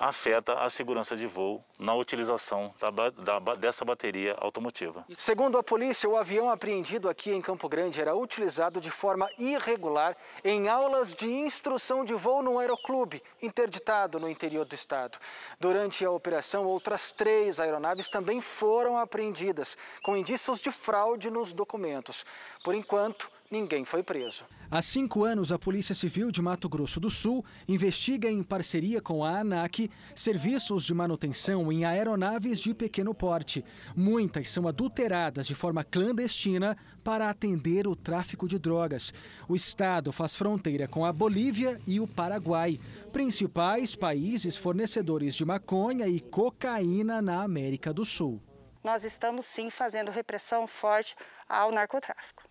afeta 0.00 0.54
a 0.60 0.68
segurança 0.68 1.16
de 1.16 1.26
voo 1.26 1.64
na 1.78 1.94
utilização 1.94 2.74
da, 2.78 3.10
da, 3.10 3.54
dessa 3.54 3.84
bateria 3.84 4.36
automotiva. 4.38 5.04
Segundo 5.16 5.58
a 5.58 5.62
polícia, 5.62 6.08
o 6.08 6.16
avião 6.16 6.50
apreendido 6.50 7.08
aqui 7.08 7.32
em 7.32 7.40
Campo 7.40 7.68
Grande 7.68 8.00
era 8.00 8.14
utilizado 8.14 8.80
de 8.80 8.90
forma 8.90 9.28
irregular 9.38 10.16
em 10.44 10.68
aulas 10.68 11.14
de 11.14 11.26
instrução 11.26 12.04
de 12.04 12.14
voo 12.14 12.42
no 12.42 12.58
aeroclube, 12.58 13.22
interditado 13.42 14.20
no 14.20 14.28
interior 14.28 14.64
do 14.64 14.74
estado. 14.74 15.18
Durante 15.58 16.04
a 16.04 16.10
operação, 16.10 16.64
outras 16.64 17.12
três 17.12 17.58
aeronaves 17.60 18.08
também 18.08 18.40
foram 18.40 18.96
apreendidas, 18.96 19.76
com 20.02 20.16
indícios 20.16 20.60
de 20.60 20.70
fraude 20.70 21.30
nos 21.30 21.52
documentos. 21.52 22.24
Por 22.62 22.74
enquanto, 22.74 23.30
ninguém 23.50 23.84
foi 23.84 24.02
preso. 24.02 24.44
Há 24.70 24.82
cinco 24.82 25.24
anos, 25.24 25.52
a 25.52 25.58
Polícia 25.58 25.94
Civil 25.94 26.30
de 26.30 26.42
Mato 26.42 26.68
Grosso 26.68 26.98
do 26.98 27.08
Sul 27.08 27.44
investiga 27.68 28.30
em 28.30 28.42
parceria 28.42 29.00
com 29.00 29.24
a 29.24 29.38
ANAC 29.40 29.90
serviços 30.14 30.84
de 30.84 30.92
manutenção 30.92 31.70
em 31.70 31.84
aeronaves 31.84 32.58
de 32.58 32.74
pequeno 32.74 33.14
porte. 33.14 33.64
Muitas 33.94 34.50
são 34.50 34.66
adulteradas 34.66 35.46
de 35.46 35.54
forma 35.54 35.84
clandestina 35.84 36.76
para 37.04 37.30
atender 37.30 37.86
o 37.86 37.94
tráfico 37.94 38.48
de 38.48 38.58
drogas. 38.58 39.14
O 39.48 39.54
estado 39.54 40.10
faz 40.10 40.34
fronteira 40.34 40.88
com 40.88 41.04
a 41.04 41.12
Bolívia 41.12 41.80
e 41.86 42.00
o 42.00 42.06
Paraguai, 42.06 42.80
principais 43.12 43.94
países 43.94 44.56
fornecedores 44.56 45.34
de 45.34 45.44
maconha 45.44 46.08
e 46.08 46.20
cocaína 46.20 47.22
na 47.22 47.42
América 47.42 47.92
do 47.92 48.04
Sul. 48.04 48.42
Nós 48.82 49.02
estamos 49.04 49.46
sim 49.46 49.68
fazendo 49.68 50.10
repressão 50.10 50.66
forte 50.66 51.16
ao 51.48 51.72
narcotráfico. 51.72 52.45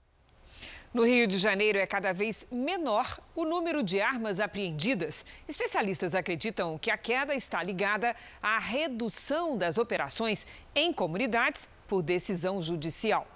No 0.96 1.04
Rio 1.04 1.28
de 1.28 1.38
Janeiro 1.38 1.78
é 1.78 1.86
cada 1.86 2.14
vez 2.14 2.48
menor 2.50 3.20
o 3.36 3.44
número 3.44 3.84
de 3.84 4.00
armas 4.00 4.40
apreendidas. 4.40 5.26
Especialistas 5.46 6.16
acreditam 6.16 6.78
que 6.78 6.90
a 6.90 6.98
queda 6.98 7.36
está 7.36 7.62
ligada 7.62 8.16
à 8.42 8.58
redução 8.58 9.58
das 9.58 9.78
operações 9.78 10.48
em 10.74 10.94
comunidades 10.94 11.68
por 11.86 12.02
decisão 12.02 12.62
judicial. 12.62 13.28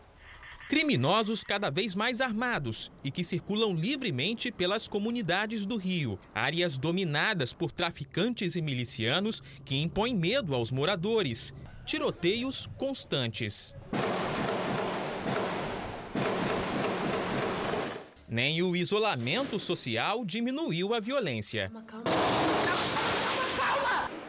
Criminosos 0.70 1.44
cada 1.44 1.70
vez 1.70 1.96
mais 1.96 2.22
armados 2.22 2.94
e 3.04 3.12
que 3.12 3.26
circulam 3.26 3.74
livremente 3.74 4.54
pelas 4.54 4.88
comunidades 4.88 5.66
do 5.66 5.76
Rio, 5.76 6.18
áreas 6.34 6.78
dominadas 6.78 7.52
por 7.52 7.74
traficantes 7.74 8.56
e 8.56 8.62
milicianos 8.62 9.44
que 9.66 9.76
impõem 9.76 10.16
medo 10.16 10.56
aos 10.56 10.72
moradores. 10.72 11.54
Tiroteios 11.86 12.70
constantes. 12.78 13.76
Nem 18.30 18.62
o 18.62 18.76
isolamento 18.76 19.60
social 19.60 20.24
diminuiu 20.24 20.94
a 20.94 21.00
violência. 21.00 21.72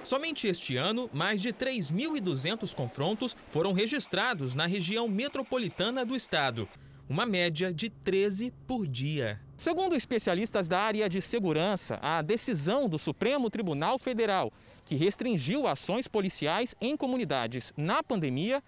Somente 0.02 0.46
este 0.46 0.74
ano, 0.78 1.10
mais 1.12 1.42
de 1.42 1.52
3.200 1.52 2.74
confrontos 2.74 3.36
foram 3.48 3.74
registrados 3.74 4.54
na 4.54 4.64
região 4.64 5.06
metropolitana 5.06 6.02
do 6.02 6.16
estado, 6.16 6.66
uma 7.10 7.26
média 7.26 7.70
de 7.70 7.90
13 7.90 8.50
por 8.66 8.86
dia. 8.86 9.38
Segundo 9.54 9.94
especialistas 9.94 10.66
da 10.66 10.80
área 10.80 11.06
de 11.06 11.20
segurança, 11.20 11.98
a 12.00 12.22
decisão 12.22 12.88
do 12.88 12.98
Supremo 12.98 13.50
Tribunal 13.50 13.98
Federal, 13.98 14.50
que 14.86 14.96
restringiu 14.96 15.66
ações 15.66 16.08
policiais 16.08 16.74
em 16.80 16.96
comunidades 16.96 17.70
na 17.76 18.02
pandemia, 18.02 18.62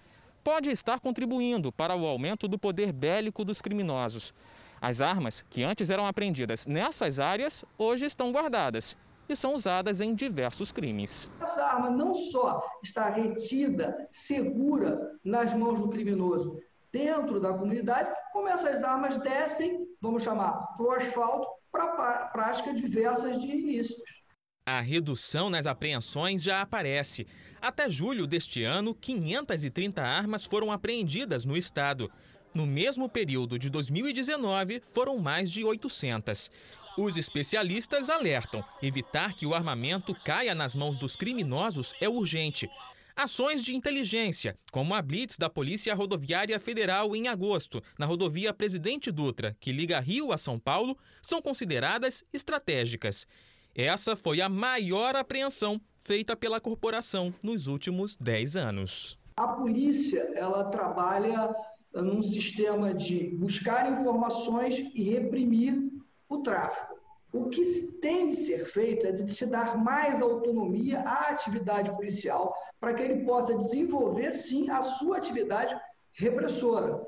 pode 0.44 0.68
estar 0.68 1.00
contribuindo 1.00 1.72
para 1.72 1.96
o 1.96 2.06
aumento 2.06 2.46
do 2.46 2.58
poder 2.58 2.92
bélico 2.92 3.46
dos 3.46 3.62
criminosos. 3.62 4.34
As 4.82 5.00
armas, 5.00 5.44
que 5.48 5.62
antes 5.62 5.90
eram 5.90 6.04
apreendidas 6.04 6.66
nessas 6.66 7.20
áreas, 7.20 7.64
hoje 7.78 8.04
estão 8.04 8.32
guardadas 8.32 8.96
e 9.28 9.36
são 9.36 9.54
usadas 9.54 10.00
em 10.00 10.12
diversos 10.12 10.72
crimes. 10.72 11.30
Essa 11.40 11.64
arma 11.64 11.88
não 11.88 12.12
só 12.12 12.60
está 12.82 13.08
retida, 13.08 14.08
segura 14.10 15.16
nas 15.24 15.54
mãos 15.54 15.80
do 15.80 15.88
criminoso 15.88 16.58
dentro 16.90 17.40
da 17.40 17.52
comunidade, 17.52 18.12
como 18.32 18.48
essas 18.48 18.82
armas 18.82 19.16
descem, 19.18 19.86
vamos 20.00 20.24
chamar, 20.24 20.50
para 20.76 20.84
o 20.84 20.90
asfalto, 20.90 21.46
para 21.70 22.26
prática 22.32 22.74
diversas 22.74 23.40
de 23.40 23.46
ilícitos. 23.46 24.24
A 24.66 24.80
redução 24.80 25.48
nas 25.48 25.66
apreensões 25.66 26.42
já 26.42 26.60
aparece. 26.60 27.24
Até 27.60 27.88
julho 27.88 28.26
deste 28.26 28.64
ano, 28.64 28.96
530 28.96 30.02
armas 30.02 30.44
foram 30.44 30.72
apreendidas 30.72 31.44
no 31.44 31.56
estado. 31.56 32.10
No 32.54 32.66
mesmo 32.66 33.08
período 33.08 33.58
de 33.58 33.70
2019, 33.70 34.82
foram 34.92 35.18
mais 35.18 35.50
de 35.50 35.64
800. 35.64 36.50
Os 36.98 37.16
especialistas 37.16 38.10
alertam: 38.10 38.62
evitar 38.82 39.34
que 39.34 39.46
o 39.46 39.54
armamento 39.54 40.14
caia 40.14 40.54
nas 40.54 40.74
mãos 40.74 40.98
dos 40.98 41.16
criminosos 41.16 41.94
é 42.00 42.08
urgente. 42.08 42.68
Ações 43.16 43.62
de 43.64 43.74
inteligência, 43.74 44.58
como 44.70 44.94
a 44.94 45.02
Blitz 45.02 45.36
da 45.38 45.48
Polícia 45.48 45.94
Rodoviária 45.94 46.58
Federal 46.58 47.14
em 47.14 47.28
agosto, 47.28 47.82
na 47.98 48.06
rodovia 48.06 48.54
Presidente 48.54 49.10
Dutra, 49.10 49.54
que 49.60 49.70
liga 49.70 50.00
Rio 50.00 50.32
a 50.32 50.38
São 50.38 50.58
Paulo, 50.58 50.96
são 51.22 51.40
consideradas 51.40 52.24
estratégicas. 52.32 53.26
Essa 53.74 54.16
foi 54.16 54.40
a 54.40 54.48
maior 54.48 55.14
apreensão 55.14 55.80
feita 56.04 56.36
pela 56.36 56.60
corporação 56.60 57.34
nos 57.42 57.66
últimos 57.66 58.16
10 58.16 58.56
anos. 58.56 59.18
A 59.36 59.48
polícia, 59.48 60.30
ela 60.34 60.64
trabalha 60.64 61.54
num 61.94 62.22
sistema 62.22 62.94
de 62.94 63.28
buscar 63.36 63.90
informações 63.90 64.76
e 64.94 65.02
reprimir 65.02 65.90
o 66.28 66.38
tráfico. 66.38 66.92
O 67.32 67.48
que 67.48 67.62
tem 68.00 68.28
de 68.28 68.36
ser 68.36 68.66
feito 68.66 69.06
é 69.06 69.12
de 69.12 69.32
se 69.32 69.46
dar 69.46 69.76
mais 69.76 70.20
autonomia 70.20 71.00
à 71.00 71.30
atividade 71.30 71.90
policial 71.92 72.54
para 72.78 72.92
que 72.92 73.02
ele 73.02 73.24
possa 73.24 73.56
desenvolver, 73.56 74.34
sim, 74.34 74.68
a 74.68 74.82
sua 74.82 75.16
atividade 75.16 75.74
repressora. 76.12 77.06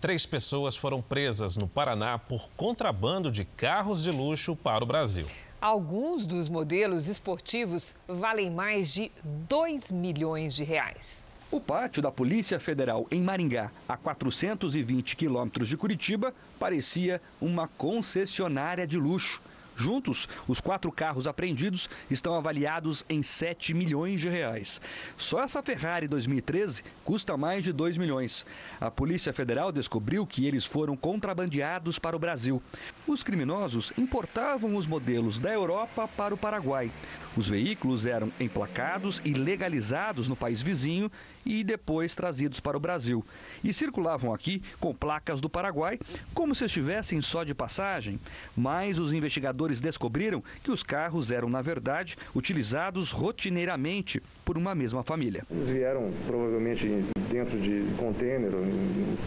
Três 0.00 0.24
pessoas 0.24 0.76
foram 0.76 1.02
presas 1.02 1.56
no 1.56 1.66
Paraná 1.66 2.18
por 2.18 2.48
contrabando 2.56 3.32
de 3.32 3.44
carros 3.44 4.02
de 4.02 4.10
luxo 4.10 4.54
para 4.54 4.84
o 4.84 4.86
Brasil. 4.86 5.26
Alguns 5.60 6.26
dos 6.26 6.48
modelos 6.48 7.08
esportivos 7.08 7.96
valem 8.06 8.50
mais 8.50 8.92
de 8.92 9.10
2 9.24 9.90
milhões 9.90 10.54
de 10.54 10.62
reais. 10.62 11.28
O 11.48 11.60
pátio 11.60 12.02
da 12.02 12.10
Polícia 12.10 12.58
Federal 12.58 13.06
em 13.08 13.22
Maringá, 13.22 13.70
a 13.88 13.96
420 13.96 15.14
quilômetros 15.14 15.68
de 15.68 15.76
Curitiba, 15.76 16.34
parecia 16.58 17.22
uma 17.40 17.68
concessionária 17.68 18.84
de 18.84 18.98
luxo. 18.98 19.40
Juntos, 19.76 20.26
os 20.48 20.60
quatro 20.60 20.90
carros 20.90 21.26
apreendidos 21.26 21.88
estão 22.10 22.34
avaliados 22.34 23.04
em 23.08 23.22
7 23.22 23.74
milhões 23.74 24.18
de 24.20 24.28
reais. 24.28 24.80
Só 25.18 25.42
essa 25.42 25.62
Ferrari 25.62 26.08
2013 26.08 26.82
custa 27.04 27.36
mais 27.36 27.62
de 27.62 27.72
2 27.72 27.96
milhões. 27.98 28.44
A 28.80 28.90
Polícia 28.90 29.32
Federal 29.32 29.70
descobriu 29.70 30.26
que 30.26 30.46
eles 30.46 30.64
foram 30.64 30.96
contrabandeados 30.96 31.98
para 31.98 32.16
o 32.16 32.18
Brasil. 32.18 32.60
Os 33.06 33.22
criminosos 33.22 33.92
importavam 33.98 34.74
os 34.74 34.86
modelos 34.86 35.38
da 35.38 35.52
Europa 35.52 36.08
para 36.16 36.34
o 36.34 36.38
Paraguai. 36.38 36.90
Os 37.36 37.48
veículos 37.48 38.06
eram 38.06 38.32
emplacados 38.40 39.20
e 39.24 39.34
legalizados 39.34 40.28
no 40.28 40.34
país 40.34 40.62
vizinho 40.62 41.10
e 41.44 41.62
depois 41.62 42.14
trazidos 42.14 42.60
para 42.60 42.76
o 42.76 42.80
Brasil. 42.80 43.24
E 43.62 43.72
circulavam 43.72 44.32
aqui 44.32 44.62
com 44.80 44.94
placas 44.94 45.40
do 45.40 45.48
Paraguai, 45.48 45.98
como 46.32 46.54
se 46.54 46.64
estivessem 46.64 47.20
só 47.20 47.44
de 47.44 47.54
passagem. 47.54 48.18
Mas 48.56 48.98
os 48.98 49.12
investigadores 49.12 49.80
descobriram 49.80 50.42
que 50.62 50.70
os 50.70 50.82
carros 50.82 51.30
eram, 51.30 51.48
na 51.48 51.60
verdade, 51.60 52.16
utilizados 52.34 53.12
rotineiramente 53.12 54.22
por 54.44 54.56
uma 54.56 54.74
mesma 54.74 55.02
família. 55.02 55.44
Eles 55.50 55.68
vieram 55.68 56.10
provavelmente 56.26 57.04
dentro 57.30 57.60
de 57.60 57.84
container, 57.98 58.50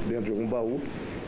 dentro 0.07 0.25
de 0.25 0.31
algum 0.31 0.47
baú, 0.47 0.81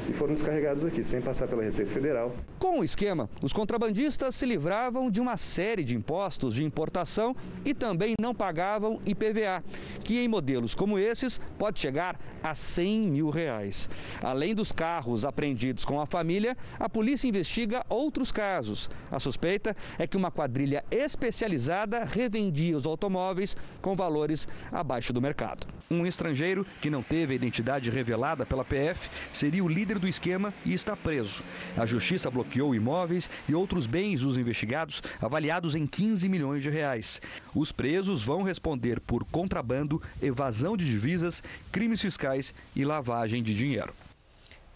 e 0.10 0.14
foram 0.14 0.34
descarregados 0.34 0.84
aqui, 0.86 1.04
sem 1.04 1.22
passar 1.22 1.48
pela 1.48 1.64
Receita 1.64 1.92
Federal. 1.92 2.36
Com 2.60 2.80
o 2.80 2.84
esquema, 2.84 3.30
os 3.42 3.54
contrabandistas 3.54 4.36
se 4.36 4.46
livravam 4.46 5.10
de 5.10 5.20
uma 5.20 5.38
série 5.38 5.84
de 5.84 5.96
impostos 5.96 6.54
de 6.54 6.64
importação 6.64 7.36
e 7.66 7.74
também 7.74 8.16
não 8.20 8.34
pagavam 8.34 9.00
IPVA, 9.06 9.64
que 10.04 10.20
em 10.20 10.28
modelos 10.28 10.76
como 10.76 10.98
esses 10.98 11.40
pode 11.58 11.80
chegar 11.80 12.20
a 12.44 12.54
100 12.54 13.00
mil 13.02 13.30
reais. 13.30 13.90
Além 14.22 14.56
dos 14.56 14.72
carros 14.72 15.26
apreendidos 15.26 15.86
com 15.86 16.00
a 16.00 16.06
família, 16.06 16.58
a 16.80 16.90
polícia 16.90 17.28
investiga 17.28 17.84
outros 17.90 18.32
casos. 18.32 18.90
A 19.12 19.20
suspeita 19.20 19.76
é 19.98 20.08
que 20.08 20.18
uma 20.18 20.32
quadrilha 20.32 20.84
especializada 20.90 22.04
revendia 22.04 22.76
os 22.76 22.86
automóveis 22.86 23.56
com 23.82 23.96
valores 23.96 24.48
abaixo 24.72 25.14
do 25.14 25.22
mercado. 25.22 25.68
Um 25.90 26.06
estrangeiro 26.06 26.66
que 26.82 26.90
não 26.90 27.04
teve 27.04 27.34
a 27.34 27.36
identidade 27.36 27.90
revelada 27.90 28.46
pela 28.46 28.64
PF 28.64 29.10
seria 29.34 29.64
o 29.64 29.68
líder 29.68 29.91
do 30.00 30.08
esquema 30.08 30.54
e 30.66 30.74
está 30.74 30.96
preso. 30.96 31.44
A 31.78 31.86
justiça 31.86 32.30
bloqueou 32.30 32.76
imóveis 32.76 33.30
e 33.48 33.56
outros 33.56 33.88
bens 33.88 34.22
dos 34.22 34.38
investigados, 34.38 35.02
avaliados 35.22 35.76
em 35.76 35.86
15 35.86 36.28
milhões 36.30 36.62
de 36.62 36.70
reais. 36.70 37.22
Os 37.56 37.72
presos 37.72 38.24
vão 38.24 38.44
responder 38.44 39.00
por 39.00 39.24
contrabando, 39.26 40.02
evasão 40.22 40.76
de 40.76 40.86
divisas, 40.86 41.44
crimes 41.72 42.02
fiscais 42.02 42.54
e 42.76 42.84
lavagem 42.86 43.42
de 43.42 43.54
dinheiro. 43.54 43.94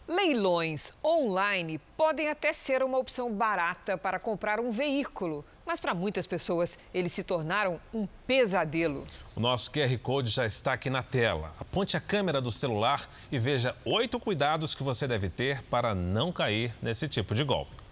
Leilões 0.07 0.93
online 1.03 1.79
podem 1.97 2.29
até 2.29 2.53
ser 2.53 2.83
uma 2.83 2.99
opção 2.99 3.33
barata 3.33 3.97
para 3.97 4.19
comprar 4.19 4.59
um 4.59 4.69
veículo, 4.69 5.43
mas 5.65 5.79
para 5.79 5.95
muitas 5.95 6.27
pessoas 6.27 6.77
eles 6.93 7.11
se 7.11 7.23
tornaram 7.23 7.79
um 7.91 8.07
pesadelo. 8.27 9.03
O 9.35 9.39
nosso 9.39 9.71
QR 9.71 9.97
Code 9.97 10.29
já 10.29 10.45
está 10.45 10.73
aqui 10.73 10.91
na 10.91 11.01
tela. 11.01 11.55
Aponte 11.59 11.97
a 11.97 11.99
câmera 11.99 12.39
do 12.39 12.51
celular 12.51 13.09
e 13.31 13.39
veja 13.39 13.75
oito 13.83 14.19
cuidados 14.19 14.75
que 14.75 14.83
você 14.83 15.07
deve 15.07 15.27
ter 15.27 15.63
para 15.63 15.95
não 15.95 16.31
cair 16.31 16.71
nesse 16.83 17.07
tipo 17.07 17.33
de 17.33 17.43
golpe. 17.43 17.84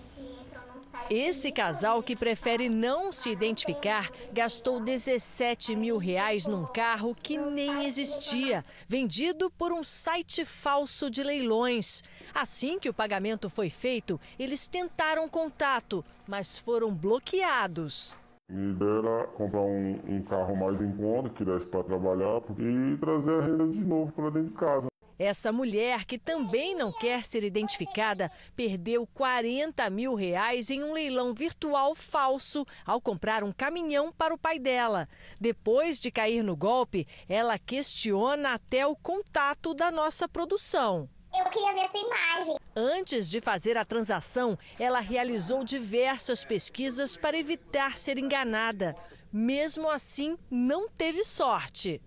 Esse 1.10 1.51
casal 1.51 2.01
que 2.01 2.16
prefere 2.16 2.70
não 2.70 3.12
se 3.12 3.30
identificar 3.30 4.10
gastou 4.32 4.80
17 4.80 5.76
mil 5.76 5.97
reais 5.97 6.47
num 6.47 6.66
carro 6.66 7.14
que 7.14 7.38
nem 7.38 7.86
existia, 7.86 8.64
vendido 8.88 9.51
por 9.51 9.74
um 9.74 9.84
site 9.84 10.45
falso 10.45 11.10
de 11.10 11.22
leilões. 11.22 12.04
Assim 12.34 12.80
que 12.80 12.89
o 12.89 12.93
pagamento 12.93 13.49
foi 13.49 13.70
feito, 13.70 14.20
eles 14.39 14.68
tentaram 14.68 15.28
contato, 15.28 16.06
mas 16.26 16.58
foram 16.58 16.93
bloqueados. 16.93 18.16
Me 18.49 18.72
ideia 18.72 19.28
comprar 19.36 19.62
um, 19.62 19.99
um 20.08 20.22
carro 20.22 20.56
mais 20.56 20.82
em 20.82 20.91
conta, 20.91 21.30
que 21.30 21.43
desse 21.43 21.68
para 21.68 21.84
trabalhar 21.84 22.41
e 22.58 22.97
trazer 22.97 23.39
a 23.39 23.41
renda 23.41 23.68
de 23.68 23.84
novo 23.84 24.12
para 24.14 24.30
dentro 24.30 24.54
de 24.54 24.60
casa. 24.60 24.93
Essa 25.18 25.51
mulher, 25.51 26.05
que 26.05 26.18
também 26.18 26.76
não 26.76 26.91
quer 26.91 27.24
ser 27.24 27.43
identificada, 27.43 28.32
perdeu 28.55 29.07
40 29.14 29.89
mil 29.89 30.16
reais 30.16 30.70
em 30.70 30.84
um 30.84 30.93
leilão 30.93 31.34
virtual 31.34 31.93
falso 31.93 32.66
ao 32.86 32.99
comprar 32.99 33.43
um 33.43 33.51
caminhão 33.51 34.11
para 34.11 34.34
o 34.34 34.38
pai 34.38 34.57
dela. 34.57 35.07
Depois 35.39 35.99
de 35.99 36.11
cair 36.11 36.43
no 36.43 36.55
golpe, 36.55 37.07
ela 37.30 37.59
questiona 37.59 38.53
até 38.53 38.88
o 38.88 38.95
contato 38.95 39.74
da 39.74 39.91
nossa 39.91 40.28
produção. 40.28 41.09
Eu 41.36 41.45
queria 41.49 41.74
ver 41.74 41.82
essa 41.82 41.97
imagem. 41.97 42.55
Antes 42.76 43.30
de 43.30 43.41
fazer 43.41 43.76
a 43.78 43.86
transação, 43.86 44.57
ela 44.80 44.99
realizou 44.99 45.64
diversas 45.64 46.43
pesquisas 46.43 47.18
para 47.18 47.38
evitar 47.38 47.97
ser 47.97 48.20
enganada. 48.20 48.95
Mesmo 49.32 49.89
assim, 49.89 50.38
não 50.49 50.88
teve 50.88 51.24
sorte. 51.24 51.99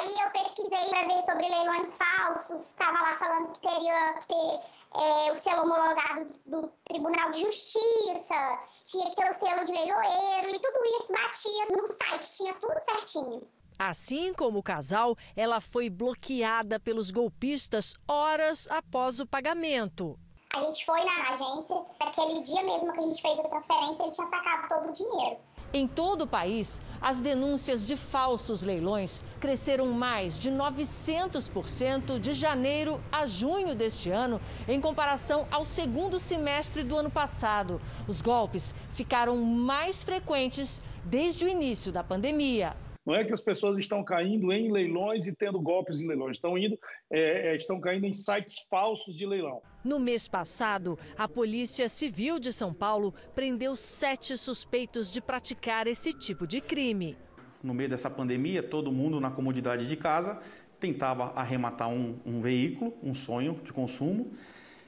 Aí 0.00 0.14
eu 0.24 0.30
pesquisei 0.30 0.88
para 0.88 1.06
ver 1.08 1.22
sobre 1.24 1.46
leilões 1.46 1.98
falsos, 1.98 2.70
estava 2.70 3.02
lá 3.02 3.18
falando 3.18 3.52
que 3.52 3.60
teria 3.60 4.14
que 4.14 4.28
ter 4.28 4.60
é, 4.94 5.30
o 5.30 5.36
selo 5.36 5.64
homologado 5.64 6.26
do 6.46 6.72
Tribunal 6.84 7.30
de 7.32 7.42
Justiça, 7.42 8.60
tinha 8.86 9.10
que 9.10 9.16
ter 9.16 9.30
o 9.30 9.34
selo 9.34 9.62
de 9.66 9.72
leiloeiro 9.72 10.56
e 10.56 10.58
tudo 10.58 10.84
isso 10.86 11.12
batia 11.12 11.66
no 11.76 11.86
site, 11.86 12.34
tinha 12.34 12.54
tudo 12.54 12.80
certinho. 12.82 13.42
Assim 13.78 14.32
como 14.32 14.60
o 14.60 14.62
casal, 14.62 15.16
ela 15.36 15.60
foi 15.60 15.90
bloqueada 15.90 16.80
pelos 16.80 17.10
golpistas 17.10 17.94
horas 18.08 18.66
após 18.70 19.20
o 19.20 19.26
pagamento. 19.26 20.18
A 20.54 20.60
gente 20.60 20.84
foi 20.84 21.04
na 21.04 21.28
agência, 21.28 21.76
naquele 22.00 22.40
dia 22.40 22.62
mesmo 22.62 22.90
que 22.92 22.98
a 22.98 23.02
gente 23.02 23.20
fez 23.20 23.38
a 23.38 23.42
transferência, 23.42 24.02
ele 24.02 24.12
tinha 24.12 24.28
sacado 24.28 24.68
todo 24.68 24.88
o 24.88 24.92
dinheiro. 24.92 25.38
Em 25.72 25.86
todo 25.86 26.22
o 26.22 26.26
país, 26.26 26.82
as 27.00 27.20
denúncias 27.20 27.86
de 27.86 27.96
falsos 27.96 28.64
leilões 28.64 29.22
cresceram 29.38 29.86
mais 29.86 30.36
de 30.36 30.50
900% 30.50 32.18
de 32.18 32.32
janeiro 32.32 33.00
a 33.12 33.24
junho 33.24 33.74
deste 33.74 34.10
ano, 34.10 34.40
em 34.66 34.80
comparação 34.80 35.46
ao 35.48 35.64
segundo 35.64 36.18
semestre 36.18 36.82
do 36.82 36.96
ano 36.96 37.10
passado. 37.10 37.80
Os 38.08 38.20
golpes 38.20 38.74
ficaram 38.94 39.36
mais 39.36 40.02
frequentes 40.02 40.82
desde 41.04 41.44
o 41.44 41.48
início 41.48 41.92
da 41.92 42.02
pandemia. 42.02 42.74
Não 43.04 43.14
é 43.14 43.24
que 43.24 43.32
as 43.32 43.40
pessoas 43.40 43.78
estão 43.78 44.04
caindo 44.04 44.52
em 44.52 44.70
leilões 44.70 45.26
e 45.26 45.34
tendo 45.34 45.60
golpes 45.60 46.00
em 46.00 46.06
leilões, 46.06 46.36
estão, 46.36 46.56
indo, 46.58 46.78
é, 47.10 47.52
é, 47.52 47.56
estão 47.56 47.80
caindo 47.80 48.06
em 48.06 48.12
sites 48.12 48.58
falsos 48.68 49.16
de 49.16 49.26
leilão. 49.26 49.62
No 49.82 49.98
mês 49.98 50.28
passado, 50.28 50.98
a 51.16 51.26
Polícia 51.26 51.88
Civil 51.88 52.38
de 52.38 52.52
São 52.52 52.74
Paulo 52.74 53.14
prendeu 53.34 53.74
sete 53.74 54.36
suspeitos 54.36 55.10
de 55.10 55.20
praticar 55.20 55.86
esse 55.86 56.12
tipo 56.12 56.46
de 56.46 56.60
crime. 56.60 57.16
No 57.62 57.72
meio 57.72 57.88
dessa 57.88 58.10
pandemia, 58.10 58.62
todo 58.62 58.92
mundo 58.92 59.18
na 59.18 59.30
comodidade 59.30 59.86
de 59.86 59.96
casa 59.96 60.38
tentava 60.78 61.32
arrematar 61.36 61.88
um, 61.88 62.18
um 62.24 62.40
veículo, 62.40 62.94
um 63.02 63.14
sonho 63.14 63.60
de 63.62 63.72
consumo, 63.72 64.32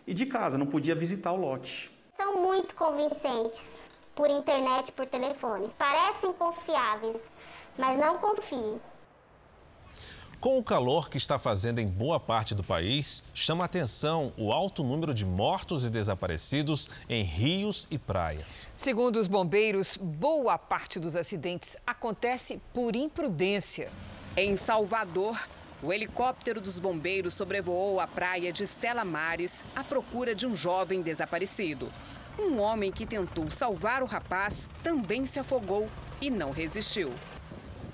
e 0.06 0.12
de 0.12 0.26
casa, 0.26 0.58
não 0.58 0.66
podia 0.66 0.94
visitar 0.94 1.32
o 1.32 1.36
lote. 1.36 1.90
São 2.16 2.42
muito 2.42 2.74
convincentes 2.74 3.62
por 4.14 4.28
internet, 4.28 4.92
por 4.92 5.06
telefone. 5.06 5.70
Parecem 5.78 6.32
confiáveis, 6.32 7.16
mas 7.78 7.98
não 7.98 8.18
confie. 8.18 8.80
Com 10.42 10.58
o 10.58 10.64
calor 10.64 11.08
que 11.08 11.16
está 11.16 11.38
fazendo 11.38 11.78
em 11.78 11.86
boa 11.86 12.18
parte 12.18 12.52
do 12.52 12.64
país, 12.64 13.22
chama 13.32 13.64
atenção 13.64 14.32
o 14.36 14.52
alto 14.52 14.82
número 14.82 15.14
de 15.14 15.24
mortos 15.24 15.84
e 15.84 15.88
desaparecidos 15.88 16.90
em 17.08 17.22
rios 17.22 17.86
e 17.92 17.96
praias. 17.96 18.68
Segundo 18.76 19.20
os 19.20 19.28
bombeiros, 19.28 19.96
boa 19.96 20.58
parte 20.58 20.98
dos 20.98 21.14
acidentes 21.14 21.76
acontece 21.86 22.60
por 22.74 22.96
imprudência. 22.96 23.88
Em 24.36 24.56
Salvador, 24.56 25.40
o 25.80 25.92
helicóptero 25.92 26.60
dos 26.60 26.76
bombeiros 26.76 27.34
sobrevoou 27.34 28.00
a 28.00 28.08
praia 28.08 28.52
de 28.52 28.64
Estela 28.64 29.04
Mares 29.04 29.62
à 29.76 29.84
procura 29.84 30.34
de 30.34 30.44
um 30.44 30.56
jovem 30.56 31.02
desaparecido. 31.02 31.88
Um 32.36 32.58
homem 32.58 32.90
que 32.90 33.06
tentou 33.06 33.48
salvar 33.48 34.02
o 34.02 34.06
rapaz 34.06 34.68
também 34.82 35.24
se 35.24 35.38
afogou 35.38 35.88
e 36.20 36.30
não 36.30 36.50
resistiu. 36.50 37.12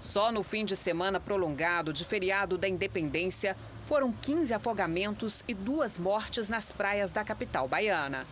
Só 0.01 0.31
no 0.31 0.43
fim 0.43 0.65
de 0.65 0.77
semana 0.77 1.19
prolongado 1.19 1.93
de 1.93 2.05
feriado 2.05 2.57
da 2.57 2.69
Independência, 2.69 3.57
foram 3.81 4.13
15 4.13 4.55
afogamentos 4.55 5.43
e 5.49 5.55
duas 5.55 5.99
mortes 5.99 6.49
nas 6.49 6.71
praias 6.71 7.11
da 7.11 7.25
capital 7.25 7.67
baiana. 7.67 8.27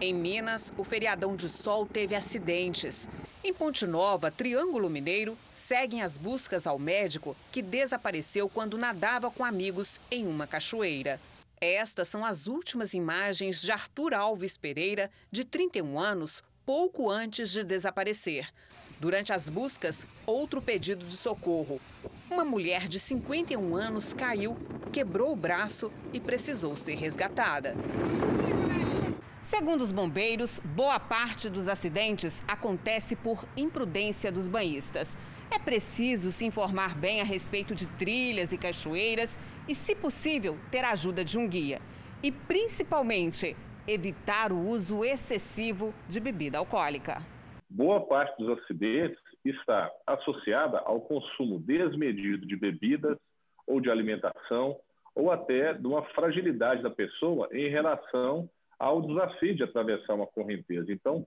Em 0.00 0.14
Minas, 0.14 0.72
o 0.76 0.84
feriadão 0.84 1.34
de 1.34 1.48
sol 1.48 1.86
teve 1.86 2.14
acidentes. 2.14 3.08
Em 3.42 3.52
Ponte 3.52 3.86
Nova, 3.86 4.30
Triângulo 4.30 4.88
Mineiro, 4.88 5.36
seguem 5.52 6.02
as 6.02 6.16
buscas 6.16 6.66
ao 6.66 6.78
médico 6.78 7.36
que 7.50 7.62
desapareceu 7.62 8.48
quando 8.48 8.78
nadava 8.78 9.30
com 9.30 9.44
amigos 9.44 10.00
em 10.10 10.26
uma 10.26 10.46
cachoeira. 10.46 11.20
Estas 11.60 12.08
são 12.08 12.24
as 12.24 12.46
últimas 12.46 12.94
imagens 12.94 13.62
de 13.62 13.70
Arthur 13.70 14.14
Alves 14.14 14.56
Pereira, 14.56 15.10
de 15.30 15.44
31 15.44 15.98
anos, 15.98 16.42
pouco 16.66 17.08
antes 17.08 17.50
de 17.50 17.62
desaparecer. 17.62 18.48
Durante 19.02 19.32
as 19.32 19.50
buscas, 19.50 20.06
outro 20.24 20.62
pedido 20.62 21.04
de 21.04 21.16
socorro. 21.16 21.80
Uma 22.30 22.44
mulher 22.44 22.86
de 22.86 23.00
51 23.00 23.74
anos 23.74 24.14
caiu, 24.14 24.56
quebrou 24.92 25.32
o 25.32 25.36
braço 25.36 25.90
e 26.12 26.20
precisou 26.20 26.76
ser 26.76 26.94
resgatada. 26.94 27.74
Segundo 29.42 29.80
os 29.80 29.90
bombeiros, 29.90 30.60
boa 30.64 31.00
parte 31.00 31.50
dos 31.50 31.66
acidentes 31.66 32.44
acontece 32.46 33.16
por 33.16 33.44
imprudência 33.56 34.30
dos 34.30 34.46
banhistas. 34.46 35.18
É 35.50 35.58
preciso 35.58 36.30
se 36.30 36.46
informar 36.46 36.94
bem 36.94 37.20
a 37.20 37.24
respeito 37.24 37.74
de 37.74 37.88
trilhas 37.88 38.52
e 38.52 38.56
cachoeiras 38.56 39.36
e, 39.66 39.74
se 39.74 39.96
possível, 39.96 40.56
ter 40.70 40.84
a 40.84 40.92
ajuda 40.92 41.24
de 41.24 41.36
um 41.36 41.48
guia. 41.48 41.82
E, 42.22 42.30
principalmente, 42.30 43.56
evitar 43.84 44.52
o 44.52 44.64
uso 44.64 45.04
excessivo 45.04 45.92
de 46.08 46.20
bebida 46.20 46.58
alcoólica. 46.58 47.20
Boa 47.74 48.02
parte 48.06 48.36
dos 48.36 48.58
acidentes 48.58 49.18
está 49.42 49.90
associada 50.06 50.78
ao 50.80 51.00
consumo 51.00 51.58
desmedido 51.58 52.46
de 52.46 52.54
bebidas 52.54 53.16
ou 53.66 53.80
de 53.80 53.90
alimentação 53.90 54.78
ou 55.14 55.30
até 55.30 55.72
de 55.72 55.86
uma 55.86 56.02
fragilidade 56.10 56.82
da 56.82 56.90
pessoa 56.90 57.48
em 57.50 57.70
relação 57.70 58.46
ao 58.78 59.00
desafio 59.00 59.54
de 59.54 59.62
atravessar 59.62 60.12
uma 60.12 60.26
correnteza. 60.26 60.92
Então, 60.92 61.26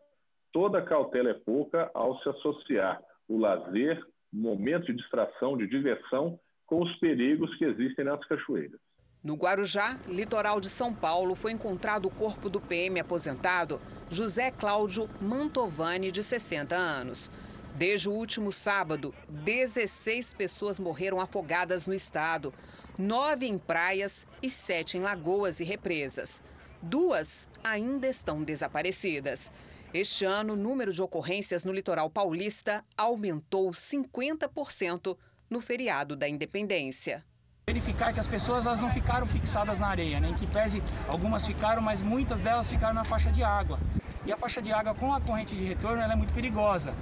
toda 0.54 0.84
cautela 0.84 1.32
é 1.32 1.34
pouca 1.34 1.89
ao 1.96 2.20
se 2.20 2.30
associar 2.30 3.02
o 3.28 3.39
lazer 3.39 4.00
momento 4.32 4.86
de 4.86 4.93
distração, 4.93 5.58
de 5.58 5.66
diversão, 5.66 6.39
com 6.68 6.80
os 6.80 6.96
perigos 6.98 7.56
que 7.56 7.66
existem 7.66 8.06
nas 8.06 8.24
cachoeiras. 8.28 8.80
No 9.26 9.34
Guarujá, 9.34 10.00
litoral 10.08 10.62
de 10.62 10.70
São 10.70 10.94
Paulo, 10.94 11.34
foi 11.34 11.52
encontrado 11.52 12.06
o 12.06 12.12
corpo 12.12 12.48
do 12.48 12.62
PM 12.62 13.00
aposentado 13.00 13.82
José 14.08 14.52
Cláudio 14.52 15.10
Mantovani, 15.20 16.12
de 16.12 16.22
60 16.22 16.76
anos. 16.76 17.32
Desde 17.74 18.08
o 18.08 18.12
último 18.12 18.52
sábado, 18.52 19.16
16 19.28 20.32
pessoas 20.36 20.80
morreram 20.80 21.20
afogadas 21.20 21.88
no 21.88 21.94
estado, 21.96 22.54
nove 23.00 23.48
em 23.48 23.58
praias 23.58 24.28
e 24.44 24.50
sete 24.50 24.96
em 24.96 25.02
lagoas 25.02 25.60
e 25.60 25.64
represas. 25.64 26.44
Duas 26.80 27.50
ainda 27.64 28.08
estão 28.08 28.44
desaparecidas. 28.44 29.52
Este 29.92 30.24
ano, 30.24 30.54
o 30.54 30.56
número 30.56 30.94
de 30.94 31.02
ocorrências 31.02 31.66
no 31.66 31.74
litoral 31.74 32.12
paulista 32.12 32.86
aumentou 32.96 33.72
50% 33.72 35.18
no 35.50 35.62
feriado 35.62 36.16
da 36.16 36.30
Independência. 36.30 37.26
Verificar 37.68 38.13
que 38.13 38.20
as 38.20 38.28
pessoas 38.28 38.68
elas 38.68 38.80
não 38.80 38.91
ficaram 38.91 39.26
fixadas 39.26 39.80
na 39.80 39.88
areia, 39.88 40.20
né? 40.20 40.30
em 40.30 40.36
que 40.36 40.45
pese 40.45 40.84
algumas 41.07 41.47
ficaram, 41.47 41.82
mas 41.82 41.99
muitas 41.99 42.39
delas 42.39 42.70
ficaram 42.70 42.93
na 42.93 43.03
faixa 43.03 43.32
de 43.32 43.43
água. 43.43 43.80
E 44.24 44.32
a 44.32 44.38
faixa 44.38 44.61
de 44.61 44.72
água 44.72 44.93
com 44.93 45.11
a 45.11 45.20
corrente 45.20 45.55
de 45.55 45.63
retorno 45.63 45.99
é 45.99 46.16
muito 46.16 46.32
perigosa. 46.32 46.93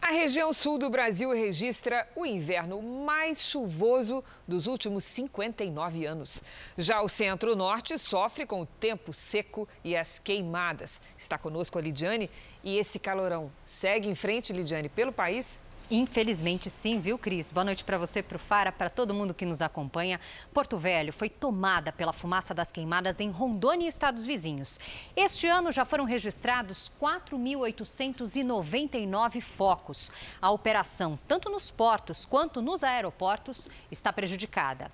A 0.00 0.12
região 0.12 0.52
sul 0.52 0.78
do 0.78 0.88
Brasil 0.88 1.32
registra 1.32 2.06
o 2.14 2.24
inverno 2.24 2.80
mais 2.80 3.42
chuvoso 3.42 4.22
dos 4.46 4.68
últimos 4.68 5.02
59 5.02 6.06
anos. 6.06 6.40
Já 6.78 7.02
o 7.02 7.08
centro-norte 7.08 7.98
sofre 7.98 8.46
com 8.46 8.60
o 8.60 8.66
tempo 8.66 9.12
seco 9.12 9.66
e 9.82 9.96
as 9.96 10.20
queimadas. 10.20 11.00
Está 11.18 11.36
conosco 11.36 11.76
a 11.76 11.82
Lidiane 11.82 12.30
e 12.62 12.78
esse 12.78 13.00
calorão 13.00 13.50
segue 13.64 14.08
em 14.08 14.14
frente, 14.14 14.52
Lidiane, 14.52 14.88
pelo 14.88 15.10
país? 15.10 15.60
Infelizmente 15.90 16.70
sim, 16.70 16.98
viu, 16.98 17.18
Cris? 17.18 17.50
Boa 17.50 17.64
noite 17.64 17.84
para 17.84 17.98
você, 17.98 18.22
para 18.22 18.36
o 18.36 18.38
Fara, 18.38 18.72
para 18.72 18.88
todo 18.88 19.12
mundo 19.12 19.34
que 19.34 19.44
nos 19.44 19.60
acompanha. 19.60 20.18
Porto 20.52 20.78
Velho 20.78 21.12
foi 21.12 21.28
tomada 21.28 21.92
pela 21.92 22.10
fumaça 22.10 22.54
das 22.54 22.72
queimadas 22.72 23.20
em 23.20 23.28
Rondônia 23.30 23.84
e 23.84 23.88
estados 23.88 24.24
vizinhos. 24.24 24.80
Este 25.14 25.46
ano 25.46 25.70
já 25.70 25.84
foram 25.84 26.04
registrados 26.04 26.90
4.899 26.98 29.42
focos. 29.42 30.10
A 30.40 30.50
operação, 30.50 31.18
tanto 31.28 31.50
nos 31.50 31.70
portos 31.70 32.24
quanto 32.24 32.62
nos 32.62 32.82
aeroportos, 32.82 33.68
está 33.90 34.10
prejudicada. 34.10 34.90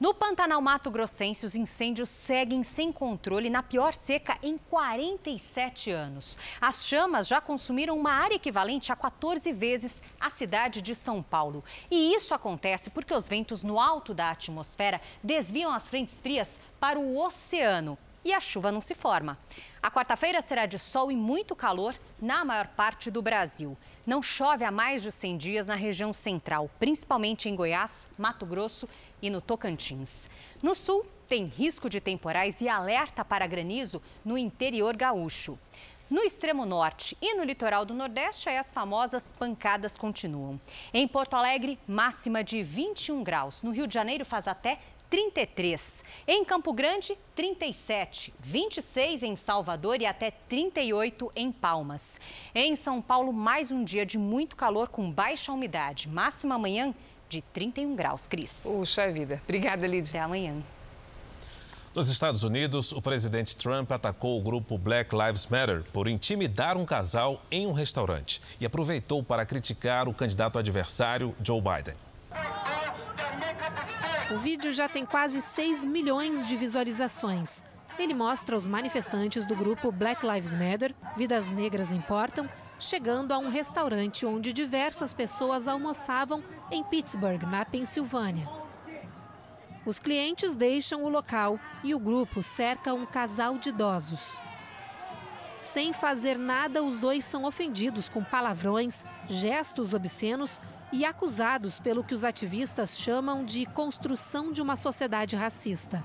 No 0.00 0.14
Pantanal 0.14 0.62
Mato 0.62 0.90
Grossense, 0.90 1.44
os 1.44 1.54
incêndios 1.54 2.08
seguem 2.08 2.62
sem 2.62 2.90
controle 2.90 3.50
na 3.50 3.62
pior 3.62 3.92
seca 3.92 4.38
em 4.42 4.56
47 4.56 5.90
anos. 5.90 6.38
As 6.58 6.86
chamas 6.86 7.28
já 7.28 7.38
consumiram 7.38 7.98
uma 7.98 8.12
área 8.12 8.36
equivalente 8.36 8.90
a 8.90 8.96
14 8.96 9.52
vezes 9.52 10.02
a 10.18 10.30
cidade 10.30 10.80
de 10.80 10.94
São 10.94 11.22
Paulo. 11.22 11.62
E 11.90 12.14
isso 12.14 12.32
acontece 12.32 12.88
porque 12.88 13.12
os 13.12 13.28
ventos 13.28 13.62
no 13.62 13.78
alto 13.78 14.14
da 14.14 14.30
atmosfera 14.30 15.02
desviam 15.22 15.70
as 15.70 15.86
frentes 15.86 16.18
frias 16.18 16.58
para 16.80 16.98
o 16.98 17.18
oceano 17.18 17.98
e 18.24 18.32
a 18.32 18.40
chuva 18.40 18.70
não 18.70 18.80
se 18.80 18.94
forma. 18.94 19.38
A 19.82 19.90
quarta-feira 19.90 20.42
será 20.42 20.66
de 20.66 20.78
sol 20.78 21.10
e 21.10 21.16
muito 21.16 21.56
calor 21.56 21.94
na 22.20 22.44
maior 22.44 22.68
parte 22.68 23.10
do 23.10 23.22
Brasil. 23.22 23.76
Não 24.06 24.22
chove 24.22 24.64
há 24.64 24.70
mais 24.70 25.02
de 25.02 25.10
100 25.10 25.36
dias 25.38 25.66
na 25.66 25.74
região 25.74 26.12
central, 26.12 26.70
principalmente 26.78 27.48
em 27.48 27.56
Goiás, 27.56 28.08
Mato 28.18 28.44
Grosso 28.44 28.88
e 29.22 29.30
no 29.30 29.40
Tocantins. 29.40 30.28
No 30.62 30.74
sul, 30.74 31.06
tem 31.28 31.44
risco 31.44 31.88
de 31.88 32.00
temporais 32.00 32.60
e 32.60 32.68
alerta 32.68 33.24
para 33.24 33.46
granizo 33.46 34.02
no 34.24 34.36
interior 34.36 34.96
gaúcho. 34.96 35.58
No 36.10 36.22
extremo 36.22 36.66
norte 36.66 37.16
e 37.22 37.34
no 37.34 37.44
litoral 37.44 37.84
do 37.84 37.94
Nordeste, 37.94 38.48
as 38.48 38.72
famosas 38.72 39.30
pancadas 39.30 39.96
continuam. 39.96 40.60
Em 40.92 41.06
Porto 41.06 41.34
Alegre, 41.34 41.78
máxima 41.86 42.42
de 42.42 42.64
21 42.64 43.22
graus. 43.22 43.62
No 43.62 43.70
Rio 43.70 43.86
de 43.86 43.94
Janeiro, 43.94 44.24
faz 44.24 44.48
até 44.48 44.80
33. 45.10 46.04
Em 46.26 46.44
Campo 46.44 46.72
Grande, 46.72 47.18
37. 47.34 48.32
26 48.38 49.24
em 49.24 49.36
Salvador 49.36 50.00
e 50.00 50.06
até 50.06 50.30
38 50.30 51.32
em 51.34 51.50
Palmas. 51.50 52.20
Em 52.54 52.76
São 52.76 53.02
Paulo, 53.02 53.32
mais 53.32 53.72
um 53.72 53.82
dia 53.82 54.06
de 54.06 54.16
muito 54.16 54.56
calor 54.56 54.88
com 54.88 55.10
baixa 55.10 55.52
umidade. 55.52 56.08
Máxima 56.08 56.54
amanhã 56.54 56.94
de 57.30 57.40
31 57.40 57.94
graus, 57.94 58.26
Cris. 58.26 58.62
Puxa 58.64 59.10
vida. 59.10 59.40
Obrigada, 59.44 59.86
Lídia. 59.86 60.10
Até 60.10 60.20
amanhã. 60.20 60.56
Nos 61.94 62.08
Estados 62.08 62.44
Unidos, 62.44 62.92
o 62.92 63.00
presidente 63.00 63.56
Trump 63.56 63.90
atacou 63.90 64.38
o 64.38 64.42
grupo 64.42 64.76
Black 64.76 65.14
Lives 65.14 65.46
Matter 65.46 65.82
por 65.92 66.06
intimidar 66.06 66.76
um 66.76 66.84
casal 66.84 67.42
em 67.50 67.66
um 67.66 67.72
restaurante 67.72 68.40
e 68.60 68.66
aproveitou 68.66 69.22
para 69.22 69.46
criticar 69.46 70.08
o 70.08 70.14
candidato 70.14 70.58
adversário 70.58 71.34
Joe 71.42 71.60
Biden. 71.60 71.94
O 74.32 74.38
vídeo 74.38 74.72
já 74.72 74.88
tem 74.88 75.04
quase 75.04 75.42
6 75.42 75.84
milhões 75.84 76.46
de 76.46 76.56
visualizações. 76.56 77.62
Ele 77.98 78.14
mostra 78.14 78.56
os 78.56 78.66
manifestantes 78.66 79.44
do 79.44 79.56
grupo 79.56 79.90
Black 79.90 80.24
Lives 80.24 80.54
Matter, 80.54 80.94
Vidas 81.16 81.48
Negras 81.48 81.92
Importam, 81.92 82.48
chegando 82.80 83.32
a 83.32 83.38
um 83.38 83.48
restaurante 83.48 84.24
onde 84.24 84.52
diversas 84.52 85.12
pessoas 85.12 85.68
almoçavam 85.68 86.42
em 86.70 86.82
Pittsburgh, 86.82 87.42
na 87.42 87.64
Pensilvânia. 87.64 88.48
Os 89.84 89.98
clientes 89.98 90.56
deixam 90.56 91.04
o 91.04 91.08
local 91.08 91.60
e 91.84 91.94
o 91.94 91.98
grupo 91.98 92.42
cerca 92.42 92.94
um 92.94 93.06
casal 93.06 93.58
de 93.58 93.68
idosos. 93.68 94.40
Sem 95.58 95.92
fazer 95.92 96.38
nada, 96.38 96.82
os 96.82 96.98
dois 96.98 97.24
são 97.24 97.44
ofendidos 97.44 98.08
com 98.08 98.24
palavrões, 98.24 99.04
gestos 99.28 99.92
obscenos 99.92 100.60
e 100.90 101.04
acusados 101.04 101.78
pelo 101.78 102.02
que 102.02 102.14
os 102.14 102.24
ativistas 102.24 102.98
chamam 102.98 103.44
de 103.44 103.66
construção 103.66 104.52
de 104.52 104.62
uma 104.62 104.74
sociedade 104.74 105.36
racista. 105.36 106.04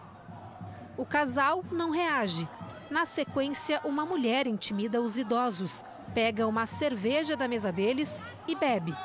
O 0.98 1.06
casal 1.06 1.64
não 1.72 1.90
reage. 1.90 2.48
Na 2.90 3.06
sequência, 3.06 3.82
uma 3.84 4.06
mulher 4.06 4.46
intimida 4.46 5.02
os 5.02 5.18
idosos, 5.18 5.84
pega 6.16 6.48
uma 6.48 6.66
cerveja 6.66 7.36
da 7.36 7.46
mesa 7.46 7.74
deles 7.74 8.22
e 8.48 8.56
bebe. 8.56 8.96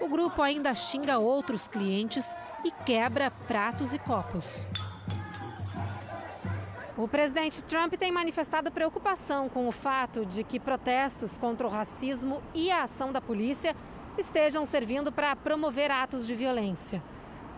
O 0.00 0.08
grupo 0.08 0.42
ainda 0.42 0.74
xinga 0.74 1.18
outros 1.18 1.68
clientes 1.68 2.34
e 2.64 2.72
quebra 2.84 3.30
pratos 3.30 3.94
e 3.94 3.98
copos. 3.98 4.66
O 6.96 7.06
presidente 7.06 7.62
Trump 7.62 7.94
tem 7.94 8.10
manifestado 8.10 8.72
preocupação 8.72 9.48
com 9.48 9.68
o 9.68 9.72
fato 9.72 10.26
de 10.26 10.42
que 10.42 10.58
protestos 10.58 11.38
contra 11.38 11.64
o 11.64 11.70
racismo 11.70 12.42
e 12.52 12.72
a 12.72 12.82
ação 12.82 13.12
da 13.12 13.20
polícia 13.20 13.76
estejam 14.18 14.64
servindo 14.64 15.12
para 15.12 15.36
promover 15.36 15.92
atos 15.92 16.26
de 16.26 16.34
violência. 16.34 17.00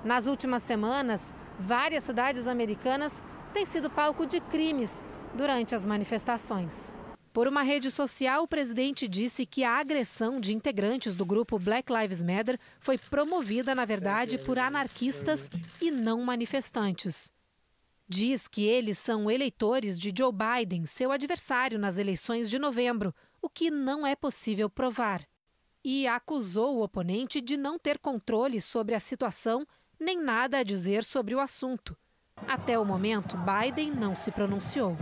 Nas 0.04 0.26
últimas 0.26 0.62
semanas, 0.62 1.32
várias 1.58 2.04
cidades 2.04 2.46
americanas 2.46 3.22
têm 3.54 3.64
sido 3.64 3.88
palco 3.88 4.26
de 4.26 4.40
crimes 4.40 5.06
durante 5.34 5.74
as 5.74 5.86
manifestações. 5.86 6.94
Por 7.32 7.46
uma 7.46 7.62
rede 7.62 7.90
social, 7.92 8.42
o 8.42 8.48
presidente 8.48 9.06
disse 9.06 9.46
que 9.46 9.62
a 9.62 9.78
agressão 9.78 10.40
de 10.40 10.52
integrantes 10.52 11.14
do 11.14 11.24
grupo 11.24 11.58
Black 11.60 11.92
Lives 11.92 12.22
Matter 12.22 12.58
foi 12.80 12.98
promovida, 12.98 13.72
na 13.72 13.84
verdade, 13.84 14.36
por 14.36 14.58
anarquistas 14.58 15.48
e 15.80 15.92
não 15.92 16.22
manifestantes. 16.22 17.32
Diz 18.08 18.48
que 18.48 18.64
eles 18.64 18.98
são 18.98 19.30
eleitores 19.30 19.96
de 19.96 20.12
Joe 20.16 20.32
Biden, 20.32 20.84
seu 20.86 21.12
adversário 21.12 21.78
nas 21.78 21.98
eleições 21.98 22.50
de 22.50 22.58
novembro, 22.58 23.14
o 23.40 23.48
que 23.48 23.70
não 23.70 24.04
é 24.04 24.16
possível 24.16 24.68
provar. 24.68 25.24
E 25.84 26.08
acusou 26.08 26.78
o 26.78 26.82
oponente 26.82 27.40
de 27.40 27.56
não 27.56 27.78
ter 27.78 28.00
controle 28.00 28.60
sobre 28.60 28.96
a 28.96 29.00
situação 29.00 29.64
nem 30.00 30.20
nada 30.20 30.58
a 30.58 30.62
dizer 30.64 31.04
sobre 31.04 31.36
o 31.36 31.40
assunto. 31.40 31.96
Até 32.48 32.76
o 32.76 32.84
momento, 32.84 33.36
Biden 33.36 33.92
não 33.92 34.16
se 34.16 34.32
pronunciou. 34.32 34.96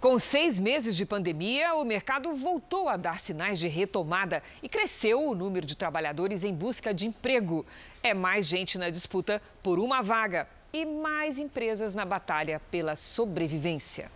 Com 0.00 0.16
seis 0.16 0.60
meses 0.60 0.94
de 0.94 1.04
pandemia, 1.04 1.74
o 1.74 1.84
mercado 1.84 2.32
voltou 2.36 2.88
a 2.88 2.96
dar 2.96 3.18
sinais 3.18 3.58
de 3.58 3.66
retomada 3.66 4.40
e 4.62 4.68
cresceu 4.68 5.20
o 5.20 5.34
número 5.34 5.66
de 5.66 5.76
trabalhadores 5.76 6.44
em 6.44 6.54
busca 6.54 6.94
de 6.94 7.04
emprego. 7.04 7.66
É 8.00 8.14
mais 8.14 8.46
gente 8.46 8.78
na 8.78 8.90
disputa 8.90 9.42
por 9.60 9.80
uma 9.80 10.00
vaga. 10.00 10.46
e 10.70 10.84
mais 10.84 11.38
empresas 11.38 11.94
na 11.94 12.04
batalha 12.04 12.60
pela 12.70 12.94
sobrevivência. 12.94 14.10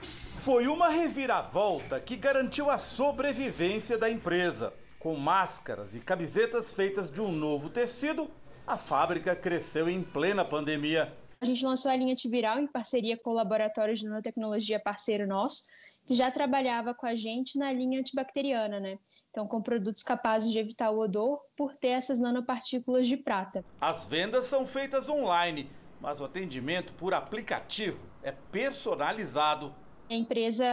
Foi 0.00 0.66
uma 0.66 0.88
reviravolta 0.88 2.00
que 2.00 2.16
garantiu 2.16 2.70
a 2.70 2.78
sobrevivência 2.78 3.98
da 3.98 4.08
empresa. 4.08 4.72
Com 4.98 5.14
máscaras 5.14 5.94
e 5.94 6.00
camisetas 6.00 6.72
feitas 6.72 7.10
de 7.10 7.20
um 7.20 7.30
novo 7.30 7.68
tecido, 7.68 8.30
a 8.66 8.78
fábrica 8.78 9.36
cresceu 9.36 9.86
em 9.90 10.02
plena 10.02 10.42
pandemia. 10.42 11.12
A 11.44 11.46
gente 11.46 11.62
lançou 11.62 11.90
a 11.90 11.96
linha 11.96 12.12
antiviral 12.12 12.58
em 12.58 12.66
parceria 12.66 13.18
com 13.18 13.28
o 13.28 13.34
laboratório 13.34 13.94
de 13.94 14.02
nanotecnologia 14.06 14.80
parceiro 14.80 15.26
nosso, 15.26 15.64
que 16.06 16.14
já 16.14 16.30
trabalhava 16.30 16.94
com 16.94 17.04
a 17.04 17.14
gente 17.14 17.58
na 17.58 17.70
linha 17.70 18.00
antibacteriana, 18.00 18.80
né? 18.80 18.98
Então, 19.28 19.44
com 19.44 19.60
produtos 19.60 20.02
capazes 20.02 20.50
de 20.50 20.58
evitar 20.58 20.90
o 20.90 21.00
odor 21.00 21.38
por 21.54 21.74
ter 21.74 21.88
essas 21.88 22.18
nanopartículas 22.18 23.06
de 23.06 23.18
prata. 23.18 23.62
As 23.78 24.06
vendas 24.06 24.46
são 24.46 24.64
feitas 24.64 25.06
online, 25.06 25.68
mas 26.00 26.18
o 26.18 26.24
atendimento 26.24 26.94
por 26.94 27.12
aplicativo 27.12 28.06
é 28.22 28.32
personalizado. 28.32 29.70
A 30.08 30.14
empresa 30.14 30.64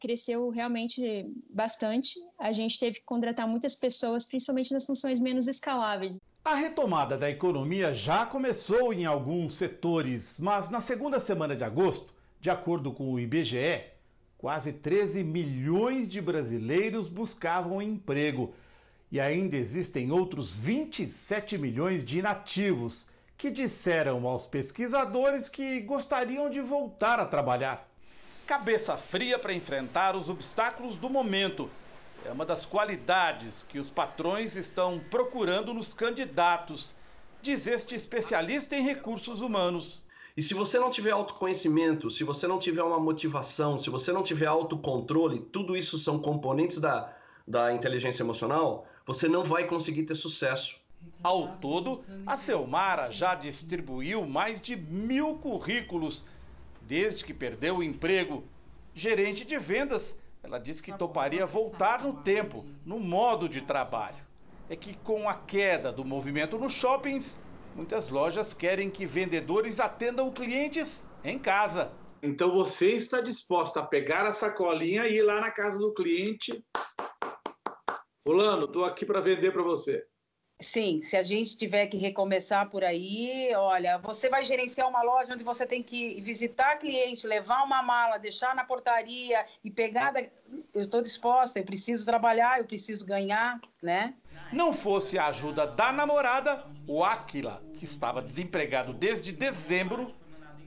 cresceu 0.00 0.48
realmente 0.50 1.32
bastante. 1.48 2.18
A 2.36 2.50
gente 2.50 2.80
teve 2.80 2.98
que 2.98 3.04
contratar 3.04 3.46
muitas 3.46 3.76
pessoas, 3.76 4.26
principalmente 4.26 4.72
nas 4.72 4.84
funções 4.84 5.20
menos 5.20 5.46
escaláveis. 5.46 6.18
A 6.46 6.54
retomada 6.54 7.18
da 7.18 7.28
economia 7.28 7.92
já 7.92 8.24
começou 8.24 8.92
em 8.92 9.04
alguns 9.04 9.56
setores, 9.56 10.38
mas 10.38 10.70
na 10.70 10.80
segunda 10.80 11.18
semana 11.18 11.56
de 11.56 11.64
agosto, 11.64 12.14
de 12.40 12.48
acordo 12.48 12.92
com 12.92 13.12
o 13.12 13.18
IBGE, 13.18 13.82
quase 14.38 14.72
13 14.72 15.24
milhões 15.24 16.08
de 16.08 16.20
brasileiros 16.20 17.08
buscavam 17.08 17.82
emprego. 17.82 18.54
E 19.10 19.18
ainda 19.18 19.56
existem 19.56 20.12
outros 20.12 20.54
27 20.54 21.58
milhões 21.58 22.04
de 22.04 22.20
inativos 22.20 23.08
que 23.36 23.50
disseram 23.50 24.24
aos 24.24 24.46
pesquisadores 24.46 25.48
que 25.48 25.80
gostariam 25.80 26.48
de 26.48 26.60
voltar 26.60 27.18
a 27.18 27.26
trabalhar. 27.26 27.88
Cabeça 28.46 28.96
fria 28.96 29.36
para 29.36 29.52
enfrentar 29.52 30.14
os 30.14 30.30
obstáculos 30.30 30.96
do 30.96 31.10
momento 31.10 31.68
é 32.26 32.32
uma 32.32 32.44
das 32.44 32.66
qualidades 32.66 33.64
que 33.68 33.78
os 33.78 33.88
patrões 33.88 34.56
estão 34.56 35.00
procurando 35.10 35.72
nos 35.72 35.94
candidatos, 35.94 36.96
diz 37.40 37.66
este 37.66 37.94
especialista 37.94 38.76
em 38.76 38.82
recursos 38.82 39.40
humanos. 39.40 40.02
E 40.36 40.42
se 40.42 40.52
você 40.52 40.78
não 40.78 40.90
tiver 40.90 41.12
autoconhecimento, 41.12 42.10
se 42.10 42.24
você 42.24 42.46
não 42.46 42.58
tiver 42.58 42.82
uma 42.82 42.98
motivação, 42.98 43.78
se 43.78 43.88
você 43.88 44.12
não 44.12 44.22
tiver 44.22 44.46
autocontrole, 44.46 45.38
tudo 45.38 45.76
isso 45.76 45.96
são 45.96 46.18
componentes 46.18 46.78
da, 46.80 47.14
da 47.46 47.72
inteligência 47.72 48.22
emocional, 48.22 48.86
você 49.06 49.28
não 49.28 49.44
vai 49.44 49.66
conseguir 49.66 50.02
ter 50.02 50.16
sucesso. 50.16 50.78
Ao 51.22 51.56
todo, 51.58 52.04
a 52.26 52.36
Selmara 52.36 53.12
já 53.12 53.34
distribuiu 53.36 54.26
mais 54.26 54.60
de 54.60 54.74
mil 54.74 55.34
currículos 55.36 56.24
desde 56.82 57.24
que 57.24 57.32
perdeu 57.32 57.76
o 57.76 57.82
emprego. 57.82 58.44
Gerente 58.94 59.44
de 59.44 59.56
vendas, 59.58 60.18
ela 60.46 60.60
disse 60.60 60.80
que 60.80 60.96
toparia 60.96 61.44
voltar 61.44 62.04
no 62.04 62.22
tempo, 62.22 62.64
no 62.84 63.00
modo 63.00 63.48
de 63.48 63.62
trabalho. 63.62 64.24
É 64.70 64.76
que 64.76 64.96
com 64.98 65.28
a 65.28 65.34
queda 65.34 65.90
do 65.90 66.04
movimento 66.04 66.56
nos 66.56 66.72
shoppings, 66.72 67.36
muitas 67.74 68.08
lojas 68.08 68.54
querem 68.54 68.88
que 68.88 69.04
vendedores 69.04 69.80
atendam 69.80 70.30
clientes 70.30 71.10
em 71.24 71.36
casa. 71.36 71.90
Então 72.22 72.54
você 72.54 72.92
está 72.92 73.20
disposto 73.20 73.78
a 73.78 73.82
pegar 73.82 74.24
a 74.24 74.32
sacolinha 74.32 75.08
e 75.08 75.16
ir 75.16 75.22
lá 75.22 75.40
na 75.40 75.50
casa 75.50 75.80
do 75.80 75.92
cliente. 75.92 76.64
Fulano, 78.24 78.66
estou 78.66 78.84
aqui 78.84 79.04
para 79.04 79.20
vender 79.20 79.52
para 79.52 79.62
você. 79.64 80.06
Sim, 80.58 81.02
se 81.02 81.18
a 81.18 81.22
gente 81.22 81.54
tiver 81.54 81.86
que 81.86 81.98
recomeçar 81.98 82.70
por 82.70 82.82
aí, 82.82 83.52
olha, 83.54 83.98
você 83.98 84.30
vai 84.30 84.42
gerenciar 84.42 84.88
uma 84.88 85.02
loja 85.02 85.34
onde 85.34 85.44
você 85.44 85.66
tem 85.66 85.82
que 85.82 86.18
visitar 86.22 86.78
cliente, 86.78 87.26
levar 87.26 87.62
uma 87.62 87.82
mala, 87.82 88.16
deixar 88.16 88.54
na 88.54 88.64
portaria 88.64 89.44
e 89.62 89.70
pegar. 89.70 90.12
Da... 90.12 90.20
Eu 90.72 90.84
estou 90.84 91.02
disposta, 91.02 91.58
eu 91.58 91.64
preciso 91.64 92.06
trabalhar, 92.06 92.58
eu 92.58 92.64
preciso 92.64 93.04
ganhar, 93.04 93.60
né? 93.82 94.14
Não 94.50 94.72
fosse 94.72 95.18
a 95.18 95.26
ajuda 95.26 95.66
da 95.66 95.92
namorada, 95.92 96.64
o 96.86 97.04
Aquila, 97.04 97.62
que 97.74 97.84
estava 97.84 98.22
desempregado 98.22 98.94
desde 98.94 99.32
dezembro, 99.32 100.14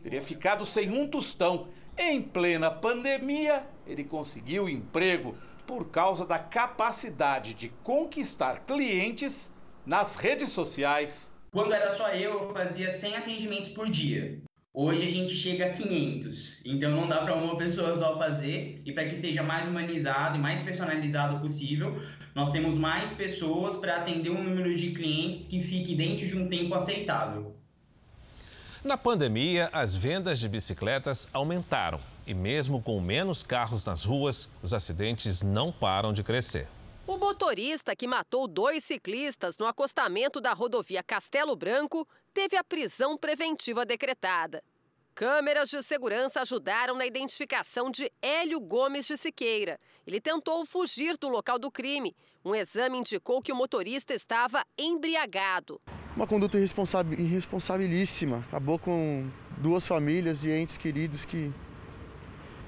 teria 0.04 0.22
ficado 0.22 0.68
sem 0.68 0.92
um 0.92 1.08
tostão. 1.08 1.68
Em 1.98 2.22
plena 2.22 2.70
pandemia, 2.70 3.66
ele 3.88 4.04
conseguiu 4.04 4.70
emprego 4.70 5.36
por 5.66 5.90
causa 5.90 6.28
da 6.28 6.38
capacidade 6.38 7.56
de 7.56 7.70
conquistar 7.84 8.60
clientes 8.68 9.52
nas 9.90 10.16
redes 10.16 10.52
sociais. 10.52 11.34
Quando 11.52 11.74
era 11.74 11.96
só 11.96 12.10
eu, 12.10 12.34
eu 12.34 12.54
fazia 12.54 12.94
100 12.94 13.16
atendimentos 13.16 13.72
por 13.72 13.90
dia. 13.90 14.40
Hoje 14.72 15.08
a 15.08 15.10
gente 15.10 15.36
chega 15.36 15.66
a 15.66 15.70
500, 15.72 16.62
então 16.64 16.92
não 16.92 17.08
dá 17.08 17.24
para 17.24 17.34
uma 17.34 17.58
pessoa 17.58 17.96
só 17.96 18.16
fazer. 18.16 18.84
E 18.86 18.92
para 18.92 19.08
que 19.08 19.16
seja 19.16 19.42
mais 19.42 19.68
humanizado 19.68 20.36
e 20.36 20.40
mais 20.40 20.60
personalizado 20.60 21.40
possível, 21.40 22.00
nós 22.36 22.52
temos 22.52 22.78
mais 22.78 23.12
pessoas 23.14 23.78
para 23.78 23.96
atender 23.96 24.30
um 24.30 24.44
número 24.44 24.76
de 24.76 24.92
clientes 24.92 25.48
que 25.48 25.64
fique 25.64 25.96
dentro 25.96 26.28
de 26.28 26.38
um 26.38 26.48
tempo 26.48 26.76
aceitável. 26.76 27.56
Na 28.84 28.96
pandemia, 28.96 29.72
as 29.74 29.96
vendas 29.96 30.40
de 30.40 30.48
bicicletas 30.48 31.28
aumentaram 31.34 32.00
e, 32.28 32.34
mesmo 32.36 32.80
com 32.80 33.02
menos 33.02 33.42
carros 33.42 33.84
nas 33.84 34.06
ruas, 34.06 34.52
os 34.62 34.72
acidentes 34.72 35.42
não 35.42 35.72
param 35.72 36.14
de 36.14 36.22
crescer. 36.22 36.68
O 37.10 37.18
motorista 37.18 37.96
que 37.96 38.06
matou 38.06 38.48
dois 38.48 38.84
ciclistas 38.84 39.58
no 39.58 39.66
acostamento 39.66 40.40
da 40.40 40.54
rodovia 40.54 41.02
Castelo 41.02 41.56
Branco 41.56 42.08
teve 42.32 42.56
a 42.56 42.64
prisão 42.64 43.18
preventiva 43.18 43.84
decretada. 43.84 44.64
Câmeras 45.16 45.72
de 45.72 45.82
segurança 45.82 46.40
ajudaram 46.40 46.94
na 46.94 47.08
identificação 47.08 47.90
de 47.90 48.12
Hélio 48.22 48.60
Gomes 48.60 49.08
de 49.08 49.18
Siqueira. 49.18 49.80
Ele 50.06 50.22
tentou 50.22 50.64
fugir 50.68 51.18
do 51.18 51.30
local 51.30 51.58
do 51.58 51.72
crime. 51.72 52.16
Um 52.46 52.54
exame 52.54 53.00
indicou 53.00 53.42
que 53.42 53.52
o 53.52 53.56
motorista 53.56 54.14
estava 54.14 54.64
embriagado. 54.78 55.82
Uma 56.16 56.28
conduta 56.28 56.60
irresponsabilíssima. 56.60 58.46
Acabou 58.48 58.78
com 58.78 59.28
duas 59.58 59.88
famílias 59.88 60.46
e 60.46 60.52
entes 60.52 60.78
queridos 60.78 61.26
que 61.26 61.52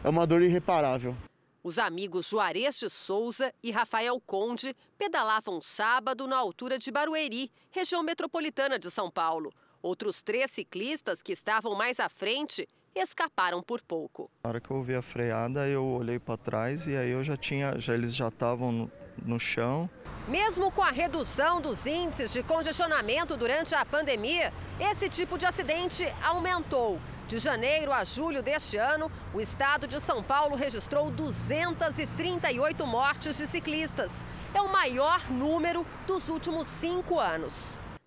é 0.04 0.10
uma 0.10 0.26
dor 0.26 0.42
irreparável. 0.42 1.16
Os 1.64 1.78
amigos 1.78 2.28
Juarez 2.28 2.80
de 2.80 2.90
Souza 2.90 3.54
e 3.62 3.70
Rafael 3.70 4.20
Conde 4.26 4.76
pedalavam 4.98 5.62
sábado 5.62 6.26
na 6.26 6.36
altura 6.36 6.80
de 6.80 6.92
Barueri, 6.92 7.52
região 7.70 8.02
metropolitana 8.02 8.80
de 8.80 8.90
São 8.90 9.12
Paulo. 9.12 9.54
Outros 9.80 10.24
três 10.24 10.50
ciclistas 10.50 11.22
que 11.22 11.32
estavam 11.32 11.76
mais 11.76 12.00
à 12.00 12.10
frente 12.10 12.68
escaparam 12.96 13.62
por 13.62 13.80
pouco. 13.80 14.32
Na 14.44 14.50
hora 14.50 14.60
que 14.60 14.72
eu 14.72 14.78
ouvi 14.78 14.96
a 14.96 15.04
freada, 15.04 15.68
eu 15.68 15.86
olhei 15.86 16.18
para 16.18 16.36
trás 16.36 16.88
e 16.88 16.98
aí 16.98 17.12
eu 17.12 17.24
já 17.24 17.38
tinha, 17.38 17.78
já 17.78 17.94
eles 17.94 18.16
já 18.16 18.30
estavam 18.30 18.72
no, 18.72 18.92
no 19.24 19.40
chão. 19.40 19.88
Mesmo 20.28 20.72
com 20.72 20.82
a 20.82 20.90
redução 20.90 21.62
dos 21.62 21.86
índices 21.86 22.34
de 22.34 22.42
congestionamento 22.42 23.38
durante 23.38 23.76
a 23.76 23.86
pandemia, 23.86 24.52
esse 24.80 25.08
tipo 25.08 25.38
de 25.38 25.46
acidente 25.46 26.04
aumentou. 26.24 27.00
De 27.32 27.40
janeiro 27.40 27.94
a 27.94 28.04
julho 28.04 28.44
deste 28.44 28.76
ano, 28.76 29.10
o 29.34 29.40
estado 29.40 29.88
de 29.88 30.02
São 30.02 30.22
Paulo 30.22 30.54
registrou 30.54 31.10
238 31.10 32.86
mortes 32.86 33.38
de 33.38 33.48
ciclistas. 33.48 34.12
É 34.54 34.60
o 34.60 34.70
maior 34.70 35.32
número 35.32 35.88
dos 36.06 36.28
últimos 36.28 36.68
cinco 36.68 37.22
anos. 37.22 37.54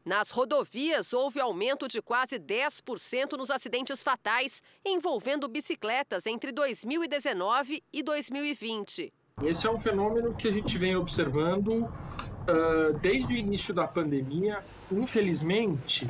Nas 0.05 0.31
rodovias, 0.31 1.15
houve 1.15 1.41
aumento 1.41 1.89
de 1.89 2.03
quase 2.03 2.39
10% 2.39 3.39
nos 3.39 3.51
acidentes 3.51 4.05
fatais 4.05 4.63
envolvendo 4.85 5.49
bicicletas 5.49 6.27
entre 6.27 6.53
2019 6.53 7.83
e 7.91 8.03
2020. 8.03 9.11
Esse 9.43 9.67
é 9.67 9.71
um 9.71 9.81
fenômeno 9.81 10.35
que 10.35 10.49
a 10.49 10.53
gente 10.53 10.77
vem 10.77 10.97
observando 10.97 11.85
uh, 11.85 12.93
desde 13.01 13.33
o 13.33 13.37
início 13.39 13.73
da 13.73 13.89
pandemia. 13.89 14.63
Infelizmente, 14.93 16.07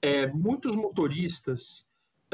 é, 0.00 0.28
muitos 0.28 0.74
motoristas 0.74 1.84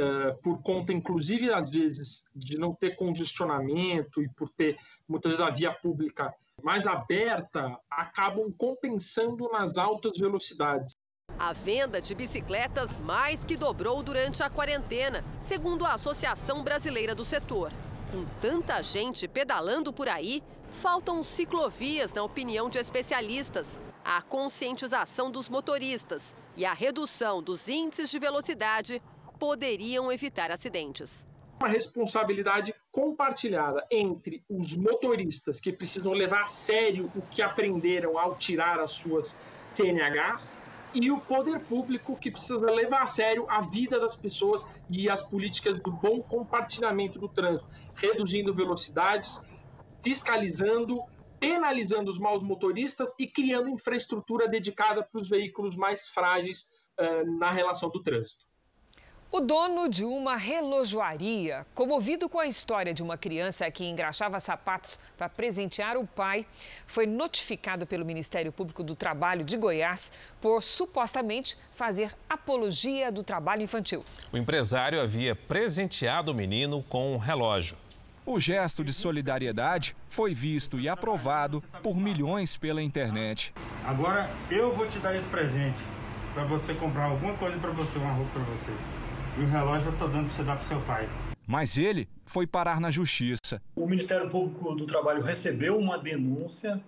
Uh, 0.01 0.35
por 0.43 0.63
conta, 0.63 0.95
inclusive, 0.95 1.53
às 1.53 1.69
vezes, 1.69 2.25
de 2.35 2.57
não 2.57 2.73
ter 2.73 2.97
congestionamento 2.97 4.23
e 4.23 4.29
por 4.31 4.49
ter 4.49 4.79
muitas 5.07 5.33
vezes 5.33 5.47
a 5.47 5.51
via 5.51 5.73
pública 5.73 6.33
mais 6.63 6.87
aberta, 6.87 7.77
acabam 7.91 8.51
compensando 8.57 9.49
nas 9.51 9.77
altas 9.77 10.17
velocidades. 10.17 10.95
A 11.39 11.53
venda 11.53 12.01
de 12.01 12.15
bicicletas 12.15 12.99
mais 13.01 13.45
que 13.45 13.57
dobrou 13.57 14.03
durante 14.03 14.43
a 14.43 14.51
quarentena, 14.51 15.25
segundo 15.39 15.85
a 15.85 15.95
Associação 15.95 16.63
Brasileira 16.63 17.15
do 17.15 17.25
Setor. 17.25 17.73
Com 18.11 18.25
tanta 18.41 18.83
gente 18.83 19.29
pedalando 19.29 19.93
por 19.93 20.09
aí, 20.09 20.43
faltam 20.71 21.23
ciclovias, 21.23 22.13
na 22.13 22.23
opinião 22.23 22.69
de 22.69 22.79
especialistas. 22.79 23.79
A 24.05 24.23
conscientização 24.23 25.31
dos 25.31 25.49
motoristas 25.49 26.35
e 26.57 26.65
a 26.65 26.73
redução 26.73 27.43
dos 27.43 27.69
índices 27.69 28.11
de 28.11 28.19
velocidade 28.19 29.03
poderiam 29.41 30.13
evitar 30.13 30.51
acidentes. 30.51 31.27
Uma 31.59 31.71
responsabilidade 31.71 32.75
compartilhada 32.93 33.87
entre 33.91 34.45
os 34.49 34.77
motoristas 34.77 35.59
que 35.59 35.73
precisam 35.73 36.13
levar 36.13 36.43
a 36.43 36.47
sério 36.47 37.11
o 37.17 37.23
que 37.23 37.41
aprenderam 37.41 38.19
ao 38.19 38.37
tirar 38.37 38.79
as 38.79 38.93
suas 38.93 39.35
CNHs 39.67 40.61
e 40.95 41.11
o 41.11 41.19
poder 41.19 41.61
público 41.63 42.19
que 42.19 42.31
precisa 42.31 42.71
levar 42.71 43.03
a 43.03 43.07
sério 43.07 43.47
a 43.49 43.63
vida 43.63 43.99
das 43.99 44.15
pessoas 44.15 44.67
e 44.91 45.09
as 45.09 45.23
políticas 45.23 45.79
do 45.81 45.91
bom 45.91 46.21
compartilhamento 46.21 47.19
do 47.19 47.29
trânsito, 47.29 47.69
reduzindo 47.95 48.53
velocidades, 48.53 49.47
fiscalizando, 50.03 51.03
penalizando 51.39 52.11
os 52.11 52.19
maus 52.19 52.43
motoristas 52.43 53.15
e 53.19 53.27
criando 53.27 53.71
infraestrutura 53.71 54.49
dedicada 54.49 55.03
para 55.03 55.21
os 55.21 55.29
veículos 55.29 55.77
mais 55.77 56.09
frágeis 56.09 56.73
uh, 56.99 57.39
na 57.39 57.51
relação 57.51 57.89
do 57.89 58.03
trânsito. 58.03 58.50
O 59.33 59.39
dono 59.39 59.89
de 59.89 60.05
uma 60.05 60.35
relojoaria, 60.35 61.65
comovido 61.73 62.29
com 62.29 62.41
a 62.41 62.49
história 62.49 62.93
de 62.93 63.01
uma 63.01 63.17
criança 63.17 63.71
que 63.71 63.85
engraxava 63.85 64.41
sapatos 64.41 64.99
para 65.17 65.29
presentear 65.29 65.97
o 65.97 66.05
pai, 66.05 66.45
foi 66.85 67.07
notificado 67.07 67.87
pelo 67.87 68.05
Ministério 68.05 68.51
Público 68.51 68.83
do 68.83 68.97
Trabalho 68.97 69.45
de 69.45 69.57
Goiás 69.57 70.11
por 70.41 70.61
supostamente 70.65 71.57
fazer 71.73 72.13
apologia 72.29 73.13
do 73.13 73.23
trabalho 73.23 73.63
infantil. 73.63 74.05
O 74.33 74.37
empresário 74.37 75.01
havia 75.01 75.37
presenteado 75.37 76.33
o 76.33 76.35
menino 76.35 76.83
com 76.89 77.15
um 77.15 77.17
relógio. 77.17 77.77
O 78.27 78.41
gesto 78.41 78.83
de 78.83 78.93
solidariedade 78.93 79.95
foi 80.09 80.35
visto 80.35 80.81
e 80.81 80.89
aprovado 80.89 81.63
por 81.85 81.97
milhões 81.99 82.57
pela 82.57 82.83
internet. 82.83 83.55
Agora 83.87 84.29
eu 84.51 84.75
vou 84.75 84.89
te 84.89 84.99
dar 84.99 85.15
esse 85.15 85.29
presente 85.29 85.79
para 86.35 86.43
você 86.43 86.75
comprar 86.75 87.05
alguma 87.05 87.35
coisa 87.35 87.57
para 87.59 87.71
você, 87.71 87.97
uma 87.97 88.13
roupa 88.13 88.33
para 88.33 88.43
você. 88.43 89.00
E 89.41 89.43
o 89.43 89.47
relógio 89.47 89.89
eu 89.89 89.93
estou 89.95 90.07
dando 90.07 90.27
para 90.27 90.37
você 90.37 90.43
dar 90.43 90.57
para 90.57 90.65
seu 90.67 90.81
pai. 90.83 91.09
Mas 91.47 91.79
ele 91.79 92.07
foi 92.27 92.47
parar 92.47 92.79
na 92.79 92.91
justiça. 92.91 93.63
O 93.75 93.87
Ministério 93.87 94.29
Público 94.29 94.75
do 94.75 94.85
Trabalho 94.85 95.23
recebeu 95.23 95.79
uma 95.79 95.97
denúncia 95.97 96.79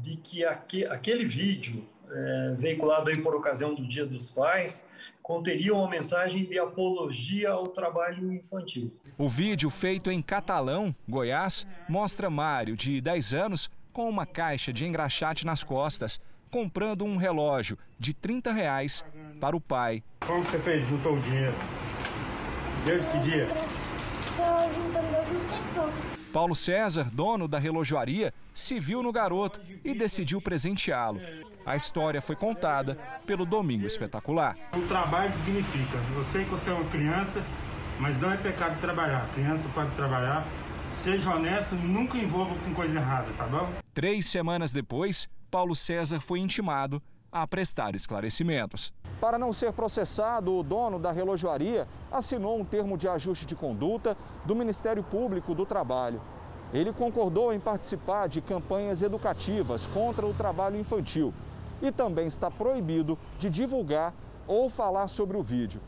de 0.00 0.16
que 0.16 0.44
aquele 0.44 1.24
vídeo 1.24 1.84
é, 2.08 2.54
veiculado 2.56 3.10
aí 3.10 3.20
por 3.20 3.34
ocasião 3.34 3.74
do 3.74 3.84
Dia 3.84 4.06
dos 4.06 4.30
Pais 4.30 4.86
conteria 5.20 5.74
uma 5.74 5.90
mensagem 5.90 6.44
de 6.44 6.56
apologia 6.56 7.50
ao 7.50 7.66
trabalho 7.66 8.32
infantil. 8.32 8.96
O 9.18 9.28
vídeo 9.28 9.68
feito 9.68 10.08
em 10.08 10.22
Catalão, 10.22 10.94
Goiás, 11.08 11.66
mostra 11.88 12.30
Mário, 12.30 12.76
de 12.76 13.00
10 13.00 13.34
anos, 13.34 13.68
com 13.92 14.08
uma 14.08 14.24
caixa 14.24 14.72
de 14.72 14.84
engraxate 14.84 15.44
nas 15.44 15.64
costas, 15.64 16.20
comprando 16.52 17.02
um 17.06 17.16
relógio 17.16 17.78
de 17.98 18.12
30 18.12 18.52
reais 18.52 19.02
para 19.40 19.56
o 19.56 19.60
pai. 19.60 20.04
Como 20.20 20.44
você 20.44 20.58
fez? 20.58 20.86
Juntou 20.86 21.16
o 21.16 21.20
dinheiro? 21.20 21.54
Desde 22.84 23.08
que 23.10 23.18
dia? 23.20 23.48
Paulo 26.30 26.54
César, 26.54 27.08
dono 27.10 27.48
da 27.48 27.58
relojoaria, 27.58 28.34
se 28.54 28.78
viu 28.78 29.02
no 29.02 29.10
garoto 29.10 29.60
e 29.82 29.94
decidiu 29.94 30.42
presenteá-lo. 30.42 31.22
A 31.64 31.74
história 31.74 32.20
foi 32.20 32.36
contada 32.36 32.98
pelo 33.26 33.46
Domingo 33.46 33.86
Espetacular. 33.86 34.54
O 34.76 34.82
trabalho 34.82 35.32
significa, 35.46 35.98
eu 36.14 36.24
sei 36.24 36.44
que 36.44 36.50
você 36.50 36.68
é 36.68 36.74
uma 36.74 36.88
criança, 36.90 37.42
mas 37.98 38.20
não 38.20 38.30
é 38.30 38.36
pecado 38.36 38.78
trabalhar. 38.78 39.24
A 39.24 39.34
criança 39.34 39.68
pode 39.74 39.90
trabalhar, 39.92 40.46
seja 40.92 41.34
honesto, 41.34 41.74
nunca 41.76 42.18
envolva 42.18 42.54
com 42.56 42.74
coisa 42.74 42.98
errada, 42.98 43.28
tá 43.38 43.46
bom? 43.46 43.70
Três 43.94 44.26
semanas 44.26 44.72
depois, 44.72 45.28
Paulo 45.52 45.76
César 45.76 46.18
foi 46.18 46.40
intimado 46.40 47.02
a 47.30 47.46
prestar 47.46 47.94
esclarecimentos. 47.94 48.90
Para 49.20 49.38
não 49.38 49.52
ser 49.52 49.70
processado, 49.74 50.56
o 50.56 50.62
dono 50.62 50.98
da 50.98 51.12
relojoaria 51.12 51.86
assinou 52.10 52.58
um 52.58 52.64
termo 52.64 52.96
de 52.96 53.06
ajuste 53.06 53.44
de 53.44 53.54
conduta 53.54 54.16
do 54.46 54.56
Ministério 54.56 55.02
Público 55.02 55.54
do 55.54 55.66
Trabalho. 55.66 56.22
Ele 56.72 56.90
concordou 56.90 57.52
em 57.52 57.60
participar 57.60 58.28
de 58.28 58.40
campanhas 58.40 59.02
educativas 59.02 59.86
contra 59.86 60.26
o 60.26 60.32
trabalho 60.32 60.80
infantil 60.80 61.34
e 61.82 61.92
também 61.92 62.26
está 62.26 62.50
proibido 62.50 63.18
de 63.38 63.50
divulgar 63.50 64.14
ou 64.46 64.70
falar 64.70 65.06
sobre 65.06 65.36
o 65.36 65.42
vídeo. 65.42 65.82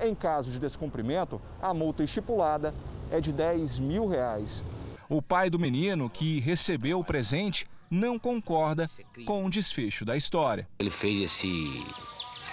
Em 0.00 0.14
caso 0.14 0.48
de 0.48 0.60
descumprimento, 0.60 1.40
a 1.60 1.74
multa 1.74 2.04
estipulada 2.04 2.72
é 3.10 3.20
de 3.20 3.32
10 3.32 3.80
mil 3.80 4.06
reais. 4.06 4.62
O 5.08 5.20
pai 5.20 5.50
do 5.50 5.58
menino, 5.58 6.08
que 6.08 6.38
recebeu 6.38 7.00
o 7.00 7.04
presente, 7.04 7.66
não 7.90 8.18
concorda 8.18 8.90
com 9.24 9.44
o 9.44 9.50
desfecho 9.50 10.04
da 10.04 10.16
história. 10.16 10.68
Ele 10.78 10.90
fez 10.90 11.20
esse, 11.22 11.86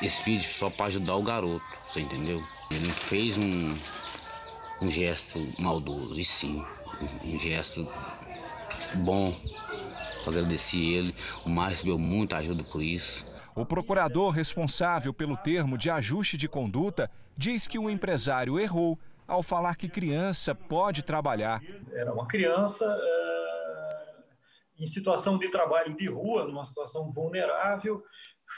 esse 0.01 0.23
vídeo 0.23 0.47
só 0.47 0.69
para 0.69 0.85
ajudar 0.87 1.15
o 1.15 1.23
garoto, 1.23 1.65
você 1.87 2.01
entendeu? 2.01 2.43
Ele 2.71 2.87
não 2.87 2.93
fez 2.93 3.37
um, 3.37 3.73
um 4.81 4.89
gesto 4.89 5.39
maldoso, 5.59 6.19
e 6.19 6.23
sim, 6.23 6.63
um, 7.23 7.35
um 7.35 7.39
gesto 7.39 7.87
bom. 8.95 9.35
Agradeci 10.27 10.93
ele, 10.93 11.15
o 11.45 11.49
Mar 11.49 11.69
recebeu 11.69 11.99
muita 11.99 12.37
ajuda 12.37 12.63
por 12.63 12.81
isso. 12.81 13.23
O 13.53 13.65
procurador 13.65 14.31
responsável 14.31 15.13
pelo 15.13 15.37
termo 15.37 15.77
de 15.77 15.89
ajuste 15.89 16.35
de 16.35 16.47
conduta 16.47 17.09
diz 17.37 17.67
que 17.67 17.79
o 17.79 17.89
empresário 17.89 18.59
errou 18.59 18.99
ao 19.27 19.41
falar 19.41 19.75
que 19.75 19.87
criança 19.87 20.53
pode 20.53 21.03
trabalhar. 21.03 21.61
Era 21.93 22.11
uma 22.13 22.27
criança 22.27 22.85
em 24.77 24.85
situação 24.85 25.37
de 25.37 25.49
trabalho 25.49 25.95
de 25.95 26.07
rua, 26.07 26.45
numa 26.45 26.65
situação 26.65 27.11
vulnerável, 27.11 28.03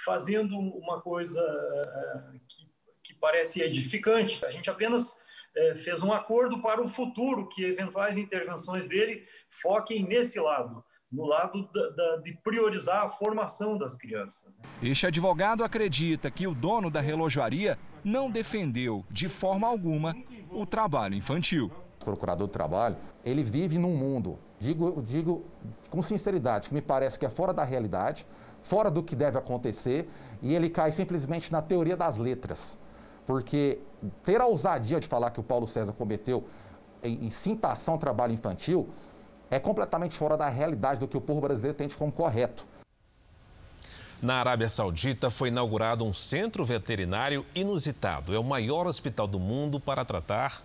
fazendo 0.03 0.57
uma 0.57 1.01
coisa 1.01 1.41
eh, 1.41 2.39
que, 2.47 2.67
que 3.03 3.13
parece 3.19 3.61
edificante. 3.61 4.43
A 4.45 4.51
gente 4.51 4.69
apenas 4.69 5.23
é, 5.55 5.75
fez 5.75 6.03
um 6.03 6.13
acordo 6.13 6.61
para 6.61 6.81
o 6.81 6.87
futuro, 6.87 7.47
que 7.47 7.63
eventuais 7.63 8.15
intervenções 8.15 8.87
dele 8.87 9.25
foquem 9.49 10.03
nesse 10.03 10.39
lado, 10.39 10.83
no 11.11 11.25
lado 11.25 11.67
da, 11.71 11.89
da, 11.89 12.17
de 12.17 12.33
priorizar 12.43 13.05
a 13.05 13.09
formação 13.09 13.77
das 13.77 13.95
crianças. 13.97 14.53
Este 14.83 15.07
advogado 15.07 15.63
acredita 15.63 16.29
que 16.29 16.45
o 16.45 16.53
dono 16.53 16.91
da 16.91 17.01
relojoaria 17.01 17.77
não 18.03 18.29
defendeu, 18.29 19.05
de 19.09 19.27
forma 19.27 19.67
alguma, 19.67 20.15
o 20.51 20.65
trabalho 20.65 21.15
infantil. 21.15 21.71
Procurador 21.99 22.47
do 22.47 22.51
trabalho, 22.51 22.95
ele 23.25 23.43
vive 23.43 23.77
num 23.77 23.95
mundo 23.95 24.39
digo, 24.59 25.01
digo 25.01 25.45
com 25.89 26.01
sinceridade, 26.01 26.69
que 26.69 26.73
me 26.73 26.81
parece 26.81 27.17
que 27.17 27.25
é 27.25 27.29
fora 27.29 27.53
da 27.53 27.63
realidade, 27.63 28.25
fora 28.61 28.89
do 28.89 29.03
que 29.03 29.15
deve 29.15 29.37
acontecer, 29.37 30.09
e 30.41 30.53
ele 30.53 30.69
cai 30.69 30.91
simplesmente 30.91 31.51
na 31.51 31.61
teoria 31.61 31.95
das 31.95 32.17
letras. 32.17 32.77
Porque 33.25 33.79
ter 34.23 34.41
a 34.41 34.45
ousadia 34.45 34.99
de 34.99 35.07
falar 35.07 35.31
que 35.31 35.39
o 35.39 35.43
Paulo 35.43 35.67
César 35.67 35.93
cometeu 35.93 36.45
incitação 37.03 37.93
ao 37.93 37.99
trabalho 37.99 38.33
infantil 38.33 38.89
é 39.49 39.59
completamente 39.59 40.17
fora 40.17 40.35
da 40.35 40.49
realidade 40.49 40.99
do 40.99 41.07
que 41.07 41.15
o 41.15 41.21
povo 41.21 41.39
brasileiro 41.41 41.77
tem 41.77 41.87
como 41.89 42.11
correto. 42.11 42.65
Na 44.21 44.35
Arábia 44.39 44.67
Saudita 44.67 45.29
foi 45.29 45.49
inaugurado 45.49 46.03
um 46.03 46.11
centro 46.11 46.65
veterinário 46.65 47.45
inusitado. 47.53 48.33
É 48.33 48.39
o 48.39 48.43
maior 48.43 48.87
hospital 48.87 49.27
do 49.27 49.39
mundo 49.39 49.79
para 49.79 50.03
tratar 50.03 50.63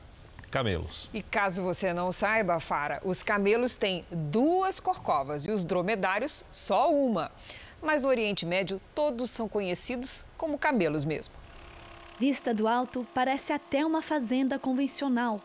camelos. 0.53 1.09
E 1.15 1.23
caso 1.23 1.63
você 1.63 1.95
não 1.95 2.13
saiba, 2.13 2.61
Fara, 2.61 3.01
os 3.05 3.23
camelos 3.23 3.75
têm 3.75 4.05
duas 4.11 4.79
corcovas 4.79 5.47
e 5.47 5.51
os 5.51 5.65
dromedários 5.65 6.45
só 6.53 6.93
uma. 6.93 7.33
Mas 7.81 8.03
no 8.03 8.09
Oriente 8.09 8.45
Médio, 8.47 8.81
todos 8.95 9.31
são 9.31 9.49
conhecidos 9.49 10.25
como 10.37 10.59
camelos 10.59 11.05
mesmo. 11.05 11.35
Vista 12.21 12.55
do 12.55 12.69
alto, 12.69 13.05
parece 13.15 13.53
até 13.53 13.85
uma 13.85 14.03
fazenda 14.03 14.59
convencional. 14.59 15.41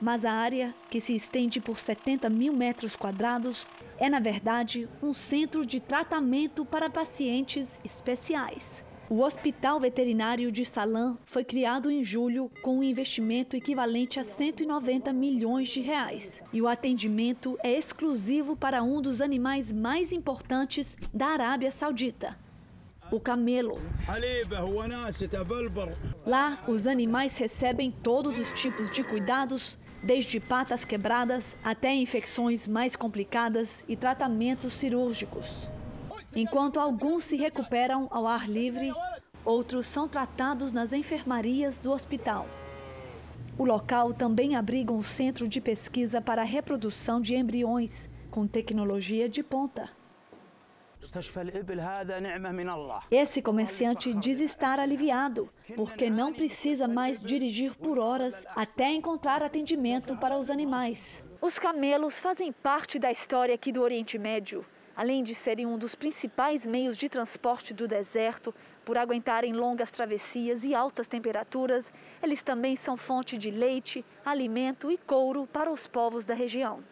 Mas 0.00 0.24
a 0.24 0.32
área, 0.32 0.74
que 0.88 1.00
se 1.00 1.14
estende 1.14 1.60
por 1.60 1.78
70 1.78 2.30
mil 2.30 2.52
metros 2.52 2.96
quadrados, 2.96 3.66
é, 3.98 4.08
na 4.08 4.20
verdade, 4.20 4.88
um 5.02 5.12
centro 5.12 5.66
de 5.66 5.80
tratamento 5.80 6.64
para 6.64 6.88
pacientes 6.88 7.78
especiais. 7.84 8.82
O 9.10 9.20
Hospital 9.20 9.78
Veterinário 9.78 10.50
de 10.50 10.64
Salam 10.64 11.18
foi 11.26 11.44
criado 11.44 11.90
em 11.90 12.02
julho 12.02 12.50
com 12.62 12.78
um 12.78 12.82
investimento 12.82 13.56
equivalente 13.56 14.18
a 14.18 14.24
190 14.24 15.12
milhões 15.12 15.68
de 15.68 15.80
reais. 15.80 16.42
E 16.52 16.62
o 16.62 16.68
atendimento 16.68 17.58
é 17.62 17.72
exclusivo 17.76 18.56
para 18.56 18.82
um 18.82 19.02
dos 19.02 19.20
animais 19.20 19.70
mais 19.72 20.12
importantes 20.12 20.96
da 21.12 21.26
Arábia 21.26 21.70
Saudita, 21.70 22.38
o 23.10 23.20
camelo. 23.20 23.78
Lá, 26.24 26.64
os 26.66 26.86
animais 26.86 27.36
recebem 27.36 27.90
todos 27.90 28.38
os 28.38 28.52
tipos 28.52 28.88
de 28.88 29.04
cuidados, 29.04 29.76
desde 30.02 30.40
patas 30.40 30.84
quebradas 30.84 31.56
até 31.62 31.94
infecções 31.94 32.66
mais 32.66 32.96
complicadas 32.96 33.84
e 33.86 33.94
tratamentos 33.94 34.72
cirúrgicos. 34.72 35.68
Enquanto 36.34 36.80
alguns 36.80 37.26
se 37.26 37.36
recuperam 37.36 38.08
ao 38.10 38.26
ar 38.26 38.48
livre, 38.48 38.90
outros 39.44 39.86
são 39.86 40.08
tratados 40.08 40.72
nas 40.72 40.90
enfermarias 40.92 41.78
do 41.78 41.92
hospital. 41.92 42.46
O 43.58 43.66
local 43.66 44.14
também 44.14 44.56
abriga 44.56 44.92
um 44.92 45.02
centro 45.02 45.46
de 45.46 45.60
pesquisa 45.60 46.22
para 46.22 46.40
a 46.40 46.44
reprodução 46.44 47.20
de 47.20 47.34
embriões, 47.34 48.08
com 48.30 48.46
tecnologia 48.46 49.28
de 49.28 49.42
ponta. 49.42 49.90
Esse 53.10 53.42
comerciante 53.42 54.14
diz 54.14 54.40
estar 54.40 54.78
aliviado, 54.78 55.50
porque 55.74 56.08
não 56.08 56.32
precisa 56.32 56.88
mais 56.88 57.20
dirigir 57.20 57.74
por 57.74 57.98
horas 57.98 58.46
até 58.56 58.90
encontrar 58.90 59.42
atendimento 59.42 60.16
para 60.16 60.38
os 60.38 60.48
animais. 60.48 61.22
Os 61.42 61.58
camelos 61.58 62.18
fazem 62.18 62.52
parte 62.52 62.98
da 62.98 63.12
história 63.12 63.54
aqui 63.54 63.70
do 63.70 63.82
Oriente 63.82 64.16
Médio 64.16 64.64
Além 64.94 65.22
de 65.22 65.34
serem 65.34 65.66
um 65.66 65.78
dos 65.78 65.94
principais 65.94 66.66
meios 66.66 66.96
de 66.96 67.08
transporte 67.08 67.72
do 67.72 67.88
deserto, 67.88 68.54
por 68.84 68.98
aguentarem 68.98 69.52
longas 69.52 69.90
travessias 69.90 70.62
e 70.64 70.74
altas 70.74 71.06
temperaturas, 71.06 71.84
eles 72.22 72.42
também 72.42 72.76
são 72.76 72.96
fonte 72.96 73.38
de 73.38 73.50
leite, 73.50 74.04
alimento 74.24 74.90
e 74.90 74.98
couro 74.98 75.46
para 75.46 75.70
os 75.70 75.86
povos 75.86 76.24
da 76.24 76.34
região. 76.34 76.84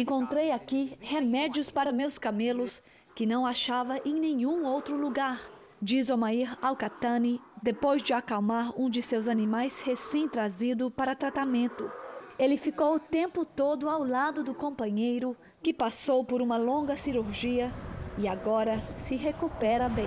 Encontrei 0.00 0.50
aqui 0.52 0.96
remédios 1.00 1.70
para 1.70 1.92
meus 1.92 2.18
camelos 2.18 2.82
que 3.14 3.26
não 3.26 3.44
achava 3.44 3.98
em 4.04 4.14
nenhum 4.14 4.64
outro 4.64 4.96
lugar, 4.96 5.40
diz 5.80 6.08
Omair 6.08 6.56
Alcatani, 6.62 7.40
depois 7.62 8.02
de 8.02 8.12
acalmar 8.12 8.78
um 8.78 8.88
de 8.88 9.02
seus 9.02 9.26
animais 9.26 9.80
recém-trazido 9.80 10.90
para 10.90 11.14
tratamento. 11.14 11.90
Ele 12.38 12.58
ficou 12.58 12.94
o 12.94 13.00
tempo 13.00 13.44
todo 13.46 13.88
ao 13.88 14.04
lado 14.04 14.44
do 14.44 14.54
companheiro, 14.54 15.34
que 15.66 15.74
passou 15.74 16.24
por 16.24 16.40
uma 16.40 16.56
longa 16.56 16.96
cirurgia 16.96 17.72
e 18.16 18.28
agora 18.28 18.80
se 19.04 19.16
recupera 19.16 19.88
bem. 19.88 20.06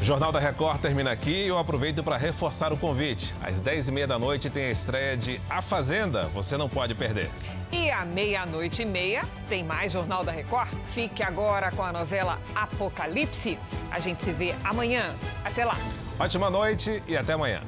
O 0.00 0.02
Jornal 0.02 0.32
da 0.32 0.40
Record 0.40 0.80
termina 0.80 1.12
aqui 1.12 1.44
e 1.44 1.48
eu 1.48 1.58
aproveito 1.58 2.02
para 2.02 2.16
reforçar 2.16 2.72
o 2.72 2.78
convite. 2.78 3.34
Às 3.42 3.60
10h30 3.60 4.06
da 4.06 4.18
noite 4.18 4.48
tem 4.48 4.64
a 4.64 4.70
estreia 4.70 5.14
de 5.14 5.38
A 5.50 5.60
Fazenda. 5.60 6.22
Você 6.28 6.56
não 6.56 6.70
pode 6.70 6.94
perder. 6.94 7.30
E 7.70 7.90
à 7.90 8.06
meia-noite 8.06 8.80
e 8.80 8.86
meia 8.86 9.26
tem 9.46 9.62
mais 9.62 9.92
Jornal 9.92 10.24
da 10.24 10.32
Record. 10.32 10.70
Fique 10.86 11.22
agora 11.22 11.70
com 11.70 11.82
a 11.82 11.92
novela 11.92 12.40
Apocalipse. 12.54 13.58
A 13.90 14.00
gente 14.00 14.22
se 14.22 14.32
vê 14.32 14.54
amanhã. 14.64 15.06
Até 15.44 15.66
lá. 15.66 15.76
Ótima 16.18 16.48
noite 16.48 17.02
e 17.06 17.14
até 17.14 17.34
amanhã. 17.34 17.60